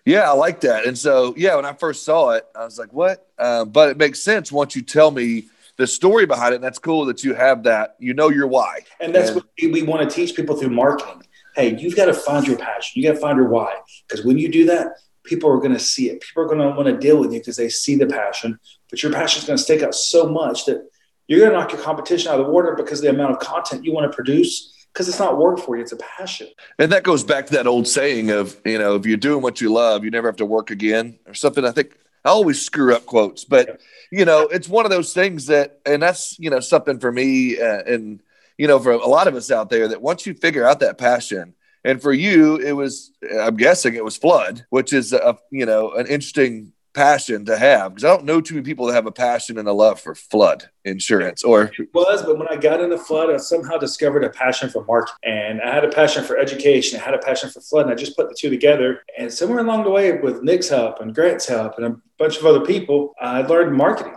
Yeah, 0.05 0.31
I 0.31 0.33
like 0.33 0.61
that. 0.63 0.87
And 0.87 0.97
so, 0.97 1.35
yeah, 1.37 1.57
when 1.57 1.67
I 1.67 1.75
first 1.75 2.05
saw 2.05 2.31
it, 2.31 2.47
I 2.57 2.65
was 2.65 2.79
like, 2.79 2.93
what? 2.93 3.29
Uh, 3.39 3.65
but 3.65 3.91
it 3.91 3.99
makes 3.99 4.23
sense 4.23 4.51
once 4.51 4.75
you 4.75 4.83
tell 4.83 5.11
me 5.11 5.45
the 5.77 5.87
story 5.87 6.25
behind 6.25 6.53
it. 6.53 6.57
And 6.57 6.65
that's 6.65 6.79
cool 6.79 7.05
that 7.07 7.23
you 7.23 7.35
have 7.35 7.65
that. 7.65 7.97
You 7.99 8.15
know 8.15 8.31
your 8.31 8.47
why. 8.47 8.81
And 9.01 9.15
that's 9.15 9.29
and, 9.29 9.37
what 9.37 9.47
we, 9.61 9.71
we 9.71 9.83
want 9.83 10.09
to 10.09 10.15
teach 10.15 10.35
people 10.35 10.57
through 10.57 10.71
marketing. 10.71 11.25
Hey, 11.55 11.77
you've 11.77 11.97
got 11.97 12.07
to 12.07 12.15
find 12.15 12.47
your 12.47 12.57
passion. 12.57 13.01
You 13.01 13.09
got 13.09 13.15
to 13.15 13.21
find 13.21 13.37
your 13.37 13.49
why. 13.49 13.75
Because 14.09 14.25
when 14.25 14.39
you 14.39 14.49
do 14.49 14.65
that, 14.67 14.89
people 15.25 15.51
are 15.51 15.59
going 15.59 15.75
to 15.75 15.79
see 15.79 16.09
it. 16.09 16.23
People 16.23 16.43
are 16.45 16.47
going 16.47 16.61
to 16.61 16.71
want 16.71 16.87
to 16.87 16.97
deal 16.97 17.19
with 17.19 17.33
you 17.33 17.41
because 17.41 17.57
they 17.57 17.69
see 17.69 17.95
the 17.95 18.07
passion. 18.07 18.59
But 18.91 19.03
your 19.03 19.13
passion 19.13 19.41
is 19.41 19.47
going 19.47 19.59
to 19.59 19.63
stick 19.63 19.83
out 19.83 19.95
so 19.95 20.27
much 20.29 20.65
that 20.67 20.89
you're 21.29 21.41
going 21.41 21.53
to 21.53 21.59
knock 21.59 21.73
your 21.73 21.81
competition 21.81 22.33
out 22.33 22.41
of 22.41 22.47
the 22.47 22.53
water 22.53 22.75
because 22.75 23.01
the 23.01 23.11
amount 23.11 23.31
of 23.31 23.39
content 23.39 23.85
you 23.85 23.93
want 23.93 24.11
to 24.11 24.15
produce 24.15 24.75
because 24.93 25.09
it's 25.09 25.19
not 25.19 25.39
work 25.39 25.61
for 25.61 25.77
you 25.77 25.83
it's 25.83 25.93
a 25.93 25.97
passion. 25.97 26.49
And 26.79 26.91
that 26.91 27.05
goes 27.05 27.23
back 27.23 27.47
to 27.47 27.53
that 27.53 27.67
old 27.67 27.87
saying 27.87 28.31
of 28.31 28.61
you 28.65 28.79
know 28.79 28.97
if 28.97 29.07
you're 29.07 29.17
doing 29.17 29.43
what 29.43 29.61
you 29.61 29.73
love 29.73 30.05
you 30.05 30.11
never 30.11 30.27
have 30.27 30.37
to 30.37 30.47
work 30.47 30.71
again 30.71 31.19
or 31.27 31.35
something. 31.35 31.65
I 31.65 31.71
think 31.71 31.95
i 32.25 32.31
always 32.31 32.61
screw 32.61 32.95
up 32.95 33.07
quotes 33.07 33.45
but 33.45 33.81
you 34.11 34.25
know 34.25 34.43
it's 34.43 34.69
one 34.69 34.85
of 34.85 34.91
those 34.91 35.13
things 35.13 35.47
that 35.47 35.79
and 35.87 36.03
that's 36.03 36.39
you 36.39 36.51
know 36.51 36.61
something 36.61 36.99
for 36.99 37.13
me 37.13 37.61
uh, 37.61 37.83
and 37.87 38.21
you 38.57 38.67
know 38.67 38.79
for 38.79 38.93
a 38.93 39.07
lot 39.07 39.29
of 39.29 39.35
us 39.35 39.51
out 39.51 39.71
there 39.71 39.89
that 39.89 40.03
once 40.03 40.27
you 40.27 40.35
figure 40.35 40.67
out 40.67 40.81
that 40.81 40.99
passion 40.99 41.55
and 41.85 42.03
for 42.03 42.13
you 42.13 42.57
it 42.57 42.73
was 42.73 43.13
i'm 43.41 43.57
guessing 43.57 43.95
it 43.95 44.05
was 44.05 44.17
flood 44.17 44.67
which 44.71 44.93
is 44.93 45.13
a 45.13 45.39
you 45.51 45.65
know 45.65 45.93
an 45.93 46.07
interesting 46.07 46.73
passion 46.95 47.45
to 47.45 47.57
have 47.57 47.95
because 47.95 48.05
I 48.05 48.09
don't 48.09 48.25
know 48.25 48.41
too 48.41 48.55
many 48.55 48.65
people 48.65 48.87
that 48.87 48.95
have 48.95 49.07
a 49.07 49.13
passion 49.13 49.59
and 49.59 49.69
a 49.69 49.73
love 49.73 50.01
for 50.01 50.15
flood 50.15 50.71
insurance 50.85 51.45
or 51.45 51.65
it 51.79 51.89
was 51.93 52.23
but 52.23 52.39
when 52.39 52.49
I 52.49 52.57
got 52.57 52.81
into 52.81 52.99
flood 52.99 53.31
I 53.31 53.37
somehow 53.37 53.77
discovered 53.77 54.25
a 54.25 54.31
passion 54.31 54.71
for 54.71 54.85
marketing 54.85 55.17
and 55.23 55.61
I 55.61 55.73
had 55.73 55.85
a 55.85 55.91
passion 55.91 56.25
for 56.25 56.39
education 56.39 56.99
I 56.99 57.05
had 57.05 57.15
a 57.15 57.19
passion 57.19 57.51
for 57.51 57.61
flood 57.61 57.85
and 57.85 57.93
I 57.93 57.95
just 57.95 58.17
put 58.17 58.29
the 58.29 58.37
two 58.39 58.51
together 58.51 59.03
and 59.19 59.33
somewhere 59.33 59.59
along 59.61 59.85
the 59.85 59.91
way 59.91 60.19
with 60.19 60.43
Nick's 60.43 60.69
help 60.69 61.01
and 61.01 61.15
Grant's 61.15 61.47
help 61.47 61.75
and 61.77 61.87
a 61.87 61.97
bunch 62.19 62.39
of 62.39 62.47
other 62.47 62.65
people 62.65 63.15
I 63.21 63.43
learned 63.43 63.77
marketing. 63.77 64.15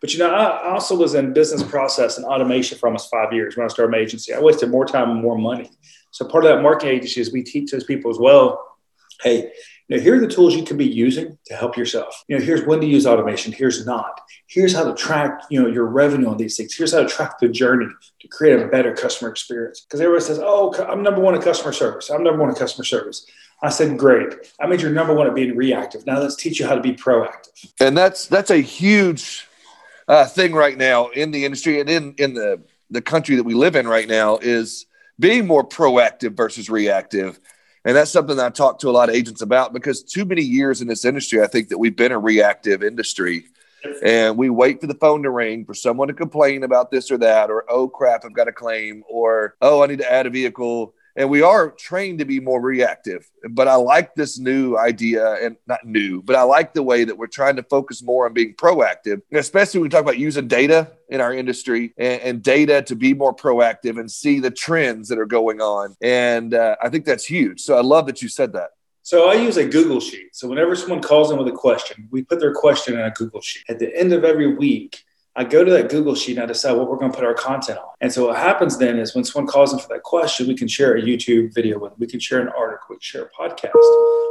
But 0.00 0.12
you 0.12 0.20
know 0.20 0.32
I 0.32 0.70
also 0.70 0.96
was 0.96 1.14
in 1.14 1.32
business 1.32 1.62
process 1.62 2.16
and 2.16 2.26
automation 2.26 2.78
for 2.78 2.86
almost 2.86 3.10
five 3.10 3.32
years 3.32 3.56
when 3.56 3.64
I 3.64 3.68
started 3.68 3.90
my 3.90 3.98
agency. 3.98 4.32
I 4.32 4.40
wasted 4.40 4.70
more 4.70 4.86
time 4.86 5.10
and 5.10 5.20
more 5.20 5.36
money. 5.36 5.70
So 6.12 6.26
part 6.26 6.44
of 6.44 6.50
that 6.50 6.62
marketing 6.62 6.96
agency 6.96 7.20
is 7.20 7.32
we 7.32 7.42
teach 7.42 7.72
those 7.72 7.84
people 7.84 8.10
as 8.10 8.18
well 8.18 8.74
hey 9.22 9.52
know, 9.88 10.02
here 10.02 10.16
are 10.16 10.20
the 10.20 10.28
tools 10.28 10.54
you 10.54 10.64
can 10.64 10.76
be 10.76 10.86
using 10.86 11.38
to 11.46 11.54
help 11.54 11.76
yourself. 11.76 12.24
You 12.28 12.38
know, 12.38 12.44
here's 12.44 12.62
when 12.62 12.80
to 12.80 12.86
use 12.86 13.06
automation. 13.06 13.52
Here's 13.52 13.84
not. 13.86 14.20
Here's 14.46 14.74
how 14.74 14.84
to 14.84 14.94
track, 14.94 15.42
you 15.50 15.60
know, 15.60 15.68
your 15.68 15.86
revenue 15.86 16.28
on 16.28 16.36
these 16.36 16.56
things. 16.56 16.74
Here's 16.74 16.92
how 16.92 17.02
to 17.02 17.08
track 17.08 17.38
the 17.38 17.48
journey 17.48 17.88
to 18.20 18.28
create 18.28 18.60
a 18.60 18.66
better 18.68 18.94
customer 18.94 19.30
experience. 19.30 19.80
Because 19.80 20.00
everybody 20.00 20.24
says, 20.24 20.38
"Oh, 20.42 20.74
I'm 20.88 21.02
number 21.02 21.20
one 21.20 21.34
in 21.34 21.42
customer 21.42 21.72
service. 21.72 22.10
I'm 22.10 22.22
number 22.22 22.40
one 22.40 22.50
in 22.50 22.54
customer 22.54 22.84
service." 22.84 23.26
I 23.62 23.70
said, 23.70 23.98
"Great. 23.98 24.32
I 24.60 24.66
mean, 24.66 24.80
you're 24.80 24.90
number 24.90 25.14
one 25.14 25.26
at 25.26 25.34
being 25.34 25.56
reactive. 25.56 26.06
Now 26.06 26.20
let's 26.20 26.36
teach 26.36 26.60
you 26.60 26.66
how 26.66 26.74
to 26.74 26.80
be 26.80 26.92
proactive." 26.92 27.72
And 27.80 27.96
that's 27.96 28.26
that's 28.26 28.50
a 28.50 28.58
huge 28.58 29.46
uh, 30.08 30.26
thing 30.26 30.54
right 30.54 30.76
now 30.76 31.08
in 31.08 31.30
the 31.30 31.44
industry 31.44 31.80
and 31.80 31.88
in 31.88 32.14
in 32.18 32.34
the 32.34 32.60
the 32.90 33.02
country 33.02 33.36
that 33.36 33.44
we 33.44 33.54
live 33.54 33.76
in 33.76 33.88
right 33.88 34.08
now 34.08 34.38
is 34.38 34.86
being 35.18 35.46
more 35.46 35.66
proactive 35.66 36.36
versus 36.36 36.68
reactive. 36.68 37.38
And 37.84 37.94
that's 37.94 38.10
something 38.10 38.36
that 38.36 38.46
I 38.46 38.50
talk 38.50 38.78
to 38.80 38.88
a 38.88 38.92
lot 38.92 39.08
of 39.08 39.14
agents 39.14 39.42
about 39.42 39.72
because 39.72 40.02
too 40.02 40.24
many 40.24 40.42
years 40.42 40.80
in 40.80 40.88
this 40.88 41.04
industry, 41.04 41.42
I 41.42 41.46
think 41.46 41.68
that 41.68 41.78
we've 41.78 41.96
been 41.96 42.12
a 42.12 42.18
reactive 42.18 42.82
industry. 42.82 43.44
And 44.02 44.38
we 44.38 44.48
wait 44.48 44.80
for 44.80 44.86
the 44.86 44.94
phone 44.94 45.22
to 45.24 45.30
ring 45.30 45.66
for 45.66 45.74
someone 45.74 46.08
to 46.08 46.14
complain 46.14 46.64
about 46.64 46.90
this 46.90 47.10
or 47.10 47.18
that, 47.18 47.50
or 47.50 47.64
oh 47.68 47.88
crap, 47.88 48.24
I've 48.24 48.32
got 48.32 48.48
a 48.48 48.52
claim, 48.52 49.04
or 49.10 49.56
oh, 49.60 49.82
I 49.82 49.86
need 49.86 49.98
to 49.98 50.10
add 50.10 50.26
a 50.26 50.30
vehicle 50.30 50.94
and 51.16 51.30
we 51.30 51.42
are 51.42 51.70
trained 51.70 52.18
to 52.18 52.24
be 52.24 52.40
more 52.40 52.60
reactive 52.60 53.28
but 53.50 53.68
i 53.68 53.74
like 53.74 54.14
this 54.14 54.38
new 54.38 54.76
idea 54.76 55.34
and 55.34 55.56
not 55.66 55.84
new 55.84 56.22
but 56.22 56.36
i 56.36 56.42
like 56.42 56.74
the 56.74 56.82
way 56.82 57.04
that 57.04 57.16
we're 57.16 57.26
trying 57.26 57.56
to 57.56 57.62
focus 57.64 58.02
more 58.02 58.26
on 58.26 58.32
being 58.32 58.54
proactive 58.54 59.20
especially 59.32 59.80
when 59.80 59.84
we 59.84 59.90
talk 59.90 60.02
about 60.02 60.18
using 60.18 60.48
data 60.48 60.90
in 61.08 61.20
our 61.20 61.32
industry 61.32 61.92
and, 61.96 62.20
and 62.22 62.42
data 62.42 62.82
to 62.82 62.94
be 62.94 63.14
more 63.14 63.34
proactive 63.34 63.98
and 63.98 64.10
see 64.10 64.40
the 64.40 64.50
trends 64.50 65.08
that 65.08 65.18
are 65.18 65.26
going 65.26 65.60
on 65.60 65.94
and 66.00 66.54
uh, 66.54 66.76
i 66.82 66.88
think 66.88 67.04
that's 67.04 67.24
huge 67.24 67.60
so 67.60 67.76
i 67.76 67.80
love 67.80 68.06
that 68.06 68.22
you 68.22 68.28
said 68.28 68.52
that 68.52 68.70
so 69.06 69.28
I 69.28 69.34
use 69.34 69.58
a 69.58 69.66
Google 69.66 70.00
Sheet. 70.00 70.34
So 70.34 70.48
whenever 70.48 70.74
someone 70.74 71.02
calls 71.02 71.30
in 71.30 71.36
with 71.36 71.46
a 71.48 71.52
question, 71.52 72.08
we 72.10 72.22
put 72.22 72.40
their 72.40 72.54
question 72.54 72.94
in 72.94 73.00
a 73.00 73.10
Google 73.10 73.42
Sheet. 73.42 73.62
At 73.68 73.78
the 73.78 73.94
end 73.94 74.14
of 74.14 74.24
every 74.24 74.54
week, 74.54 75.04
I 75.36 75.42
go 75.42 75.64
to 75.64 75.70
that 75.72 75.90
Google 75.90 76.14
sheet 76.14 76.36
and 76.36 76.44
I 76.44 76.46
decide 76.46 76.72
what 76.72 76.88
we're 76.88 76.96
going 76.96 77.10
to 77.10 77.16
put 77.16 77.24
our 77.24 77.34
content 77.34 77.78
on. 77.78 77.88
And 78.00 78.12
so 78.12 78.28
what 78.28 78.36
happens 78.36 78.78
then 78.78 78.98
is 78.98 79.14
when 79.14 79.24
someone 79.24 79.50
calls 79.50 79.72
in 79.72 79.80
for 79.80 79.88
that 79.88 80.04
question, 80.04 80.46
we 80.46 80.54
can 80.54 80.68
share 80.68 80.96
a 80.96 81.02
YouTube 81.02 81.52
video 81.52 81.78
with 81.78 81.90
them. 81.90 81.98
We 82.00 82.06
can 82.06 82.20
share 82.20 82.40
an 82.40 82.48
article, 82.48 82.86
we 82.90 82.96
can 82.96 83.00
share 83.00 83.22
a 83.24 83.30
podcast. 83.30 83.72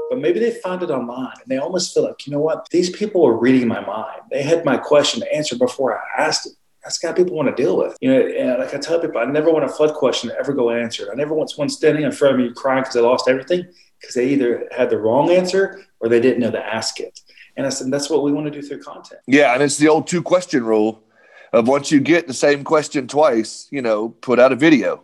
But 0.10 0.20
maybe 0.20 0.40
they 0.40 0.52
found 0.52 0.82
it 0.82 0.90
online 0.90 1.34
and 1.42 1.48
they 1.48 1.58
almost 1.58 1.94
feel 1.94 2.04
like, 2.04 2.26
you 2.26 2.32
know 2.32 2.40
what? 2.40 2.70
These 2.70 2.90
people 2.92 3.26
are 3.26 3.34
reading 3.34 3.68
my 3.68 3.82
mind. 3.86 4.22
They 4.32 4.44
had 4.44 4.64
my 4.64 4.78
question 4.78 5.24
answered 5.34 5.60
before 5.60 5.98
I 5.98 6.22
asked 6.22 6.46
it. 6.46 6.54
That's 6.84 7.02
of 7.04 7.16
people 7.16 7.36
want 7.36 7.56
to 7.56 7.62
deal 7.62 7.78
with. 7.78 7.98
You 8.02 8.12
know, 8.12 8.20
and 8.28 8.60
like 8.60 8.74
I 8.74 8.78
tell 8.78 9.00
people, 9.00 9.18
I 9.18 9.26
never 9.26 9.50
want 9.52 9.64
a 9.64 9.70
flood 9.70 9.94
question 9.94 10.30
to 10.30 10.38
ever 10.38 10.54
go 10.54 10.70
answered. 10.70 11.10
I 11.10 11.16
never 11.16 11.34
want 11.34 11.50
someone 11.50 11.70
standing 11.70 12.04
in 12.04 12.12
front 12.12 12.36
of 12.36 12.40
me 12.42 12.54
crying 12.54 12.82
because 12.82 12.94
they 12.94 13.00
lost 13.00 13.30
everything 13.30 13.66
because 14.00 14.16
they 14.16 14.28
either 14.28 14.68
had 14.76 14.90
the 14.90 14.98
wrong 14.98 15.30
answer 15.32 15.82
or 16.02 16.10
they 16.10 16.20
didn't 16.20 16.42
know 16.42 16.52
to 16.52 16.66
ask 16.66 17.00
it. 17.00 17.22
And 17.56 17.66
I 17.66 17.70
said, 17.70 17.92
that's 17.92 18.10
what 18.10 18.24
we 18.24 18.32
want 18.32 18.52
to 18.52 18.52
do 18.52 18.66
through 18.66 18.82
content. 18.82 19.22
Yeah. 19.28 19.54
And 19.54 19.62
it's 19.62 19.78
the 19.78 19.88
old 19.88 20.08
two 20.08 20.22
question 20.22 20.64
rule 20.64 21.04
of 21.52 21.68
once 21.68 21.92
you 21.92 22.00
get 22.00 22.28
the 22.28 22.34
same 22.34 22.64
question 22.64 23.08
twice, 23.08 23.68
you 23.72 23.82
know, 23.82 24.10
put 24.10 24.40
out 24.40 24.52
a 24.52 24.56
video. 24.56 25.04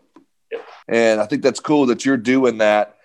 Yep. 0.52 0.66
And 0.88 1.22
I 1.22 1.26
think 1.26 1.44
that's 1.44 1.60
cool 1.60 1.86
that 1.88 2.06
you're 2.06 2.18
doing 2.18 2.58
that. 2.58 2.98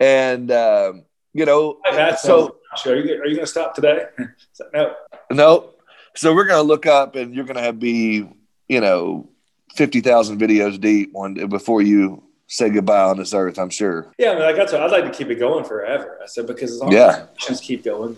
And, 0.00 0.50
um, 0.50 1.04
you 1.32 1.44
know, 1.44 1.78
so 2.18 2.56
are 2.86 2.96
you, 2.96 3.20
are 3.20 3.26
you 3.26 3.36
going 3.36 3.38
to 3.40 3.46
stop 3.46 3.74
today? 3.74 4.06
no. 4.74 4.94
No. 5.30 5.70
So 6.16 6.34
we're 6.34 6.46
going 6.46 6.60
to 6.62 6.66
look 6.66 6.86
up 6.86 7.14
and 7.14 7.34
you're 7.34 7.44
going 7.44 7.56
to 7.56 7.62
have 7.62 7.78
be, 7.78 8.28
you 8.68 8.80
know, 8.80 9.28
50,000 9.76 10.40
videos 10.40 10.80
deep 10.80 11.12
one 11.12 11.34
before 11.48 11.82
you 11.82 12.24
say 12.48 12.68
goodbye 12.68 13.04
on 13.04 13.18
this 13.18 13.32
earth, 13.32 13.58
I'm 13.58 13.70
sure. 13.70 14.12
Yeah, 14.18 14.32
I 14.32 14.34
mean, 14.34 14.42
I 14.42 14.52
got 14.52 14.68
to, 14.68 14.80
I'd 14.80 14.90
like 14.90 15.04
to 15.04 15.10
keep 15.10 15.28
it 15.28 15.36
going 15.36 15.64
forever. 15.64 16.18
I 16.20 16.26
said, 16.26 16.48
because 16.48 16.72
as 16.72 16.80
long 16.80 16.92
yeah. 16.92 17.26
as 17.48 17.60
keep 17.60 17.84
going, 17.84 18.16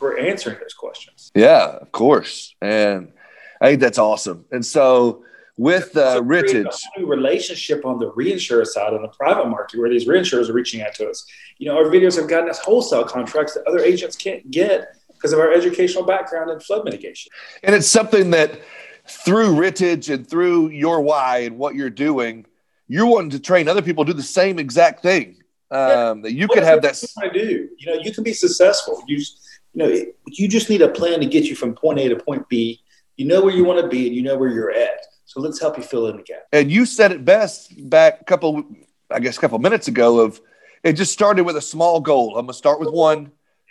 we're 0.00 0.18
answering 0.18 0.58
those 0.60 0.74
questions. 0.74 1.30
Yeah, 1.34 1.78
of 1.80 1.92
course. 1.92 2.54
And 2.60 3.12
I 3.60 3.68
think 3.68 3.80
that's 3.80 3.98
awesome. 3.98 4.44
And 4.50 4.64
so 4.64 5.24
with 5.56 5.94
uh, 5.96 6.22
Rittage, 6.22 6.74
relationship 6.98 7.84
on 7.84 7.98
the 7.98 8.10
reinsurer 8.12 8.66
side 8.66 8.94
on 8.94 9.02
the 9.02 9.08
private 9.08 9.46
market 9.46 9.78
where 9.78 9.90
these 9.90 10.06
reinsurers 10.06 10.48
are 10.48 10.54
reaching 10.54 10.80
out 10.80 10.94
to 10.94 11.08
us. 11.08 11.26
You 11.58 11.68
know, 11.68 11.76
our 11.76 11.84
videos 11.84 12.16
have 12.18 12.28
gotten 12.28 12.48
us 12.48 12.58
wholesale 12.60 13.04
contracts 13.04 13.54
that 13.54 13.66
other 13.66 13.80
agents 13.80 14.16
can't 14.16 14.50
get 14.50 14.96
because 15.12 15.34
of 15.34 15.38
our 15.38 15.52
educational 15.52 16.04
background 16.04 16.50
in 16.50 16.60
flood 16.60 16.84
mitigation. 16.86 17.30
And 17.62 17.74
it's 17.74 17.88
something 17.88 18.30
that 18.30 18.58
through 19.06 19.54
Rittage 19.54 20.12
and 20.12 20.26
through 20.26 20.70
your 20.70 21.02
why 21.02 21.38
and 21.40 21.58
what 21.58 21.74
you're 21.74 21.90
doing, 21.90 22.46
you're 22.88 23.06
wanting 23.06 23.30
to 23.30 23.40
train 23.40 23.68
other 23.68 23.82
people 23.82 24.04
to 24.06 24.12
do 24.12 24.16
the 24.16 24.22
same 24.22 24.58
exact 24.58 25.02
thing. 25.02 25.36
Um, 25.70 26.22
that 26.22 26.32
you 26.32 26.46
what 26.46 26.54
could 26.54 26.64
have 26.64 26.82
that. 26.82 27.00
I 27.22 27.28
do. 27.28 27.68
You 27.78 27.86
know, 27.86 28.00
you 28.02 28.12
can 28.12 28.24
be 28.24 28.32
successful. 28.32 29.04
You, 29.06 29.18
just, 29.18 29.46
you 29.72 29.78
know, 29.78 30.04
you 30.26 30.48
just 30.48 30.68
need 30.68 30.82
a 30.82 30.88
plan 30.88 31.20
to 31.20 31.26
get 31.26 31.44
you 31.44 31.54
from 31.54 31.74
point 31.74 31.98
A 31.98 32.08
to 32.08 32.16
point 32.16 32.48
B 32.48 32.80
you 33.20 33.26
know 33.26 33.42
where 33.42 33.54
you 33.54 33.64
want 33.64 33.78
to 33.78 33.86
be 33.86 34.06
and 34.06 34.16
you 34.16 34.22
know 34.22 34.34
where 34.38 34.48
you're 34.48 34.72
at. 34.72 35.04
So 35.26 35.40
let's 35.40 35.60
help 35.60 35.76
you 35.76 35.82
fill 35.82 36.06
in 36.06 36.16
the 36.16 36.22
gap. 36.22 36.44
And 36.54 36.72
you 36.72 36.86
said 36.86 37.12
it 37.12 37.22
best 37.22 37.70
back 37.90 38.22
a 38.22 38.24
couple, 38.24 38.64
I 39.10 39.20
guess, 39.20 39.36
a 39.36 39.40
couple 39.40 39.58
minutes 39.58 39.88
ago. 39.88 40.20
Of 40.20 40.40
it 40.82 40.94
just 40.94 41.12
started 41.12 41.44
with 41.44 41.58
a 41.58 41.60
small 41.60 42.00
goal. 42.00 42.38
I'm 42.38 42.46
gonna 42.46 42.54
start 42.54 42.80
with 42.80 42.88
one, 42.88 43.18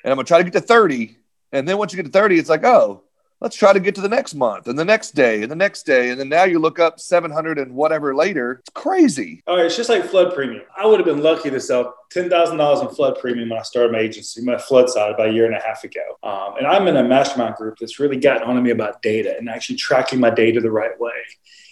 and 0.03 0.11
I'm 0.11 0.17
gonna 0.17 0.23
try 0.23 0.37
to 0.37 0.43
get 0.43 0.53
to 0.53 0.61
30. 0.61 1.17
And 1.51 1.67
then 1.67 1.79
once 1.79 1.91
you 1.91 1.97
get 1.97 2.05
to 2.05 2.11
30, 2.11 2.37
it's 2.37 2.47
like, 2.47 2.63
oh, 2.63 3.01
let's 3.41 3.55
try 3.55 3.71
to 3.71 3.79
get 3.79 3.95
to 3.95 4.01
the 4.01 4.09
next 4.09 4.35
month 4.35 4.67
and 4.67 4.77
the 4.77 4.85
next 4.85 5.11
day 5.11 5.41
and 5.41 5.51
the 5.51 5.55
next 5.55 5.85
day. 5.85 6.09
And 6.09 6.19
then 6.19 6.29
now 6.29 6.43
you 6.43 6.59
look 6.59 6.79
up 6.79 6.99
700 6.99 7.57
and 7.57 7.73
whatever 7.73 8.13
later. 8.15 8.59
It's 8.59 8.69
crazy. 8.73 9.41
All 9.47 9.57
right. 9.57 9.65
It's 9.65 9.77
just 9.77 9.89
like 9.89 10.03
flood 10.05 10.33
premium. 10.33 10.63
I 10.77 10.85
would 10.85 10.99
have 10.99 11.05
been 11.05 11.23
lucky 11.23 11.49
to 11.49 11.59
sell 11.59 11.95
$10,000 12.13 12.81
in 12.81 12.95
flood 12.95 13.17
premium 13.19 13.49
when 13.49 13.59
I 13.59 13.63
started 13.63 13.91
my 13.91 13.99
agency, 13.99 14.41
my 14.41 14.57
flood 14.57 14.89
side 14.89 15.13
about 15.13 15.29
a 15.29 15.31
year 15.31 15.45
and 15.45 15.55
a 15.55 15.61
half 15.61 15.83
ago. 15.83 16.01
Um, 16.23 16.57
and 16.57 16.67
I'm 16.67 16.87
in 16.87 16.97
a 16.97 17.03
mastermind 17.03 17.55
group 17.55 17.77
that's 17.79 17.99
really 17.99 18.17
gotten 18.17 18.43
on 18.43 18.55
to 18.55 18.61
me 18.61 18.71
about 18.71 19.01
data 19.01 19.35
and 19.37 19.49
actually 19.49 19.77
tracking 19.77 20.19
my 20.19 20.29
data 20.29 20.59
the 20.59 20.71
right 20.71 20.99
way. 20.99 21.11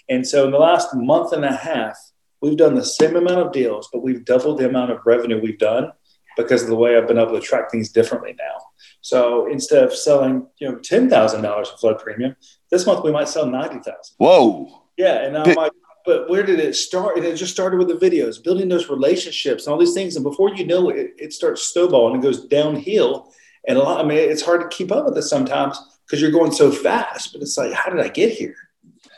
And 0.09 0.25
so 0.25 0.45
in 0.45 0.51
the 0.51 0.59
last 0.59 0.95
month 0.95 1.33
and 1.33 1.43
a 1.43 1.53
half, 1.53 1.97
we've 2.41 2.57
done 2.57 2.75
the 2.75 2.85
same 2.85 3.15
amount 3.15 3.39
of 3.39 3.51
deals, 3.51 3.89
but 3.91 4.03
we've 4.03 4.23
doubled 4.23 4.59
the 4.59 4.69
amount 4.69 4.91
of 4.91 4.99
revenue 5.05 5.41
we've 5.41 5.59
done 5.59 5.91
because 6.37 6.63
of 6.63 6.69
the 6.69 6.75
way 6.75 6.95
I've 6.95 7.07
been 7.07 7.17
able 7.17 7.33
to 7.33 7.41
track 7.41 7.71
things 7.71 7.89
differently 7.89 8.35
now. 8.37 8.61
So 9.01 9.47
instead 9.51 9.83
of 9.83 9.93
selling, 9.93 10.47
you 10.59 10.69
know, 10.69 10.77
ten 10.79 11.09
thousand 11.09 11.41
dollars 11.41 11.69
of 11.69 11.79
flood 11.79 11.99
premium, 11.99 12.35
this 12.71 12.85
month 12.85 13.03
we 13.03 13.11
might 13.11 13.27
sell 13.27 13.45
ninety 13.45 13.77
thousand. 13.77 14.15
Whoa! 14.17 14.83
Yeah, 14.97 15.25
and 15.25 15.37
I'm 15.37 15.53
like, 15.55 15.73
but 16.05 16.29
where 16.29 16.43
did 16.43 16.59
it 16.59 16.75
start? 16.75 17.17
It 17.17 17.35
just 17.35 17.53
started 17.53 17.77
with 17.77 17.87
the 17.87 17.93
videos, 18.09 18.41
building 18.41 18.69
those 18.69 18.89
relationships 18.89 19.65
and 19.65 19.73
all 19.73 19.79
these 19.79 19.93
things, 19.93 20.15
and 20.15 20.23
before 20.23 20.53
you 20.53 20.65
know 20.65 20.89
it, 20.89 21.13
it 21.17 21.33
starts 21.33 21.63
snowballing 21.63 22.15
and 22.15 22.23
it 22.23 22.27
goes 22.27 22.45
downhill. 22.45 23.33
And 23.67 23.77
a 23.77 23.83
lot, 23.83 24.03
I 24.03 24.07
mean, 24.07 24.17
it's 24.17 24.41
hard 24.41 24.61
to 24.61 24.75
keep 24.75 24.93
up 24.93 25.05
with 25.05 25.17
it 25.17 25.23
sometimes 25.23 25.77
because 26.05 26.21
you're 26.21 26.31
going 26.31 26.53
so 26.53 26.71
fast. 26.71 27.33
But 27.33 27.41
it's 27.41 27.57
like, 27.57 27.73
how 27.73 27.91
did 27.91 27.99
I 27.99 28.07
get 28.07 28.31
here? 28.31 28.55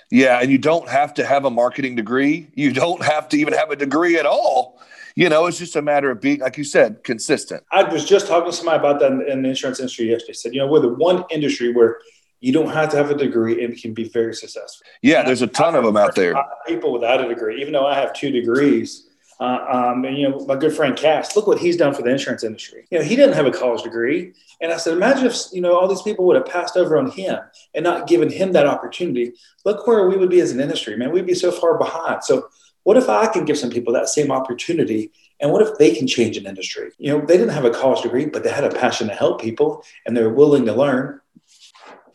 Yeah, 0.10 0.40
and 0.42 0.52
you 0.52 0.58
don't 0.58 0.90
have 0.90 1.14
to 1.16 1.26
have 1.26 1.46
a 1.46 1.52
marketing 1.52 1.96
degree. 1.96 2.48
You 2.56 2.74
don't 2.74 3.04
have 3.04 3.30
to 3.30 3.38
even 3.38 3.54
have 3.54 3.70
a 3.70 3.76
degree 3.76 4.18
at 4.18 4.26
all 4.26 4.80
you 5.20 5.28
know, 5.28 5.48
it's 5.48 5.58
just 5.58 5.76
a 5.76 5.82
matter 5.82 6.10
of 6.10 6.22
being, 6.22 6.40
like 6.40 6.58
you 6.58 6.64
said, 6.64 7.04
consistent. 7.04 7.62
I 7.74 7.84
was 7.84 8.06
just 8.06 8.26
talking 8.26 8.50
to 8.50 8.56
somebody 8.56 8.80
about 8.80 9.02
that 9.02 9.12
in 9.12 9.42
the 9.42 9.50
insurance 9.50 9.82
industry 9.82 10.10
yesterday. 10.12 10.32
Said, 10.32 10.54
you 10.54 10.62
know, 10.62 10.68
we're 10.68 10.80
the 10.80 10.94
one 10.94 11.26
industry 11.30 11.74
where 11.74 11.98
you 12.40 12.54
don't 12.54 12.70
have 12.70 12.88
to 12.92 12.96
have 12.96 13.12
a 13.12 13.16
degree 13.16 13.62
and 13.62 13.76
can 13.76 13.94
be 13.94 14.06
very 14.06 14.34
successful. 14.34 14.88
Yeah, 15.02 15.24
there's 15.24 15.42
a 15.42 15.48
ton 15.48 15.76
of 15.76 15.84
them 15.84 15.98
out 15.98 16.16
there. 16.16 16.42
People 16.68 16.94
without 16.94 17.20
a 17.20 17.28
degree, 17.28 17.60
even 17.60 17.74
though 17.74 17.86
I 17.86 17.96
have 17.96 18.14
two 18.14 18.32
degrees. 18.32 19.08
Uh, 19.42 19.60
um, 19.70 20.06
and 20.06 20.18
you 20.18 20.30
know, 20.30 20.40
my 20.46 20.56
good 20.56 20.74
friend 20.74 20.96
Cass, 20.96 21.36
look 21.36 21.48
what 21.48 21.60
he's 21.60 21.76
done 21.76 21.94
for 21.94 22.02
the 22.02 22.10
insurance 22.10 22.46
industry. 22.46 22.88
You 22.90 23.00
know, 23.00 23.04
he 23.04 23.18
didn't 23.18 23.36
have 23.36 23.46
a 23.46 23.52
college 23.52 23.84
degree, 23.84 24.34
and 24.62 24.72
I 24.72 24.78
said, 24.78 24.94
imagine 24.94 25.26
if 25.26 25.36
you 25.52 25.62
know 25.62 25.78
all 25.78 25.88
these 25.88 26.02
people 26.02 26.26
would 26.26 26.36
have 26.36 26.46
passed 26.46 26.78
over 26.78 26.98
on 26.98 27.12
him 27.12 27.40
and 27.74 27.84
not 27.84 28.08
given 28.08 28.30
him 28.30 28.54
that 28.54 28.68
opportunity. 28.68 29.34
Look 29.66 29.86
where 29.86 30.08
we 30.08 30.18
would 30.18 30.30
be 30.30 30.42
as 30.42 30.52
an 30.52 30.60
industry, 30.60 30.98
man. 30.98 31.12
We'd 31.12 31.26
be 31.26 31.36
so 31.36 31.52
far 31.52 31.78
behind. 31.78 32.24
So 32.24 32.50
what 32.84 32.98
if 32.98 33.10
I 33.10 33.28
can 33.28 33.46
give 33.46 33.58
some 33.58 33.70
people 33.70 33.94
that 33.94 34.10
same 34.10 34.32
opportunity? 34.32 35.12
And 35.40 35.52
what 35.52 35.62
if 35.62 35.78
they 35.78 35.94
can 35.94 36.08
change 36.08 36.38
an 36.38 36.46
industry? 36.46 36.92
You 36.98 37.18
know, 37.18 37.26
they 37.26 37.38
didn't 37.38 37.54
have 37.54 37.66
a 37.66 37.72
college 37.72 38.02
degree, 38.02 38.26
but 38.26 38.44
they 38.44 38.52
had 38.52 38.64
a 38.64 38.70
passion 38.70 39.08
to 39.08 39.14
help 39.14 39.42
people 39.42 39.84
and 40.06 40.16
they're 40.16 40.30
willing 40.30 40.66
to 40.66 40.74
learn. 40.74 41.22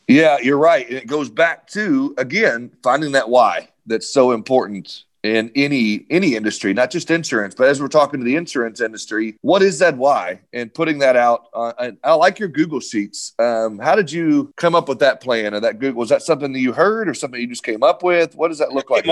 Yeah, 0.07 0.37
you're 0.41 0.57
right. 0.57 0.87
And 0.87 0.97
it 0.97 1.07
goes 1.07 1.29
back 1.29 1.67
to, 1.69 2.13
again, 2.17 2.71
finding 2.83 3.13
that 3.13 3.29
why 3.29 3.69
that's 3.85 4.07
so 4.07 4.31
important 4.31 5.03
in 5.25 5.51
any 5.55 6.05
any 6.09 6.35
industry, 6.35 6.73
not 6.73 6.91
just 6.91 7.09
insurance, 7.09 7.55
but 7.55 7.67
as 7.67 7.81
we're 7.81 7.87
talking 7.87 8.19
to 8.19 8.23
the 8.23 8.35
insurance 8.35 8.79
industry, 8.79 9.37
what 9.41 9.63
is 9.63 9.79
that 9.79 9.97
why? 9.97 10.39
And 10.53 10.71
putting 10.71 10.99
that 10.99 11.15
out. 11.15 11.47
Uh, 11.53 11.91
I 12.03 12.13
like 12.13 12.37
your 12.37 12.47
Google 12.47 12.79
Sheets. 12.79 13.33
Um, 13.39 13.79
how 13.79 13.95
did 13.95 14.11
you 14.11 14.53
come 14.55 14.75
up 14.75 14.87
with 14.87 14.99
that 14.99 15.21
plan 15.21 15.55
or 15.55 15.59
that 15.61 15.79
Google? 15.79 15.99
Was 15.99 16.09
that 16.09 16.21
something 16.21 16.53
that 16.53 16.59
you 16.59 16.73
heard 16.73 17.09
or 17.09 17.15
something 17.15 17.41
you 17.41 17.47
just 17.47 17.63
came 17.63 17.81
up 17.81 18.03
with? 18.03 18.35
What 18.35 18.49
does 18.49 18.59
that 18.59 18.71
look 18.71 18.91
like? 18.91 19.05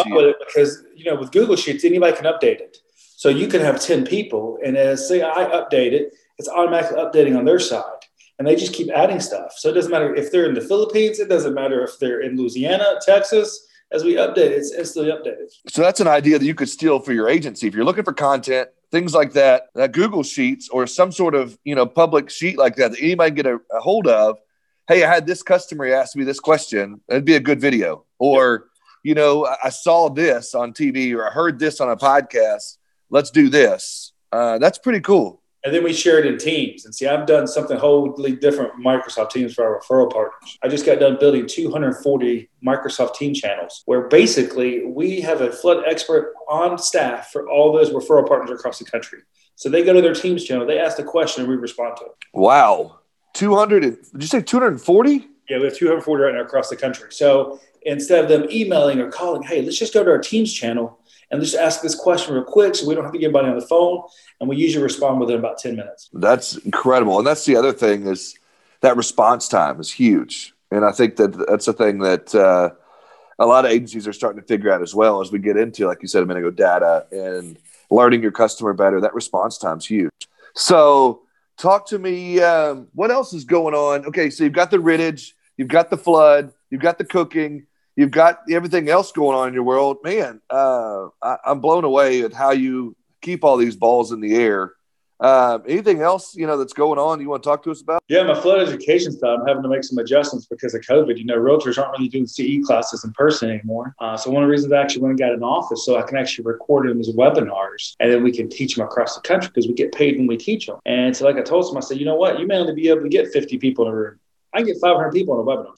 because 0.48 0.84
you 0.96 1.06
know 1.06 1.16
with 1.16 1.32
Google 1.32 1.56
Sheets, 1.56 1.84
anybody 1.84 2.16
can 2.16 2.26
update 2.26 2.60
it. 2.60 2.78
So 2.96 3.30
you 3.30 3.48
can 3.48 3.62
have 3.62 3.82
ten 3.82 4.06
people, 4.06 4.60
and 4.64 4.78
as 4.78 5.08
say 5.08 5.24
I 5.24 5.46
update 5.46 5.94
it, 5.94 6.14
it's 6.38 6.50
automatically 6.50 6.98
updating 6.98 7.38
on 7.38 7.46
their 7.46 7.60
side 7.60 7.84
and 8.40 8.48
they 8.48 8.56
just 8.56 8.74
keep 8.74 8.90
adding 8.90 9.20
stuff. 9.20 9.54
So 9.58 9.70
it 9.70 9.74
doesn't 9.74 9.92
matter 9.92 10.14
if 10.16 10.32
they're 10.32 10.48
in 10.48 10.56
the 10.56 10.62
Philippines, 10.62 11.20
it 11.20 11.30
doesn't 11.30 11.54
matter 11.54 11.84
if 11.84 12.00
they're 12.00 12.22
in 12.22 12.36
Louisiana, 12.36 12.96
Texas, 13.00 13.68
as 13.94 14.04
we 14.04 14.16
update, 14.16 14.50
it's 14.50 14.74
instantly 14.74 15.12
updated. 15.12 15.52
So 15.70 15.82
that's 15.82 16.00
an 16.00 16.08
idea 16.08 16.40
that 16.40 16.46
you 16.46 16.56
could 16.56 16.70
steal 16.70 17.00
for 17.00 17.14
your 17.14 17.30
agency. 17.30 17.68
If 17.68 17.76
you're 17.76 17.86
looking 17.86 18.04
for 18.04 18.14
content, 18.14 18.70
things 18.92 19.14
like 19.14 19.34
that, 19.34 19.68
that 19.76 19.92
Google 19.92 20.24
Sheets 20.24 20.68
or 20.70 20.88
some 20.88 21.12
sort 21.12 21.36
of 21.36 21.58
you 21.64 21.76
know 21.76 21.86
public 21.86 22.30
sheet 22.30 22.58
like 22.58 22.76
that 22.78 22.92
that 22.92 23.00
anybody 23.02 23.30
can 23.30 23.36
get 23.36 23.46
a, 23.46 23.60
a 23.76 23.80
hold 23.80 24.08
of. 24.08 24.38
Hey, 24.88 25.04
I 25.04 25.14
had 25.14 25.26
this 25.26 25.44
customer 25.44 25.88
ask 25.88 26.16
me 26.16 26.24
this 26.24 26.40
question. 26.40 27.02
It'd 27.08 27.24
be 27.24 27.36
a 27.36 27.40
good 27.40 27.62
video. 27.62 28.06
Or, 28.20 28.66
you 29.02 29.16
know, 29.16 29.48
I 29.64 29.70
saw 29.70 30.10
this 30.10 30.56
on 30.56 30.74
TV 30.74 31.16
or 31.16 31.26
I 31.26 31.32
heard 31.32 31.58
this 31.58 31.80
on 31.80 31.90
a 31.90 31.96
podcast. 31.96 32.78
Let's 33.10 33.32
do 33.32 33.48
this. 33.48 34.12
Uh, 34.32 34.58
that's 34.58 34.78
pretty 34.78 35.00
cool. 35.00 35.43
And 35.64 35.74
then 35.74 35.84
we 35.84 35.94
share 35.94 36.20
it 36.20 36.26
in 36.26 36.38
teams. 36.38 36.86
And 36.86 36.94
see, 36.94 37.08
I've 37.08 37.26
done 37.26 37.48
something 37.48 37.78
wholly 37.78 38.36
different 38.36 38.76
with 38.76 38.86
Microsoft 38.86 39.32
Teams 39.32 39.54
for 39.54 39.64
our 39.64 39.80
referral 39.80 40.12
partners. 40.12 40.58
I 40.62 40.68
just 40.68 40.86
got 40.86 41.00
done 41.00 41.18
building 41.20 41.48
240 41.48 42.50
Microsoft 42.66 43.16
Team 43.16 43.34
channels 43.34 43.84
where 43.86 44.08
basically 44.08 44.86
we 44.86 45.22
have 45.22 45.42
a 45.42 45.52
flood 45.52 45.84
expert 45.88 46.34
on 46.50 46.78
staff 46.78 47.32
for 47.32 47.50
all 47.50 47.72
those 47.72 47.92
referral 47.92 48.28
partners 48.28 48.52
across 48.52 48.80
the 48.80 48.86
country. 48.86 49.20
So 49.56 49.70
they 49.70 49.84
go 49.84 49.94
to 49.94 50.02
their 50.02 50.14
Teams 50.14 50.44
channel, 50.44 50.66
they 50.66 50.80
ask 50.80 50.98
the 50.98 51.04
question, 51.04 51.44
and 51.44 51.50
we 51.50 51.56
respond 51.58 51.96
to 51.98 52.06
it. 52.06 52.12
Wow. 52.34 53.00
200, 53.34 53.82
did 53.82 53.98
you 54.16 54.28
say 54.28 54.42
240? 54.42 55.28
Yeah, 55.50 55.58
we 55.60 55.66
have 55.66 55.76
240 55.76 56.24
right 56.24 56.34
now 56.34 56.42
across 56.42 56.70
the 56.70 56.76
country. 56.76 57.12
So 57.12 57.60
instead 57.84 58.24
of 58.24 58.30
them 58.30 58.50
emailing 58.50 59.00
or 59.00 59.10
calling, 59.10 59.44
hey, 59.44 59.62
let's 59.62 59.78
just 59.78 59.94
go 59.94 60.04
to 60.04 60.12
our 60.12 60.20
Teams 60.20 60.52
channel 60.52 61.00
and 61.34 61.42
just 61.42 61.56
ask 61.56 61.82
this 61.82 61.96
question 61.96 62.36
real 62.36 62.44
quick 62.44 62.76
so 62.76 62.88
we 62.88 62.94
don't 62.94 63.04
have 63.04 63.12
to 63.12 63.18
get 63.18 63.26
anybody 63.26 63.50
on 63.50 63.60
the 63.60 63.66
phone. 63.66 64.04
And 64.40 64.48
we 64.48 64.56
usually 64.56 64.84
respond 64.84 65.20
within 65.20 65.40
about 65.40 65.58
10 65.58 65.76
minutes. 65.76 66.12
That's 66.14 66.58
incredible. 66.58 67.18
And 67.18 67.26
that's 67.26 67.44
the 67.46 67.56
other 67.56 67.74
thing 67.74 68.06
is 68.06 68.38
that 68.82 68.96
response 68.96 69.48
time 69.48 69.80
is 69.80 69.92
huge. 69.92 70.54
And 70.70 70.86
I 70.86 70.92
think 70.92 71.16
that 71.16 71.48
that's 71.50 71.68
a 71.68 71.74
thing 71.74 72.00
that 72.00 72.36
uh, 72.36 72.70
a 73.40 73.48
lot 73.48 73.66
of 73.66 73.72
agencies 73.72 74.08
are 74.08 74.14
starting 74.14 74.42
to 74.42 74.48
figure 74.48 74.72
out 74.72 74.84
as 74.84 74.94
well 74.94 75.22
as 75.22 75.32
we 75.32 75.40
get 75.40 75.58
into, 75.58 75.88
like 75.88 76.04
you 76.04 76.08
said 76.08 76.22
a 76.22 76.26
minute 76.28 76.42
ago, 76.42 76.52
data 76.52 77.08
and 77.12 77.58
learning 77.90 78.22
your 78.22 78.32
customer 78.32 78.74
better. 78.74 79.02
That 79.02 79.16
response 79.16 79.58
time 79.58 79.80
is 79.80 79.88
huge. 79.88 80.12
So, 80.54 81.24
talk 81.58 81.88
to 81.88 81.98
me. 81.98 82.42
Um, 82.42 82.90
what 82.94 83.10
else 83.10 83.34
is 83.34 83.44
going 83.44 83.74
on? 83.74 84.06
Okay, 84.06 84.30
so 84.30 84.44
you've 84.44 84.54
got 84.54 84.70
the 84.70 84.78
Rittage, 84.78 85.32
you've 85.58 85.68
got 85.68 85.90
the 85.90 85.98
flood, 85.98 86.54
you've 86.70 86.82
got 86.82 87.00
the 87.00 87.06
cooking, 87.06 87.66
you've 87.96 88.12
got 88.12 88.42
everything 88.50 88.90
else 88.90 89.12
going 89.12 89.38
on 89.38 89.48
in 89.48 89.54
your 89.54 89.64
world, 89.64 89.98
man. 90.04 90.42
Uh, 90.50 91.08
I, 91.22 91.38
am 91.46 91.60
blown 91.60 91.84
away 91.84 92.24
at 92.24 92.34
how 92.34 92.52
you 92.52 92.96
keep 93.22 93.44
all 93.44 93.58
these 93.58 93.76
balls 93.76 94.12
in 94.12 94.20
the 94.20 94.36
air. 94.36 94.74
Uh, 95.20 95.60
anything 95.68 96.02
else 96.02 96.36
you 96.36 96.46
know 96.46 96.58
that's 96.58 96.74
going 96.74 97.00
on 97.00 97.22
you 97.22 97.30
want 97.30 97.42
to 97.42 97.48
talk 97.48 97.64
to 97.64 97.72
us 97.72 97.82
about? 97.82 98.04
Yeah, 98.10 98.24
my 98.24 98.34
flood 98.34 98.68
education 98.68 99.12
stuff. 99.14 99.40
I'm 99.40 99.48
having 99.48 99.64
to 99.64 99.70
make 99.70 99.84
some 99.84 99.98
adjustments 100.00 100.48
because 100.48 100.74
of 100.74 100.82
COVID. 100.82 101.18
You 101.18 101.24
know, 101.24 101.38
realtors 101.38 101.78
aren't 101.78 101.98
really 101.98 102.10
doing 102.10 102.28
CE 102.28 102.66
classes 102.66 103.06
in 103.06 103.14
person 103.14 103.50
anymore. 103.50 103.96
Uh, 104.00 104.18
so 104.18 104.32
one 104.32 104.44
of 104.44 104.48
the 104.48 104.52
reasons 104.52 104.74
I 104.74 104.82
actually 104.82 105.04
went 105.04 105.12
and 105.12 105.20
got 105.20 105.32
an 105.32 105.44
office 105.44 105.86
so 105.86 105.98
I 105.98 106.02
can 106.02 106.18
actually 106.18 106.46
record 106.46 106.90
them 106.90 107.00
as 107.00 107.10
webinars 107.10 107.96
and 108.02 108.12
then 108.12 108.22
we 108.22 108.34
can 108.34 108.50
teach 108.50 108.76
them 108.76 108.86
across 108.86 109.16
the 109.16 109.22
country 109.22 109.50
because 109.54 109.68
we 109.68 109.74
get 109.74 109.94
paid 109.94 110.18
when 110.18 110.28
we 110.28 110.36
teach 110.36 110.66
them. 110.66 110.80
And 110.86 111.16
so, 111.16 111.26
like 111.26 111.38
I 111.38 111.42
told 111.42 111.70
them, 111.70 111.78
I 111.78 111.82
said, 111.82 112.00
you 112.00 112.06
know 112.06 112.16
what, 112.16 112.40
you 112.40 112.48
may 112.48 112.58
only 112.58 112.74
be 112.74 112.90
able 112.90 113.04
to 113.04 113.10
get 113.10 113.32
50 113.32 113.58
people 113.60 113.88
in 113.88 113.94
a 113.94 113.96
room. 113.96 114.20
I 114.54 114.58
can 114.58 114.68
get 114.68 114.78
500 114.82 115.12
people 115.14 115.36
on 115.36 115.40
a 115.40 115.44
webinar. 115.44 115.76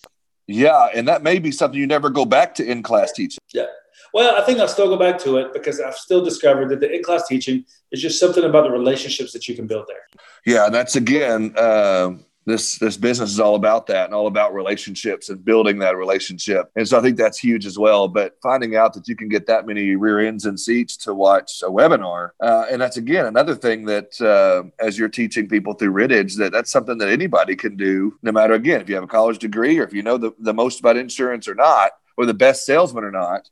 Yeah, 0.47 0.87
and 0.93 1.07
that 1.07 1.23
may 1.23 1.39
be 1.39 1.51
something 1.51 1.79
you 1.79 1.87
never 1.87 2.09
go 2.09 2.25
back 2.25 2.55
to 2.55 2.65
in 2.65 2.83
class 2.83 3.11
teaching. 3.11 3.39
Yeah. 3.53 3.65
Well, 4.13 4.41
I 4.41 4.45
think 4.45 4.59
I'll 4.59 4.67
still 4.67 4.87
go 4.87 4.97
back 4.97 5.19
to 5.19 5.37
it 5.37 5.51
because 5.51 5.81
I've 5.81 5.95
still 5.95 6.23
discovered 6.23 6.69
that 6.69 6.79
the 6.79 6.89
in 6.89 7.03
class 7.03 7.27
teaching 7.27 7.65
is 7.91 8.01
just 8.01 8.19
something 8.19 8.43
about 8.43 8.63
the 8.63 8.71
relationships 8.71 9.33
that 9.33 9.47
you 9.47 9.55
can 9.55 9.67
build 9.67 9.87
there. 9.87 10.21
Yeah, 10.45 10.69
that's 10.69 10.95
again, 10.95 11.53
uh, 11.57 12.11
this 12.45 12.77
this 12.77 12.97
business 12.97 13.31
is 13.31 13.39
all 13.39 13.55
about 13.55 13.87
that 13.87 14.05
and 14.05 14.13
all 14.13 14.27
about 14.27 14.53
relationships 14.53 15.29
and 15.29 15.43
building 15.43 15.79
that 15.79 15.97
relationship. 15.97 16.69
And 16.75 16.87
so 16.87 16.99
I 16.99 17.01
think 17.01 17.17
that's 17.17 17.39
huge 17.39 17.65
as 17.65 17.77
well. 17.77 18.07
But 18.07 18.37
finding 18.41 18.75
out 18.75 18.93
that 18.93 19.07
you 19.07 19.15
can 19.15 19.29
get 19.29 19.47
that 19.47 19.65
many 19.65 19.95
rear 19.95 20.19
ends 20.19 20.45
and 20.45 20.59
seats 20.59 20.95
to 20.97 21.13
watch 21.13 21.63
a 21.63 21.69
webinar, 21.69 22.31
uh, 22.39 22.65
and 22.71 22.79
that's 22.79 22.97
again 22.97 23.25
another 23.25 23.55
thing 23.55 23.85
that 23.85 24.21
uh, 24.21 24.69
as 24.83 24.97
you're 24.97 25.09
teaching 25.09 25.47
people 25.47 25.73
through 25.73 25.93
Rittage, 25.93 26.37
that 26.37 26.51
that's 26.51 26.71
something 26.71 26.97
that 26.99 27.09
anybody 27.09 27.55
can 27.55 27.75
do, 27.75 28.17
no 28.21 28.31
matter 28.31 28.53
again 28.53 28.81
if 28.81 28.89
you 28.89 28.95
have 28.95 29.03
a 29.03 29.07
college 29.07 29.39
degree 29.39 29.79
or 29.79 29.83
if 29.83 29.93
you 29.93 30.03
know 30.03 30.17
the, 30.17 30.31
the 30.39 30.53
most 30.53 30.79
about 30.79 30.97
insurance 30.97 31.47
or 31.47 31.55
not, 31.55 31.91
or 32.17 32.25
the 32.25 32.33
best 32.33 32.65
salesman 32.65 33.03
or 33.03 33.11
not. 33.11 33.49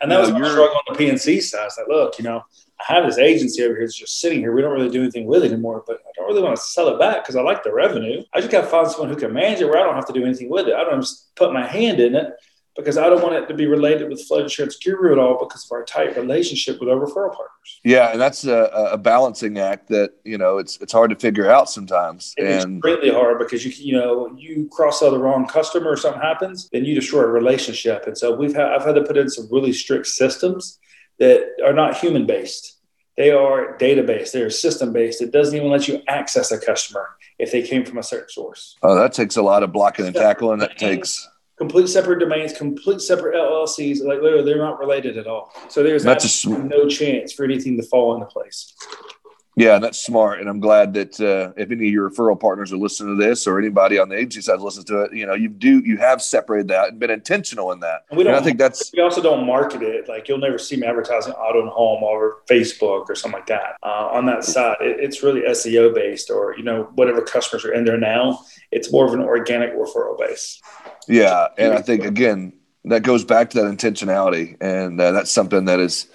And 0.00 0.10
that 0.10 0.20
was 0.20 0.30
my 0.30 0.38
struggle 0.38 0.80
on 0.88 0.96
the 0.96 0.98
PNC 0.98 1.42
side. 1.42 1.60
I 1.60 1.64
was 1.64 1.78
like, 1.78 1.88
look, 1.88 2.18
you 2.18 2.24
know, 2.24 2.42
I 2.88 2.94
have 2.94 3.04
this 3.04 3.18
agency 3.18 3.62
over 3.62 3.74
here 3.74 3.84
that's 3.84 3.98
just 3.98 4.20
sitting 4.20 4.38
here. 4.38 4.54
We 4.54 4.62
don't 4.62 4.72
really 4.72 4.90
do 4.90 5.02
anything 5.02 5.26
with 5.26 5.44
it 5.44 5.52
anymore, 5.52 5.84
but 5.86 5.98
I 5.98 6.10
don't 6.16 6.26
really 6.26 6.42
want 6.42 6.56
to 6.56 6.62
sell 6.62 6.88
it 6.88 6.98
back 6.98 7.22
because 7.22 7.36
I 7.36 7.42
like 7.42 7.62
the 7.62 7.72
revenue. 7.72 8.22
I 8.32 8.40
just 8.40 8.50
got 8.50 8.62
to 8.62 8.66
find 8.66 8.88
someone 8.90 9.10
who 9.10 9.16
can 9.16 9.32
manage 9.32 9.60
it 9.60 9.66
where 9.66 9.78
I 9.78 9.82
don't 9.82 9.94
have 9.94 10.06
to 10.06 10.12
do 10.12 10.24
anything 10.24 10.48
with 10.48 10.68
it. 10.68 10.74
I 10.74 10.84
don't 10.84 11.00
just 11.00 11.34
put 11.36 11.52
my 11.52 11.66
hand 11.66 12.00
in 12.00 12.14
it 12.14 12.32
because 12.76 12.96
I 12.96 13.08
don't 13.08 13.22
want 13.22 13.34
it 13.34 13.46
to 13.48 13.54
be 13.54 13.66
related 13.66 14.08
with 14.08 14.22
Flood 14.22 14.42
Insurance 14.42 14.76
Guru 14.76 15.12
at 15.12 15.18
all 15.18 15.38
because 15.38 15.64
of 15.64 15.72
our 15.72 15.84
tight 15.84 16.16
relationship 16.16 16.80
with 16.80 16.88
our 16.88 16.96
referral 16.96 17.34
partners. 17.34 17.80
Yeah, 17.84 18.12
and 18.12 18.20
that's 18.20 18.44
a, 18.44 18.70
a 18.92 18.98
balancing 18.98 19.58
act 19.58 19.88
that 19.88 20.12
you 20.24 20.38
know 20.38 20.58
it's 20.58 20.80
it's 20.80 20.92
hard 20.92 21.10
to 21.10 21.16
figure 21.16 21.50
out 21.50 21.68
sometimes. 21.68 22.34
It's 22.36 22.64
and 22.64 22.82
really 22.82 23.10
hard 23.10 23.38
because 23.38 23.64
you 23.64 23.72
you 23.72 23.98
know 23.98 24.34
you 24.36 24.68
cross 24.70 25.00
sell 25.00 25.10
the 25.10 25.18
wrong 25.18 25.46
customer 25.46 25.90
or 25.90 25.96
something 25.96 26.22
happens, 26.22 26.68
then 26.72 26.84
you 26.84 26.94
destroy 26.94 27.22
a 27.22 27.26
relationship. 27.26 28.06
And 28.06 28.16
so 28.16 28.34
we've 28.34 28.54
had 28.54 28.66
I've 28.66 28.84
had 28.84 28.94
to 28.94 29.02
put 29.02 29.16
in 29.16 29.28
some 29.28 29.48
really 29.50 29.72
strict 29.72 30.06
systems 30.06 30.78
that 31.20 31.50
are 31.64 31.72
not 31.72 31.96
human 31.96 32.26
based. 32.26 32.78
They 33.16 33.30
are 33.30 33.76
database. 33.76 34.32
They're 34.32 34.50
system 34.50 34.92
based. 34.92 35.20
It 35.20 35.30
doesn't 35.30 35.54
even 35.54 35.70
let 35.70 35.86
you 35.86 36.02
access 36.08 36.50
a 36.50 36.58
customer 36.58 37.06
if 37.38 37.52
they 37.52 37.62
came 37.62 37.84
from 37.84 37.98
a 37.98 38.02
certain 38.02 38.30
source. 38.30 38.76
Oh, 38.82 38.94
that 38.94 39.12
takes 39.12 39.36
a 39.36 39.42
lot 39.42 39.62
of 39.62 39.72
blocking 39.72 40.06
and 40.06 40.14
tackling. 40.14 40.58
That 40.58 40.78
takes 40.78 41.28
complete 41.60 41.88
separate 41.88 42.18
domains, 42.18 42.54
complete 42.54 43.02
separate 43.02 43.34
LLCs. 43.34 44.02
Like 44.02 44.22
literally, 44.22 44.44
they're 44.44 44.58
not 44.58 44.78
related 44.78 45.18
at 45.18 45.26
all. 45.26 45.52
So 45.68 45.82
there's 45.82 46.02
That's 46.02 46.44
a, 46.46 46.48
no 46.58 46.88
chance 46.88 47.32
for 47.32 47.44
anything 47.44 47.76
to 47.76 47.82
fall 47.82 48.14
into 48.14 48.26
place. 48.26 48.74
Yeah, 49.56 49.78
that's 49.78 49.98
smart, 49.98 50.40
and 50.40 50.48
I'm 50.48 50.60
glad 50.60 50.94
that 50.94 51.20
uh, 51.20 51.52
if 51.60 51.70
any 51.70 51.88
of 51.88 51.92
your 51.92 52.08
referral 52.08 52.38
partners 52.38 52.72
are 52.72 52.76
listening 52.76 53.18
to 53.18 53.22
this, 53.22 53.48
or 53.48 53.58
anybody 53.58 53.98
on 53.98 54.08
the 54.08 54.16
agency 54.16 54.42
side 54.42 54.60
listens 54.60 54.84
to 54.86 55.02
it, 55.02 55.12
you 55.12 55.26
know, 55.26 55.34
you 55.34 55.48
do 55.48 55.80
you 55.80 55.96
have 55.96 56.22
separated 56.22 56.68
that 56.68 56.90
and 56.90 57.00
been 57.00 57.10
intentional 57.10 57.72
in 57.72 57.80
that. 57.80 58.04
And 58.10 58.16
we 58.16 58.24
don't. 58.24 58.34
And 58.34 58.40
I 58.40 58.44
think 58.44 58.58
that's. 58.58 58.92
We 58.92 59.02
also 59.02 59.20
don't 59.20 59.44
market 59.44 59.82
it 59.82 60.08
like 60.08 60.28
you'll 60.28 60.38
never 60.38 60.56
see 60.56 60.76
me 60.76 60.86
advertising 60.86 61.32
auto 61.32 61.60
and 61.60 61.68
home 61.68 62.04
over 62.04 62.38
Facebook 62.48 63.08
or 63.08 63.14
something 63.16 63.40
like 63.40 63.48
that. 63.48 63.76
Uh, 63.82 64.08
on 64.12 64.24
that 64.26 64.44
side, 64.44 64.76
it, 64.80 65.00
it's 65.00 65.22
really 65.22 65.42
SEO 65.42 65.92
based, 65.92 66.30
or 66.30 66.56
you 66.56 66.62
know, 66.62 66.84
whatever 66.94 67.20
customers 67.20 67.64
are 67.64 67.72
in 67.72 67.84
there 67.84 67.98
now. 67.98 68.40
It's 68.70 68.92
more 68.92 69.04
of 69.04 69.14
an 69.14 69.20
organic 69.20 69.74
referral 69.74 70.16
base. 70.16 70.60
Yeah, 71.08 71.48
and 71.58 71.74
I 71.74 71.82
think 71.82 72.04
again 72.04 72.52
that 72.84 73.02
goes 73.02 73.24
back 73.24 73.50
to 73.50 73.62
that 73.62 73.76
intentionality, 73.76 74.56
and 74.60 75.00
uh, 75.00 75.10
that's 75.10 75.30
something 75.30 75.64
that 75.64 75.80
is 75.80 76.06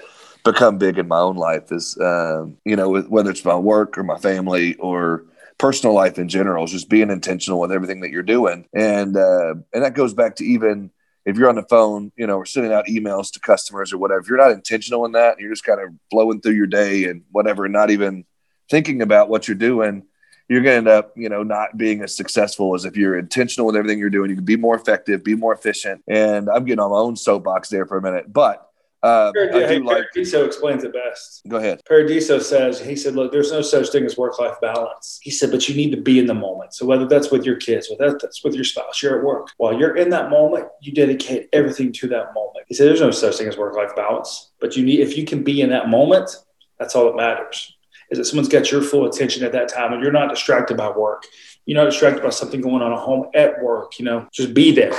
become 0.45 0.77
big 0.77 0.97
in 0.97 1.07
my 1.07 1.19
own 1.19 1.35
life 1.35 1.71
is 1.71 1.97
um, 1.99 2.57
you 2.63 2.75
know 2.75 3.01
whether 3.01 3.29
it's 3.29 3.43
my 3.43 3.55
work 3.55 3.97
or 3.97 4.03
my 4.03 4.17
family 4.17 4.75
or 4.75 5.25
personal 5.57 5.93
life 5.93 6.17
in 6.17 6.29
general 6.29 6.63
is 6.63 6.71
just 6.71 6.89
being 6.89 7.09
intentional 7.09 7.59
with 7.59 7.71
everything 7.71 8.01
that 8.01 8.11
you're 8.11 8.23
doing 8.23 8.65
and 8.73 9.17
uh, 9.17 9.55
and 9.73 9.83
that 9.83 9.95
goes 9.95 10.13
back 10.13 10.35
to 10.35 10.45
even 10.45 10.91
if 11.25 11.37
you're 11.37 11.49
on 11.49 11.55
the 11.55 11.63
phone 11.63 12.11
you 12.15 12.27
know 12.27 12.37
or 12.37 12.45
sending 12.45 12.71
out 12.71 12.85
emails 12.85 13.31
to 13.31 13.39
customers 13.39 13.91
or 13.91 13.97
whatever 13.97 14.21
if 14.21 14.29
you're 14.29 14.37
not 14.37 14.51
intentional 14.51 15.05
in 15.05 15.11
that 15.11 15.39
you're 15.39 15.51
just 15.51 15.65
kind 15.65 15.81
of 15.81 15.89
flowing 16.11 16.39
through 16.39 16.53
your 16.53 16.67
day 16.67 17.05
and 17.05 17.23
whatever 17.31 17.67
not 17.67 17.89
even 17.89 18.23
thinking 18.69 19.01
about 19.01 19.29
what 19.29 19.47
you're 19.47 19.55
doing 19.55 20.03
you're 20.47 20.61
going 20.61 20.85
to 20.85 20.91
end 20.91 20.99
up, 20.99 21.11
you 21.15 21.27
know, 21.27 21.41
not 21.41 21.75
being 21.75 22.03
as 22.03 22.15
successful 22.15 22.75
as 22.75 22.85
if 22.85 22.95
you're 22.95 23.17
intentional 23.17 23.65
with 23.65 23.75
everything 23.75 23.97
you're 23.97 24.11
doing. 24.11 24.29
You 24.29 24.35
can 24.35 24.45
be 24.45 24.57
more 24.57 24.75
effective, 24.75 25.23
be 25.23 25.35
more 25.35 25.55
efficient. 25.55 26.03
And 26.07 26.49
I'm 26.49 26.65
getting 26.65 26.79
on 26.79 26.91
my 26.91 26.97
own 26.97 27.15
soapbox 27.15 27.69
there 27.69 27.87
for 27.87 27.97
a 27.97 28.01
minute, 28.01 28.31
but 28.31 28.69
uh, 29.05 29.31
Paradiso, 29.33 29.67
hey, 29.67 29.79
like, 29.79 30.03
Paradiso 30.11 30.45
explains 30.45 30.83
it 30.83 30.91
best. 30.91 31.43
Go 31.47 31.57
ahead. 31.57 31.81
Paradiso 31.85 32.39
says, 32.39 32.79
he 32.79 32.95
said, 32.95 33.13
look, 33.13 33.31
there's 33.31 33.51
no 33.51 33.61
such 33.61 33.89
thing 33.89 34.03
as 34.03 34.17
work 34.17 34.39
life 34.39 34.55
balance. 34.61 35.19
He 35.21 35.29
said, 35.29 35.51
but 35.51 35.69
you 35.69 35.75
need 35.75 35.91
to 35.91 36.01
be 36.01 36.17
in 36.17 36.25
the 36.25 36.33
moment. 36.33 36.73
So 36.73 36.87
whether 36.87 37.05
that's 37.05 37.29
with 37.29 37.45
your 37.45 37.57
kids, 37.57 37.87
whether 37.87 38.17
that's 38.19 38.43
with 38.43 38.55
your 38.55 38.63
spouse, 38.63 39.03
you're 39.03 39.19
at 39.19 39.23
work. 39.23 39.49
While 39.57 39.77
you're 39.77 39.95
in 39.95 40.09
that 40.09 40.31
moment, 40.31 40.69
you 40.81 40.91
dedicate 40.91 41.49
everything 41.53 41.91
to 41.93 42.07
that 42.07 42.33
moment. 42.33 42.65
He 42.67 42.73
said, 42.73 42.87
there's 42.87 43.01
no 43.01 43.11
such 43.11 43.35
thing 43.37 43.47
as 43.47 43.57
work 43.57 43.75
life 43.75 43.95
balance, 43.95 44.51
but 44.59 44.75
you 44.75 44.83
need, 44.83 45.01
if 45.01 45.15
you 45.15 45.23
can 45.23 45.43
be 45.43 45.61
in 45.61 45.69
that 45.69 45.87
moment, 45.87 46.35
that's 46.79 46.95
all 46.95 47.05
that 47.05 47.15
matters. 47.15 47.75
Is 48.09 48.17
that 48.17 48.25
someone's 48.25 48.49
got 48.49 48.71
your 48.71 48.81
full 48.81 49.05
attention 49.05 49.43
at 49.43 49.51
that 49.51 49.69
time 49.69 49.93
and 49.93 50.01
you're 50.01 50.11
not 50.11 50.29
distracted 50.29 50.77
by 50.77 50.89
work. 50.89 51.25
You're 51.67 51.83
not 51.83 51.89
distracted 51.89 52.23
by 52.23 52.29
something 52.29 52.59
going 52.59 52.81
on 52.81 52.91
at 52.91 52.99
home 52.99 53.27
at 53.35 53.61
work, 53.61 53.99
you 53.99 54.05
know, 54.05 54.27
just 54.31 54.55
be 54.55 54.71
there. 54.71 54.93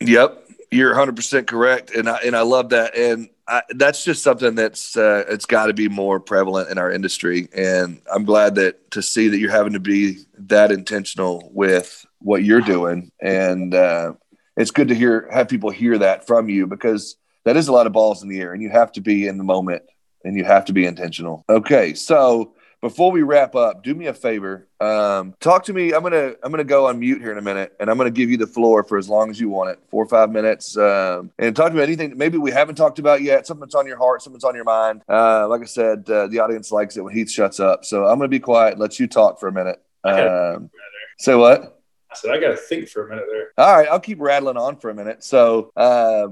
Yep 0.00 0.45
you're 0.70 0.94
100% 0.94 1.46
correct 1.46 1.90
and 1.90 2.08
I, 2.08 2.18
and 2.24 2.36
I 2.36 2.42
love 2.42 2.70
that 2.70 2.96
and 2.96 3.28
I, 3.48 3.62
that's 3.70 4.04
just 4.04 4.22
something 4.22 4.56
that's 4.56 4.96
uh, 4.96 5.24
it's 5.28 5.46
got 5.46 5.66
to 5.66 5.74
be 5.74 5.88
more 5.88 6.18
prevalent 6.18 6.70
in 6.70 6.78
our 6.78 6.90
industry 6.90 7.48
and 7.54 8.00
I'm 8.12 8.24
glad 8.24 8.56
that 8.56 8.90
to 8.92 9.02
see 9.02 9.28
that 9.28 9.38
you're 9.38 9.50
having 9.50 9.74
to 9.74 9.80
be 9.80 10.18
that 10.38 10.72
intentional 10.72 11.50
with 11.52 12.04
what 12.18 12.42
you're 12.42 12.60
doing 12.60 13.12
and 13.20 13.74
uh, 13.74 14.14
it's 14.56 14.70
good 14.70 14.88
to 14.88 14.94
hear 14.94 15.28
have 15.32 15.48
people 15.48 15.70
hear 15.70 15.98
that 15.98 16.26
from 16.26 16.48
you 16.48 16.66
because 16.66 17.16
that 17.44 17.56
is 17.56 17.68
a 17.68 17.72
lot 17.72 17.86
of 17.86 17.92
balls 17.92 18.22
in 18.22 18.28
the 18.28 18.40
air 18.40 18.52
and 18.52 18.62
you 18.62 18.70
have 18.70 18.90
to 18.92 19.00
be 19.00 19.28
in 19.28 19.38
the 19.38 19.44
moment 19.44 19.82
and 20.24 20.36
you 20.36 20.44
have 20.44 20.64
to 20.64 20.72
be 20.72 20.84
intentional. 20.84 21.44
Okay 21.48 21.94
so 21.94 22.55
before 22.88 23.10
we 23.10 23.22
wrap 23.22 23.56
up, 23.56 23.82
do 23.82 23.96
me 23.96 24.06
a 24.06 24.14
favor. 24.14 24.68
Um, 24.80 25.34
talk 25.40 25.64
to 25.64 25.72
me. 25.72 25.92
I'm 25.92 26.04
gonna 26.04 26.34
I'm 26.40 26.52
gonna 26.52 26.62
go 26.62 26.86
on 26.86 27.00
mute 27.00 27.20
here 27.20 27.32
in 27.32 27.38
a 27.38 27.42
minute, 27.42 27.74
and 27.80 27.90
I'm 27.90 27.96
gonna 27.96 28.12
give 28.12 28.30
you 28.30 28.36
the 28.36 28.46
floor 28.46 28.84
for 28.84 28.96
as 28.96 29.08
long 29.08 29.28
as 29.28 29.40
you 29.40 29.48
want 29.48 29.70
it, 29.70 29.80
four 29.90 30.04
or 30.04 30.08
five 30.08 30.30
minutes, 30.30 30.76
um, 30.76 31.32
and 31.36 31.56
talk 31.56 31.68
to 31.68 31.74
me 31.74 31.80
about 31.80 31.88
anything 31.88 32.16
maybe 32.16 32.38
we 32.38 32.52
haven't 32.52 32.76
talked 32.76 33.00
about 33.00 33.22
yet. 33.22 33.44
Something 33.44 33.62
that's 33.62 33.74
on 33.74 33.88
your 33.88 33.96
heart, 33.98 34.22
something 34.22 34.36
that's 34.36 34.44
on 34.44 34.54
your 34.54 34.64
mind. 34.64 35.02
Uh, 35.08 35.48
like 35.48 35.62
I 35.62 35.64
said, 35.64 36.08
uh, 36.08 36.28
the 36.28 36.38
audience 36.38 36.70
likes 36.70 36.96
it 36.96 37.00
when 37.02 37.12
Heath 37.12 37.28
shuts 37.28 37.58
up, 37.58 37.84
so 37.84 38.04
I'm 38.06 38.18
gonna 38.18 38.28
be 38.28 38.38
quiet. 38.38 38.78
Let 38.78 39.00
you 39.00 39.08
talk 39.08 39.40
for 39.40 39.48
a 39.48 39.52
minute. 39.52 39.82
Um, 40.04 40.70
say 41.18 41.34
what? 41.34 41.82
I 42.12 42.14
said 42.14 42.30
I 42.30 42.38
got 42.38 42.50
to 42.50 42.56
think 42.56 42.88
for 42.88 43.04
a 43.04 43.10
minute 43.10 43.24
there. 43.28 43.48
All 43.58 43.76
right, 43.76 43.88
I'll 43.88 43.98
keep 43.98 44.20
rattling 44.20 44.56
on 44.56 44.76
for 44.76 44.90
a 44.90 44.94
minute. 44.94 45.24
So, 45.24 45.72
uh, 45.76 46.28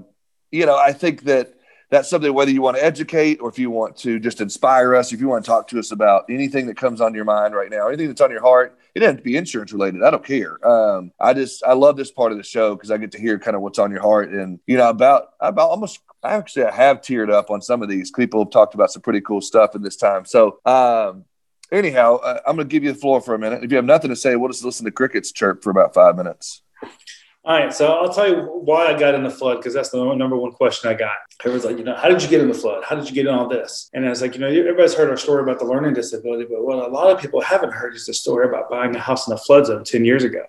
you 0.52 0.66
know, 0.66 0.76
I 0.76 0.92
think 0.92 1.24
that 1.24 1.54
that's 1.94 2.10
something 2.10 2.34
whether 2.34 2.50
you 2.50 2.60
want 2.60 2.76
to 2.76 2.84
educate 2.84 3.40
or 3.40 3.48
if 3.48 3.58
you 3.58 3.70
want 3.70 3.96
to 3.98 4.18
just 4.18 4.40
inspire 4.40 4.96
us, 4.96 5.12
if 5.12 5.20
you 5.20 5.28
want 5.28 5.44
to 5.44 5.48
talk 5.48 5.68
to 5.68 5.78
us 5.78 5.92
about 5.92 6.24
anything 6.28 6.66
that 6.66 6.76
comes 6.76 7.00
on 7.00 7.14
your 7.14 7.24
mind 7.24 7.54
right 7.54 7.70
now, 7.70 7.86
anything 7.86 8.08
that's 8.08 8.20
on 8.20 8.32
your 8.32 8.40
heart, 8.40 8.76
it 8.94 9.00
doesn't 9.00 9.16
have 9.16 9.18
to 9.18 9.24
be 9.24 9.36
insurance 9.36 9.72
related. 9.72 10.02
I 10.02 10.10
don't 10.10 10.24
care. 10.24 10.66
Um, 10.66 11.12
I 11.20 11.34
just 11.34 11.62
I 11.64 11.72
love 11.74 11.96
this 11.96 12.10
part 12.10 12.32
of 12.32 12.38
the 12.38 12.44
show 12.44 12.74
because 12.74 12.90
I 12.90 12.96
get 12.96 13.12
to 13.12 13.20
hear 13.20 13.38
kind 13.38 13.54
of 13.54 13.62
what's 13.62 13.78
on 13.78 13.92
your 13.92 14.02
heart 14.02 14.30
and 14.30 14.58
you 14.66 14.76
know 14.76 14.88
about 14.88 15.28
about 15.40 15.70
almost 15.70 16.00
actually 16.24 16.64
I 16.64 16.72
have 16.72 17.00
teared 17.00 17.32
up 17.32 17.50
on 17.50 17.62
some 17.62 17.82
of 17.82 17.88
these. 17.88 18.10
People 18.10 18.42
have 18.44 18.50
talked 18.50 18.74
about 18.74 18.90
some 18.90 19.02
pretty 19.02 19.20
cool 19.20 19.40
stuff 19.40 19.76
in 19.76 19.82
this 19.82 19.96
time. 19.96 20.24
So 20.24 20.58
um, 20.64 21.24
anyhow, 21.70 22.16
uh, 22.16 22.40
I'm 22.46 22.56
going 22.56 22.68
to 22.68 22.72
give 22.72 22.82
you 22.82 22.92
the 22.92 22.98
floor 22.98 23.20
for 23.20 23.34
a 23.34 23.38
minute. 23.38 23.62
If 23.62 23.70
you 23.70 23.76
have 23.76 23.84
nothing 23.84 24.10
to 24.10 24.16
say, 24.16 24.34
we'll 24.34 24.50
just 24.50 24.64
listen 24.64 24.84
to 24.84 24.90
crickets 24.90 25.30
chirp 25.30 25.62
for 25.62 25.70
about 25.70 25.94
five 25.94 26.16
minutes. 26.16 26.62
All 27.46 27.54
right, 27.54 27.74
so 27.74 27.92
I'll 27.92 28.12
tell 28.12 28.26
you 28.26 28.36
why 28.64 28.86
I 28.86 28.98
got 28.98 29.14
in 29.14 29.22
the 29.22 29.28
flood 29.28 29.58
because 29.58 29.74
that's 29.74 29.90
the 29.90 30.02
number 30.14 30.34
one 30.34 30.52
question 30.52 30.88
I 30.88 30.94
got. 30.94 31.12
Everyone's 31.40 31.66
like, 31.66 31.76
you 31.76 31.84
know, 31.84 31.94
how 31.94 32.08
did 32.08 32.22
you 32.22 32.28
get 32.30 32.40
in 32.40 32.48
the 32.48 32.54
flood? 32.54 32.84
How 32.88 32.96
did 32.96 33.06
you 33.06 33.14
get 33.14 33.26
in 33.26 33.34
all 33.34 33.46
this? 33.46 33.90
And 33.92 34.06
I 34.06 34.08
was 34.08 34.22
like, 34.22 34.32
you 34.32 34.40
know, 34.40 34.46
everybody's 34.46 34.94
heard 34.94 35.10
our 35.10 35.18
story 35.18 35.42
about 35.42 35.58
the 35.58 35.66
learning 35.66 35.92
disability, 35.92 36.46
but 36.48 36.64
what 36.64 36.78
a 36.78 36.88
lot 36.88 37.14
of 37.14 37.20
people 37.20 37.42
haven't 37.42 37.74
heard 37.74 37.94
is 37.94 38.06
the 38.06 38.14
story 38.14 38.48
about 38.48 38.70
buying 38.70 38.96
a 38.96 38.98
house 38.98 39.28
in 39.28 39.32
the 39.32 39.36
flood 39.36 39.66
zone 39.66 39.84
10 39.84 40.06
years 40.06 40.24
ago. 40.24 40.40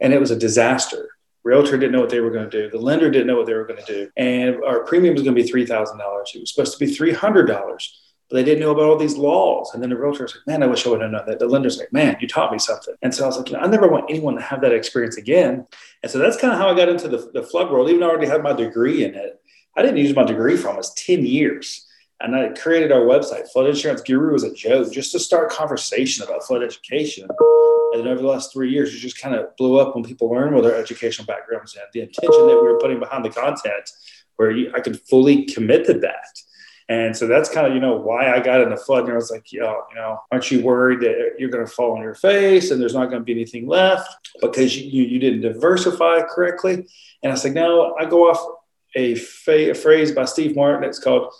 And 0.00 0.12
it 0.12 0.18
was 0.18 0.32
a 0.32 0.36
disaster. 0.36 1.10
Realtor 1.44 1.78
didn't 1.78 1.92
know 1.92 2.00
what 2.00 2.10
they 2.10 2.18
were 2.18 2.30
going 2.30 2.50
to 2.50 2.62
do. 2.62 2.68
The 2.68 2.82
lender 2.82 3.08
didn't 3.08 3.28
know 3.28 3.36
what 3.36 3.46
they 3.46 3.54
were 3.54 3.66
going 3.66 3.84
to 3.84 3.86
do. 3.86 4.10
And 4.16 4.64
our 4.64 4.80
premium 4.80 5.14
was 5.14 5.22
going 5.22 5.36
to 5.36 5.42
be 5.42 5.48
$3,000. 5.48 5.94
It 6.34 6.40
was 6.40 6.52
supposed 6.52 6.76
to 6.76 6.84
be 6.84 6.92
$300 6.92 7.78
but 8.32 8.38
they 8.38 8.44
didn't 8.44 8.60
know 8.60 8.70
about 8.70 8.84
all 8.84 8.96
these 8.96 9.18
laws. 9.18 9.72
And 9.74 9.82
then 9.82 9.90
the 9.90 9.96
realtor 9.96 10.22
was 10.22 10.34
like, 10.34 10.46
man, 10.46 10.62
I 10.62 10.66
wish 10.66 10.86
I 10.86 10.88
would 10.88 11.02
have 11.02 11.10
known 11.10 11.26
that. 11.26 11.38
The 11.38 11.46
lender's 11.46 11.76
like, 11.76 11.92
man, 11.92 12.16
you 12.18 12.26
taught 12.26 12.50
me 12.50 12.58
something. 12.58 12.94
And 13.02 13.14
so 13.14 13.24
I 13.24 13.26
was 13.26 13.36
like, 13.36 13.50
you 13.50 13.56
know, 13.56 13.62
I 13.62 13.66
never 13.66 13.88
want 13.88 14.06
anyone 14.08 14.36
to 14.36 14.40
have 14.40 14.62
that 14.62 14.72
experience 14.72 15.18
again. 15.18 15.66
And 16.02 16.10
so 16.10 16.18
that's 16.18 16.38
kind 16.38 16.50
of 16.50 16.58
how 16.58 16.70
I 16.70 16.74
got 16.74 16.88
into 16.88 17.08
the, 17.08 17.30
the 17.34 17.42
flood 17.42 17.70
world. 17.70 17.90
Even 17.90 18.00
though 18.00 18.06
I 18.06 18.10
already 18.10 18.28
had 18.28 18.42
my 18.42 18.54
degree 18.54 19.04
in 19.04 19.14
it, 19.14 19.38
I 19.76 19.82
didn't 19.82 19.98
use 19.98 20.16
my 20.16 20.24
degree 20.24 20.56
for 20.56 20.70
almost 20.70 20.96
10 20.96 21.26
years. 21.26 21.86
And 22.20 22.34
I 22.34 22.48
created 22.48 22.90
our 22.90 23.00
website, 23.00 23.50
Flood 23.50 23.66
Insurance 23.66 24.00
Guru 24.00 24.32
was 24.32 24.44
a 24.44 24.54
joke, 24.54 24.92
just 24.92 25.12
to 25.12 25.18
start 25.18 25.50
conversation 25.50 26.24
about 26.24 26.44
flood 26.44 26.62
education. 26.62 27.28
And 27.92 28.00
then 28.00 28.08
over 28.08 28.22
the 28.22 28.28
last 28.28 28.50
three 28.52 28.70
years, 28.70 28.94
it 28.94 28.98
just 28.98 29.20
kind 29.20 29.34
of 29.34 29.54
blew 29.56 29.78
up 29.78 29.94
when 29.94 30.04
people 30.04 30.30
learned 30.30 30.54
what 30.54 30.62
their 30.62 30.76
educational 30.76 31.26
backgrounds 31.26 31.74
and 31.74 31.84
the 31.92 32.00
intention 32.00 32.46
that 32.46 32.62
we 32.62 32.72
were 32.72 32.78
putting 32.78 32.98
behind 32.98 33.24
the 33.24 33.30
content, 33.30 33.90
where 34.36 34.52
you, 34.52 34.72
I 34.74 34.80
could 34.80 35.00
fully 35.02 35.44
commit 35.44 35.84
to 35.86 35.94
that. 35.94 36.40
And 36.88 37.16
so 37.16 37.26
that's 37.26 37.48
kind 37.48 37.66
of, 37.66 37.74
you 37.74 37.80
know, 37.80 37.96
why 37.96 38.32
I 38.32 38.40
got 38.40 38.60
in 38.60 38.70
the 38.70 38.76
flood. 38.76 39.04
And 39.04 39.12
I 39.12 39.16
was 39.16 39.30
like, 39.30 39.52
yo, 39.52 39.82
you 39.90 39.96
know, 39.96 40.18
aren't 40.30 40.50
you 40.50 40.62
worried 40.62 41.00
that 41.00 41.36
you're 41.38 41.50
going 41.50 41.64
to 41.64 41.70
fall 41.70 41.92
on 41.92 42.02
your 42.02 42.14
face 42.14 42.70
and 42.70 42.80
there's 42.80 42.94
not 42.94 43.06
going 43.06 43.20
to 43.20 43.24
be 43.24 43.32
anything 43.32 43.66
left 43.66 44.30
because 44.40 44.76
you, 44.76 45.04
you, 45.04 45.18
didn't 45.18 45.40
diversify 45.40 46.22
correctly? 46.22 46.74
And 46.74 46.84
I 47.24 47.30
was 47.30 47.44
like, 47.44 47.54
no, 47.54 47.94
I 47.98 48.04
go 48.04 48.30
off 48.30 48.44
a, 48.94 49.14
fa- 49.14 49.70
a 49.70 49.74
phrase 49.74 50.12
by 50.12 50.24
Steve 50.24 50.56
Martin. 50.56 50.88
It's 50.88 50.98
called, 50.98 51.32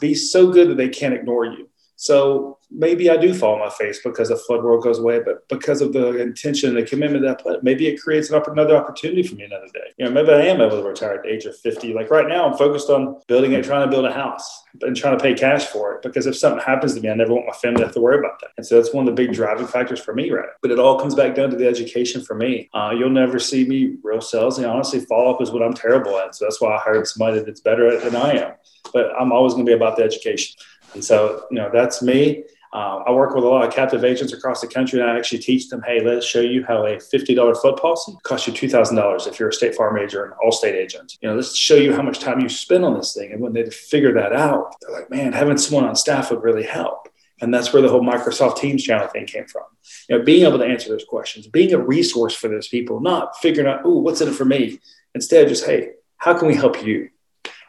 be 0.00 0.14
so 0.14 0.50
good 0.50 0.68
that 0.70 0.76
they 0.76 0.88
can't 0.88 1.14
ignore 1.14 1.44
you. 1.44 1.68
So 2.00 2.58
maybe 2.70 3.10
I 3.10 3.16
do 3.16 3.34
fall 3.34 3.54
on 3.54 3.58
my 3.58 3.70
face 3.70 4.00
because 4.04 4.28
the 4.28 4.36
flood 4.36 4.62
world 4.62 4.84
goes 4.84 5.00
away, 5.00 5.18
but 5.18 5.48
because 5.48 5.80
of 5.80 5.92
the 5.92 6.22
intention 6.22 6.68
and 6.68 6.78
the 6.78 6.88
commitment 6.88 7.24
that 7.24 7.40
I 7.40 7.42
put, 7.42 7.64
maybe 7.64 7.88
it 7.88 8.00
creates 8.00 8.30
an, 8.30 8.40
another 8.46 8.76
opportunity 8.76 9.24
for 9.24 9.34
me 9.34 9.42
another 9.42 9.66
day. 9.74 9.92
You 9.96 10.04
know, 10.04 10.12
maybe 10.12 10.30
I 10.30 10.42
am 10.42 10.60
able 10.60 10.80
to 10.80 10.88
retire 10.88 11.14
at 11.14 11.24
the 11.24 11.30
age 11.30 11.44
of 11.44 11.56
50. 11.56 11.94
Like 11.94 12.08
right 12.08 12.28
now, 12.28 12.48
I'm 12.48 12.56
focused 12.56 12.88
on 12.88 13.20
building 13.26 13.50
it, 13.52 13.64
trying 13.64 13.84
to 13.84 13.90
build 13.90 14.04
a 14.04 14.12
house 14.12 14.62
and 14.82 14.96
trying 14.96 15.18
to 15.18 15.22
pay 15.22 15.34
cash 15.34 15.64
for 15.66 15.96
it 15.96 16.02
because 16.02 16.26
if 16.26 16.36
something 16.36 16.62
happens 16.64 16.94
to 16.94 17.00
me, 17.00 17.10
I 17.10 17.14
never 17.14 17.34
want 17.34 17.46
my 17.48 17.52
family 17.54 17.80
to 17.80 17.86
have 17.86 17.94
to 17.94 18.00
worry 18.00 18.20
about 18.20 18.38
that. 18.42 18.50
And 18.56 18.64
so 18.64 18.76
that's 18.76 18.94
one 18.94 19.08
of 19.08 19.16
the 19.16 19.20
big 19.20 19.34
driving 19.34 19.66
factors 19.66 19.98
for 19.98 20.14
me, 20.14 20.30
right? 20.30 20.50
But 20.62 20.70
it 20.70 20.78
all 20.78 21.00
comes 21.00 21.16
back 21.16 21.34
down 21.34 21.50
to 21.50 21.56
the 21.56 21.66
education 21.66 22.22
for 22.22 22.36
me. 22.36 22.70
Uh, 22.74 22.94
you'll 22.96 23.10
never 23.10 23.40
see 23.40 23.64
me 23.64 23.96
real 24.04 24.20
sales. 24.20 24.58
And 24.58 24.68
honestly, 24.68 25.00
follow 25.00 25.34
up 25.34 25.42
is 25.42 25.50
what 25.50 25.64
I'm 25.64 25.74
terrible 25.74 26.16
at. 26.18 26.36
So 26.36 26.44
that's 26.44 26.60
why 26.60 26.76
I 26.76 26.78
hired 26.78 27.08
somebody 27.08 27.40
that's 27.40 27.60
better 27.60 27.88
at 27.88 27.94
it 27.94 28.04
than 28.04 28.14
I 28.14 28.34
am. 28.34 28.52
But 28.92 29.10
I'm 29.18 29.32
always 29.32 29.54
going 29.54 29.66
to 29.66 29.70
be 29.70 29.74
about 29.74 29.96
the 29.96 30.04
education. 30.04 30.54
And 30.94 31.04
so, 31.04 31.44
you 31.50 31.56
know, 31.56 31.70
that's 31.72 32.02
me. 32.02 32.44
Uh, 32.72 33.02
I 33.06 33.12
work 33.12 33.34
with 33.34 33.44
a 33.44 33.48
lot 33.48 33.66
of 33.66 33.72
captive 33.72 34.04
agents 34.04 34.32
across 34.32 34.60
the 34.60 34.66
country, 34.66 35.00
and 35.00 35.10
I 35.10 35.16
actually 35.16 35.38
teach 35.38 35.68
them, 35.70 35.82
hey, 35.86 36.04
let's 36.04 36.26
show 36.26 36.40
you 36.40 36.64
how 36.64 36.84
a 36.84 36.96
$50 36.96 37.56
flood 37.60 37.78
policy 37.78 38.12
costs 38.24 38.46
you 38.46 38.52
$2,000 38.52 39.26
if 39.26 39.40
you're 39.40 39.48
a 39.48 39.52
State 39.52 39.74
Farm 39.74 39.96
agent 39.96 40.14
or 40.14 40.24
an 40.26 40.32
Allstate 40.44 40.74
agent. 40.74 41.16
You 41.22 41.28
know, 41.28 41.34
let's 41.34 41.56
show 41.56 41.76
you 41.76 41.94
how 41.94 42.02
much 42.02 42.18
time 42.18 42.40
you 42.40 42.48
spend 42.48 42.84
on 42.84 42.94
this 42.94 43.14
thing. 43.14 43.32
And 43.32 43.40
when 43.40 43.54
they 43.54 43.70
figure 43.70 44.12
that 44.14 44.34
out, 44.34 44.74
they're 44.80 44.92
like, 44.92 45.08
man, 45.08 45.32
having 45.32 45.56
someone 45.56 45.86
on 45.86 45.96
staff 45.96 46.30
would 46.30 46.42
really 46.42 46.64
help. 46.64 47.08
And 47.40 47.54
that's 47.54 47.72
where 47.72 47.80
the 47.80 47.88
whole 47.88 48.02
Microsoft 48.02 48.58
Teams 48.58 48.82
channel 48.82 49.06
thing 49.08 49.26
came 49.26 49.46
from. 49.46 49.62
You 50.08 50.18
know, 50.18 50.24
being 50.24 50.44
able 50.44 50.58
to 50.58 50.64
answer 50.66 50.90
those 50.90 51.04
questions, 51.04 51.46
being 51.46 51.72
a 51.72 51.78
resource 51.78 52.34
for 52.34 52.48
those 52.48 52.68
people, 52.68 53.00
not 53.00 53.36
figuring 53.38 53.68
out, 53.68 53.82
oh, 53.84 54.00
what's 54.00 54.20
in 54.20 54.28
it 54.28 54.34
for 54.34 54.44
me? 54.44 54.80
Instead, 55.14 55.48
just, 55.48 55.64
hey, 55.64 55.92
how 56.18 56.36
can 56.36 56.48
we 56.48 56.54
help 56.54 56.84
you? 56.84 57.10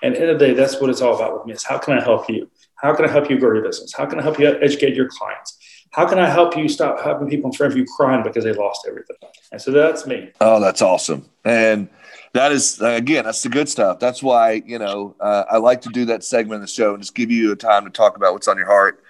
And 0.01 0.13
at 0.13 0.19
the 0.19 0.21
end 0.21 0.32
of 0.32 0.39
the 0.39 0.47
day, 0.47 0.53
that's 0.53 0.82
what 0.82 0.89
it's 0.89 1.01
all 1.01 1.15
about 1.15 1.36
with 1.36 1.45
me 1.45 1.53
is 1.53 1.63
how 1.63 1.77
can 1.77 1.97
I 1.97 2.01
help 2.01 2.29
you? 2.29 2.49
How 2.82 2.96
can 2.96 3.06
I 3.06 3.10
help 3.10 3.30
you 3.30 3.38
grow 3.38 3.54
your 3.54 3.63
business? 3.63 3.94
How 3.94 4.06
can 4.06 4.20
I 4.20 4.24
help 4.24 4.39
you 4.39 4.48
educate 4.48 4.96
your 4.96 5.08
clients? 5.10 5.58
How 5.92 6.08
can 6.08 6.20
I 6.20 6.30
help 6.30 6.56
you 6.56 6.70
stop 6.70 7.02
having 7.02 7.28
people 7.28 7.50
in 7.50 7.56
front 7.56 7.74
of 7.74 7.78
you 7.78 7.86
crying 7.98 8.24
because 8.24 8.44
they 8.44 8.54
lost 8.54 8.86
everything? 8.88 9.18
And 9.52 9.62
so 9.62 9.72
that's 9.72 10.06
me. 10.06 10.32
Oh, 10.39 10.60
that's 10.60 10.82
awesome. 10.82 11.30
And 11.44 11.89
that 12.34 12.52
is 12.52 12.80
again, 12.82 13.26
that's 13.26 13.42
the 13.42 13.50
good 13.50 13.68
stuff. 13.68 14.00
That's 14.00 14.22
why 14.22 14.62
you 14.65 14.80
know 14.80 15.15
uh, 15.20 15.46
I 15.50 15.58
like 15.58 15.82
to 15.82 15.89
do 15.89 16.06
that 16.06 16.24
segment 16.24 16.62
of 16.62 16.62
the 16.62 16.74
show 16.74 16.94
and 16.94 17.02
just 17.02 17.15
give 17.15 17.32
you 17.32 17.52
a 17.52 17.56
time 17.56 17.86
to 17.86 17.89
talk 17.89 18.15
about 18.18 18.34
what's 18.34 18.48
on 18.48 18.58
your 18.58 18.68
heart 18.68 19.04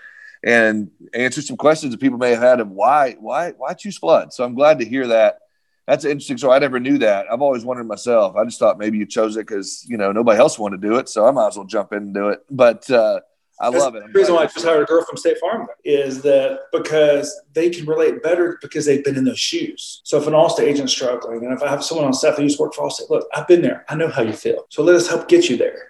and 0.43 0.89
answer 1.13 1.41
some 1.41 1.57
questions 1.57 1.91
that 1.91 1.99
people 1.99 2.17
may 2.17 2.31
have 2.31 2.41
had 2.41 2.59
of 2.59 2.71
why 2.71 3.17
why 3.19 3.51
why 3.51 3.73
choose 3.73 3.97
flood. 3.97 4.33
So 4.33 4.43
I'm 4.43 4.55
glad 4.55 4.79
to 4.79 4.85
hear 4.85 5.07
that. 5.07 5.39
That's 5.85 6.05
interesting. 6.05 6.37
So 6.37 6.51
I 6.51 6.59
never 6.59 6.79
knew 6.79 6.99
that. 6.99 7.25
I've 7.31 7.41
always 7.41 7.65
wondered 7.65 7.87
myself. 7.87 8.35
I 8.35 8.45
just 8.45 8.59
thought 8.59 8.77
maybe 8.77 8.97
you 8.97 9.05
chose 9.05 9.35
it 9.35 9.47
because 9.47 9.85
you 9.89 9.97
know 9.97 10.11
nobody 10.11 10.39
else 10.39 10.57
wanted 10.57 10.81
to 10.81 10.87
do 10.87 10.95
it, 10.95 11.09
so 11.09 11.27
I 11.27 11.31
might 11.31 11.47
as 11.47 11.57
well 11.57 11.65
jump 11.65 11.91
in 11.91 12.03
and 12.03 12.13
do 12.13 12.29
it. 12.29 12.39
But 12.49 12.89
uh, 12.89 13.19
I 13.61 13.69
That's 13.69 13.83
love 13.83 13.95
it. 13.95 14.03
The 14.05 14.19
reason 14.19 14.35
why 14.35 14.43
I 14.43 14.45
just 14.45 14.63
hired 14.63 14.83
a 14.83 14.85
girl 14.85 15.03
from 15.03 15.17
State 15.17 15.37
Farm 15.39 15.67
is 15.83 16.21
that 16.21 16.61
because 16.71 17.39
they 17.53 17.69
can 17.69 17.85
relate 17.85 18.23
better 18.23 18.57
because 18.61 18.85
they've 18.85 19.03
been 19.03 19.17
in 19.17 19.25
those 19.25 19.39
shoes. 19.39 20.01
So 20.05 20.17
if 20.17 20.27
an 20.27 20.33
Allstate 20.33 20.67
agent's 20.67 20.93
struggling, 20.93 21.43
and 21.43 21.53
if 21.53 21.61
I 21.61 21.69
have 21.69 21.83
someone 21.83 22.05
on 22.05 22.13
staff 22.13 22.37
that 22.37 22.43
used 22.43 22.57
to 22.57 22.63
work 22.63 22.73
for 22.73 22.87
Allstate, 22.87 23.09
look, 23.09 23.27
I've 23.33 23.47
been 23.47 23.61
there. 23.61 23.85
I 23.89 23.95
know 23.95 24.07
how 24.07 24.21
you 24.21 24.31
feel. 24.31 24.65
So 24.69 24.81
let 24.81 24.95
us 24.95 25.09
help 25.09 25.27
get 25.27 25.49
you 25.49 25.57
there. 25.57 25.89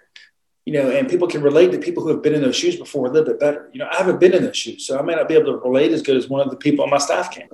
You 0.66 0.74
know, 0.74 0.92
and 0.92 1.08
people 1.10 1.28
can 1.28 1.42
relate 1.42 1.72
to 1.72 1.80
people 1.80 2.04
who 2.04 2.10
have 2.10 2.22
been 2.22 2.34
in 2.34 2.42
those 2.42 2.56
shoes 2.56 2.76
before 2.76 3.08
a 3.08 3.12
little 3.12 3.28
bit 3.28 3.40
better. 3.40 3.70
You 3.72 3.80
know, 3.80 3.88
I 3.92 3.98
haven't 3.98 4.20
been 4.20 4.34
in 4.34 4.44
those 4.44 4.58
shoes, 4.58 4.86
so 4.86 4.98
I 5.00 5.02
may 5.02 5.16
not 5.16 5.28
be 5.28 5.36
able 5.36 5.54
to 5.54 5.58
relate 5.58 5.92
as 5.92 6.02
good 6.02 6.18
as 6.18 6.28
one 6.28 6.42
of 6.42 6.50
the 6.50 6.58
people 6.58 6.84
on 6.84 6.92
my 6.92 6.98
staff 6.98 7.32
can. 7.32 7.50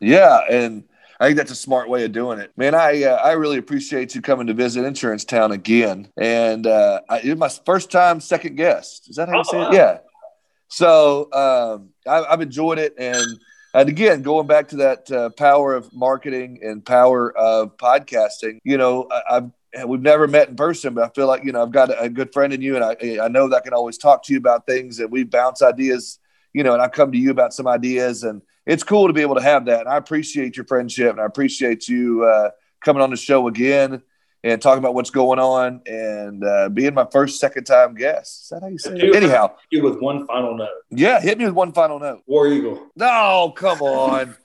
Yeah, 0.00 0.40
and 0.50 0.84
I 1.18 1.26
think 1.26 1.38
that's 1.38 1.50
a 1.50 1.56
smart 1.56 1.88
way 1.88 2.04
of 2.04 2.12
doing 2.12 2.38
it, 2.38 2.52
man. 2.56 2.74
I 2.74 3.04
uh, 3.04 3.16
I 3.16 3.32
really 3.32 3.56
appreciate 3.56 4.14
you 4.14 4.20
coming 4.20 4.46
to 4.48 4.54
visit 4.54 4.84
Insurance 4.84 5.24
Town 5.24 5.50
again, 5.50 6.08
and 6.18 6.66
uh, 6.66 7.00
I, 7.08 7.20
it 7.20 7.30
was 7.30 7.38
my 7.38 7.64
first 7.64 7.90
time 7.90 8.20
second 8.20 8.56
guest. 8.56 9.08
Is 9.08 9.16
that 9.16 9.28
how 9.28 9.36
you 9.36 9.40
oh, 9.40 9.50
say 9.50 9.58
wow. 9.58 9.70
it? 9.70 9.74
Yeah. 9.74 9.98
So 10.68 11.32
um, 11.32 11.90
I, 12.06 12.30
have 12.30 12.42
enjoyed 12.42 12.78
it, 12.78 12.94
and 12.98 13.24
and 13.72 13.88
again, 13.88 14.20
going 14.20 14.46
back 14.46 14.68
to 14.68 14.76
that 14.76 15.10
uh, 15.10 15.30
power 15.30 15.74
of 15.74 15.90
marketing 15.94 16.60
and 16.62 16.84
power 16.84 17.34
of 17.36 17.78
podcasting, 17.78 18.58
you 18.62 18.76
know, 18.76 19.08
I, 19.10 19.36
I've 19.36 19.50
we've 19.86 20.02
never 20.02 20.26
met 20.26 20.48
in 20.48 20.56
person, 20.56 20.94
but 20.94 21.04
I 21.04 21.08
feel 21.14 21.26
like 21.26 21.44
you 21.44 21.52
know 21.52 21.62
I've 21.62 21.72
got 21.72 21.90
a 21.98 22.10
good 22.10 22.32
friend 22.32 22.52
in 22.52 22.60
you, 22.60 22.76
and 22.76 22.84
I 22.84 23.24
I 23.24 23.28
know 23.28 23.48
that 23.48 23.56
I 23.56 23.60
can 23.60 23.72
always 23.72 23.96
talk 23.96 24.22
to 24.24 24.32
you 24.34 24.38
about 24.38 24.66
things, 24.66 24.98
and 24.98 25.10
we 25.10 25.24
bounce 25.24 25.62
ideas, 25.62 26.18
you 26.52 26.62
know, 26.62 26.74
and 26.74 26.82
I 26.82 26.88
come 26.88 27.12
to 27.12 27.18
you 27.18 27.30
about 27.30 27.54
some 27.54 27.66
ideas, 27.66 28.22
and 28.22 28.42
it's 28.66 28.82
cool 28.82 29.06
to 29.06 29.12
be 29.12 29.22
able 29.22 29.36
to 29.36 29.42
have 29.42 29.66
that. 29.66 29.80
And 29.80 29.88
I 29.88 29.96
appreciate 29.96 30.56
your 30.56 30.66
friendship 30.66 31.12
and 31.12 31.20
I 31.20 31.24
appreciate 31.24 31.88
you 31.88 32.24
uh, 32.24 32.50
coming 32.84 33.02
on 33.02 33.10
the 33.10 33.16
show 33.16 33.46
again 33.46 34.02
and 34.42 34.60
talking 34.60 34.78
about 34.78 34.94
what's 34.94 35.10
going 35.10 35.38
on 35.38 35.80
and 35.86 36.44
uh, 36.44 36.68
being 36.68 36.94
my 36.94 37.06
first 37.10 37.38
second 37.40 37.64
time 37.64 37.94
guest. 37.94 38.42
Is 38.42 38.48
that 38.50 38.62
how 38.62 38.68
you 38.68 38.78
say 38.78 38.96
it? 38.96 39.14
Anyhow, 39.14 39.54
you 39.70 39.82
with 39.82 40.00
one 40.00 40.26
final 40.26 40.56
note. 40.56 40.68
Yeah, 40.90 41.20
hit 41.20 41.38
me 41.38 41.44
with 41.46 41.54
one 41.54 41.72
final 41.72 41.98
note. 41.98 42.22
War 42.26 42.48
Eagle. 42.48 42.88
No, 42.96 43.52
come 43.56 43.80
on. 43.82 44.36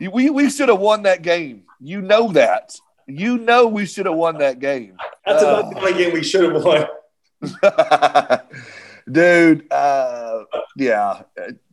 we 0.00 0.30
we 0.30 0.50
should 0.50 0.68
have 0.68 0.80
won 0.80 1.02
that 1.02 1.22
game. 1.22 1.64
You 1.80 2.00
know 2.00 2.32
that. 2.32 2.74
You 3.06 3.38
know 3.38 3.68
we 3.68 3.86
should 3.86 4.06
have 4.06 4.16
won 4.16 4.38
that 4.38 4.58
game. 4.58 4.96
That's 5.24 5.42
uh, 5.42 5.60
about 5.60 5.70
the 5.70 5.78
only 5.78 5.92
game 5.94 6.12
we 6.12 6.22
should 6.22 6.52
have 6.52 6.64
won. 6.64 6.86
Dude, 9.10 9.72
uh, 9.72 10.44
yeah, 10.76 11.22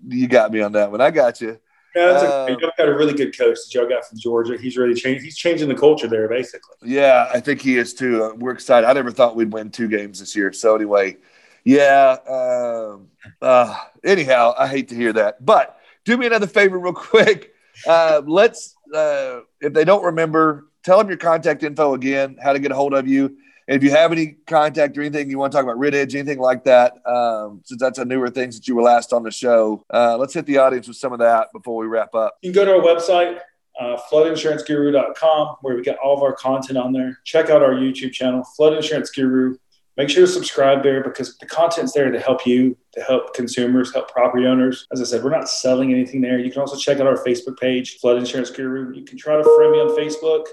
you 0.08 0.28
got 0.30 0.52
me 0.52 0.62
on 0.62 0.72
that 0.74 0.92
one. 0.92 1.02
I 1.02 1.12
got 1.12 1.42
you. 1.42 1.60
Yeah, 1.96 2.08
that's 2.08 2.24
uh, 2.24 2.58
y'all 2.60 2.72
got 2.78 2.90
a 2.90 2.94
really 2.94 3.14
good 3.14 3.38
coach 3.38 3.56
that 3.56 3.74
y'all 3.74 3.88
got 3.88 4.06
from 4.06 4.20
Georgia. 4.20 4.58
He's 4.58 4.76
really 4.76 4.96
changed. 4.96 5.24
He's 5.24 5.38
changing 5.38 5.70
the 5.70 5.76
culture 5.76 6.08
there, 6.08 6.28
basically. 6.28 6.76
Yeah, 6.84 7.30
I 7.34 7.40
think 7.40 7.62
he 7.62 7.78
is 7.78 7.94
too. 7.94 8.24
Uh, 8.24 8.34
we're 8.36 8.52
excited. 8.52 8.86
I 8.86 8.92
never 8.94 9.12
thought 9.12 9.36
we'd 9.36 9.54
win 9.54 9.72
two 9.72 9.88
games 9.88 10.20
this 10.20 10.36
year. 10.36 10.52
So 10.52 10.76
anyway, 10.76 11.16
yeah. 11.64 12.18
Um, 12.28 13.08
uh, 13.42 13.78
anyhow, 14.04 14.54
I 14.58 14.68
hate 14.68 14.90
to 14.90 14.96
hear 14.96 15.14
that, 15.14 15.44
but 15.46 15.80
do 16.04 16.18
me 16.18 16.26
another 16.26 16.48
favor, 16.48 16.78
real 16.78 16.94
quick. 16.94 17.54
Uh, 17.88 18.22
let's, 18.26 18.76
uh, 18.94 19.40
if 19.62 19.72
they 19.74 19.86
don't 19.86 20.04
remember, 20.04 20.68
tell 20.84 20.98
them 20.98 21.08
your 21.08 21.18
contact 21.18 21.64
info 21.64 21.94
again, 21.94 22.38
how 22.42 22.52
to 22.52 22.60
get 22.60 22.72
a 22.72 22.76
hold 22.76 22.94
of 22.94 23.08
you, 23.08 23.38
if 23.68 23.84
you 23.84 23.92
have 23.92 24.12
any 24.12 24.36
contact 24.46 24.98
or 24.98 25.02
anything 25.02 25.30
you 25.30 25.40
want 25.40 25.52
to 25.52 25.58
talk 25.58 25.64
about 25.64 25.78
Rittage, 25.78 26.14
anything 26.14 26.40
like 26.40 26.64
that, 26.66 26.94
um, 27.08 27.62
since 27.66 27.82
that's 27.82 27.98
a 27.98 28.06
newer 28.06 28.30
thing 28.30 28.52
since 28.52 28.68
you 28.68 28.76
were 28.76 28.84
last 28.84 29.12
on 29.12 29.24
the 29.24 29.32
show, 29.32 29.84
uh, 29.92 30.18
let's 30.18 30.34
hit 30.34 30.46
the 30.46 30.58
audience 30.58 30.88
with 30.88 30.98
some 30.98 31.14
of 31.14 31.20
that 31.20 31.52
before 31.52 31.78
we 31.78 31.88
wrap 31.88 32.14
up. 32.14 32.38
You 32.42 32.52
can 32.52 32.64
go 32.64 32.66
to 32.66 32.78
our 32.78 32.96
website, 32.96 33.40
uh, 33.80 33.98
floodinsuranceguru.com, 34.12 35.58
where 35.62 35.76
we 35.76 35.82
got 35.82 35.98
all 35.98 36.16
of 36.16 36.22
our 36.22 36.34
content 36.34 36.78
on 36.78 36.94
there. 36.94 37.20
Check 37.26 37.50
out 37.50 37.64
our 37.64 37.74
YouTube 37.74 38.14
channel, 38.14 38.44
Flood 38.56 38.74
Insurance 38.74 39.10
Guru. 39.10 39.58
make 39.98 40.10
sure 40.10 40.26
to 40.26 40.32
subscribe 40.32 40.84
there 40.84 41.02
because 41.02 41.38
the 41.38 41.46
content's 41.46 41.94
there 41.94 42.12
to 42.12 42.20
help 42.20 42.46
you, 42.46 42.78
to 42.94 43.02
help 43.02 43.34
consumers, 43.34 43.94
help 43.94 44.12
property 44.12 44.46
owners. 44.46 44.86
As 44.92 45.02
I 45.02 45.06
said, 45.06 45.24
we're 45.24 45.30
not 45.30 45.50
selling 45.50 45.92
anything 45.92 46.22
there. 46.22 46.38
You 46.38 46.52
can 46.52 46.60
also 46.62 46.78
check 46.78 47.00
out 47.00 47.08
our 47.08 47.24
Facebook 47.24 47.58
page, 47.58 47.98
Flood 47.98 48.18
Insurance 48.18 48.52
Guru. 48.52 48.94
You 48.94 49.06
can 49.06 49.18
try 49.18 49.38
to 49.38 49.44
friend 49.44 49.72
me 49.72 49.80
on 49.80 49.98
Facebook 49.98 50.46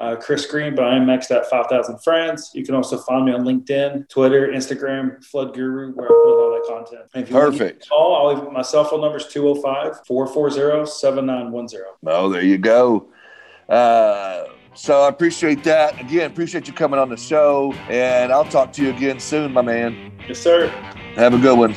uh, 0.00 0.16
Chris 0.16 0.46
Green, 0.46 0.74
but 0.74 0.84
I 0.84 0.96
am 0.96 1.06
maxed 1.06 1.30
at 1.30 1.48
5,000 1.48 1.98
friends. 1.98 2.50
You 2.54 2.64
can 2.64 2.74
also 2.74 2.98
find 2.98 3.24
me 3.24 3.32
on 3.32 3.42
LinkedIn, 3.42 4.08
Twitter, 4.08 4.48
Instagram, 4.48 5.24
Flood 5.24 5.54
Guru, 5.54 5.92
where 5.92 6.06
I 6.06 6.08
put 6.08 6.14
all 6.14 6.50
that 6.52 6.68
content. 6.68 7.10
And 7.14 7.22
if 7.22 7.30
you 7.30 7.36
Perfect. 7.36 7.88
call, 7.88 8.16
I'll 8.16 8.34
leave 8.34 8.52
my 8.52 8.62
cell 8.62 8.84
phone 8.84 9.00
number 9.00 9.18
is 9.18 9.26
205 9.26 10.06
440 10.06 10.90
7910. 10.90 11.80
Oh, 12.06 12.28
there 12.28 12.42
you 12.42 12.58
go. 12.58 13.08
Uh, 13.68 14.44
so 14.74 15.02
I 15.02 15.08
appreciate 15.08 15.62
that. 15.64 16.00
Again, 16.00 16.30
appreciate 16.30 16.66
you 16.66 16.72
coming 16.72 16.98
on 16.98 17.08
the 17.08 17.16
show. 17.16 17.72
And 17.88 18.32
I'll 18.32 18.44
talk 18.44 18.72
to 18.74 18.82
you 18.82 18.90
again 18.90 19.20
soon, 19.20 19.52
my 19.52 19.62
man. 19.62 20.12
Yes, 20.26 20.40
sir. 20.40 20.68
Have 21.14 21.34
a 21.34 21.38
good 21.38 21.56
one. 21.56 21.74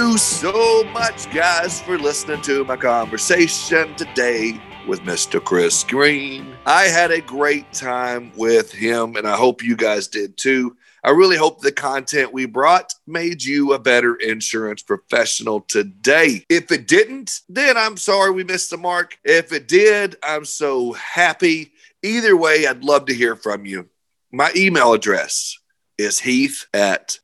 You 0.00 0.16
so 0.16 0.82
much, 0.94 1.30
guys, 1.30 1.82
for 1.82 1.98
listening 1.98 2.40
to 2.40 2.64
my 2.64 2.74
conversation 2.74 3.94
today 3.96 4.58
with 4.88 5.00
Mr. 5.00 5.44
Chris 5.44 5.84
Green. 5.84 6.56
I 6.64 6.84
had 6.84 7.10
a 7.10 7.20
great 7.20 7.70
time 7.74 8.32
with 8.34 8.72
him, 8.72 9.16
and 9.16 9.28
I 9.28 9.36
hope 9.36 9.62
you 9.62 9.76
guys 9.76 10.08
did 10.08 10.38
too. 10.38 10.74
I 11.04 11.10
really 11.10 11.36
hope 11.36 11.60
the 11.60 11.70
content 11.70 12.32
we 12.32 12.46
brought 12.46 12.94
made 13.06 13.44
you 13.44 13.74
a 13.74 13.78
better 13.78 14.14
insurance 14.14 14.80
professional 14.80 15.60
today. 15.60 16.46
If 16.48 16.72
it 16.72 16.88
didn't, 16.88 17.40
then 17.50 17.76
I'm 17.76 17.98
sorry 17.98 18.30
we 18.30 18.42
missed 18.42 18.70
the 18.70 18.78
mark. 18.78 19.18
If 19.22 19.52
it 19.52 19.68
did, 19.68 20.16
I'm 20.22 20.46
so 20.46 20.92
happy. 20.92 21.72
Either 22.02 22.38
way, 22.38 22.66
I'd 22.66 22.84
love 22.84 23.04
to 23.06 23.14
hear 23.14 23.36
from 23.36 23.66
you. 23.66 23.90
My 24.32 24.50
email 24.56 24.94
address 24.94 25.58
is 25.98 26.20
heath 26.20 26.64
at 26.72 27.18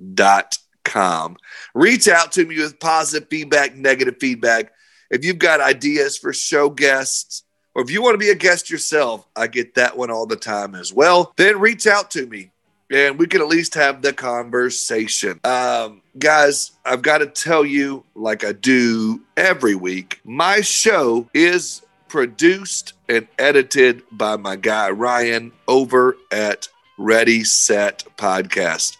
insurancetownpodcast.com. 0.00 1.36
Reach 1.74 2.08
out 2.08 2.32
to 2.32 2.46
me 2.46 2.58
with 2.58 2.78
positive 2.80 3.28
feedback, 3.28 3.74
negative 3.74 4.16
feedback. 4.20 4.72
If 5.10 5.24
you've 5.24 5.38
got 5.38 5.60
ideas 5.60 6.16
for 6.18 6.32
show 6.32 6.70
guests, 6.70 7.44
or 7.74 7.82
if 7.82 7.90
you 7.90 8.02
want 8.02 8.14
to 8.14 8.18
be 8.18 8.30
a 8.30 8.34
guest 8.34 8.70
yourself, 8.70 9.26
I 9.36 9.48
get 9.48 9.74
that 9.74 9.96
one 9.96 10.10
all 10.10 10.26
the 10.26 10.36
time 10.36 10.74
as 10.74 10.92
well. 10.92 11.32
Then 11.36 11.58
reach 11.58 11.86
out 11.86 12.10
to 12.12 12.26
me 12.26 12.50
and 12.90 13.18
we 13.18 13.26
can 13.26 13.40
at 13.40 13.48
least 13.48 13.74
have 13.74 14.02
the 14.02 14.12
conversation. 14.12 15.40
Um, 15.44 16.02
guys, 16.18 16.72
I've 16.84 17.02
got 17.02 17.18
to 17.18 17.26
tell 17.26 17.64
you, 17.64 18.04
like 18.14 18.44
I 18.44 18.52
do 18.52 19.20
every 19.36 19.74
week, 19.74 20.20
my 20.24 20.60
show 20.60 21.28
is 21.34 21.82
produced 22.08 22.92
and 23.08 23.26
edited 23.38 24.02
by 24.12 24.36
my 24.36 24.54
guy 24.54 24.90
Ryan 24.90 25.52
over 25.66 26.16
at 26.30 26.68
Ready 26.96 27.42
Set 27.42 28.04
Podcast. 28.16 28.96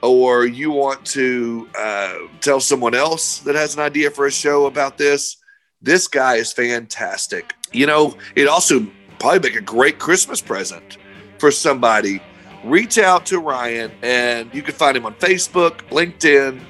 or 0.02 0.44
you 0.44 0.70
want 0.70 1.06
to 1.06 1.66
uh, 1.78 2.18
tell 2.40 2.60
someone 2.60 2.94
else 2.94 3.38
that 3.40 3.54
has 3.54 3.74
an 3.74 3.80
idea 3.80 4.10
for 4.10 4.26
a 4.26 4.30
show 4.30 4.66
about 4.66 4.98
this, 4.98 5.38
this 5.80 6.06
guy 6.06 6.34
is 6.36 6.52
fantastic. 6.52 7.54
You 7.72 7.86
know, 7.86 8.14
it 8.36 8.46
also 8.46 8.86
probably 9.18 9.50
make 9.50 9.58
a 9.58 9.62
great 9.62 9.98
Christmas 9.98 10.42
present 10.42 10.98
for 11.38 11.50
somebody. 11.50 12.20
Reach 12.64 12.98
out 12.98 13.24
to 13.26 13.38
Ryan, 13.38 13.90
and 14.02 14.52
you 14.54 14.62
can 14.62 14.74
find 14.74 14.96
him 14.96 15.06
on 15.06 15.14
Facebook, 15.14 15.78
LinkedIn, 15.88 16.60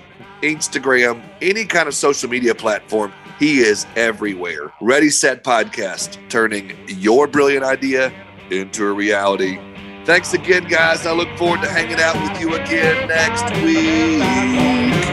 Instagram, 0.43 1.23
any 1.43 1.65
kind 1.65 1.89
of 1.89 1.95
social 1.95 2.29
media 2.29 2.55
platform. 2.55 3.13
He 3.39 3.61
is 3.61 3.87
everywhere. 3.97 4.73
Ready, 4.81 5.11
Set 5.11 5.45
Podcast, 5.45 6.19
turning 6.29 6.77
your 6.87 7.27
brilliant 7.27 7.65
idea 7.65 8.13
into 8.51 8.87
a 8.87 8.93
reality. 8.93 9.59
Thanks 10.05 10.35
again, 10.35 10.65
guys. 10.65 11.07
I 11.07 11.13
look 11.13 11.29
forward 11.37 11.63
to 11.63 11.69
hanging 11.69 12.01
out 12.01 12.17
with 12.23 12.41
you 12.41 12.55
again 12.55 13.09
next 13.09 13.51
week. 13.63 15.10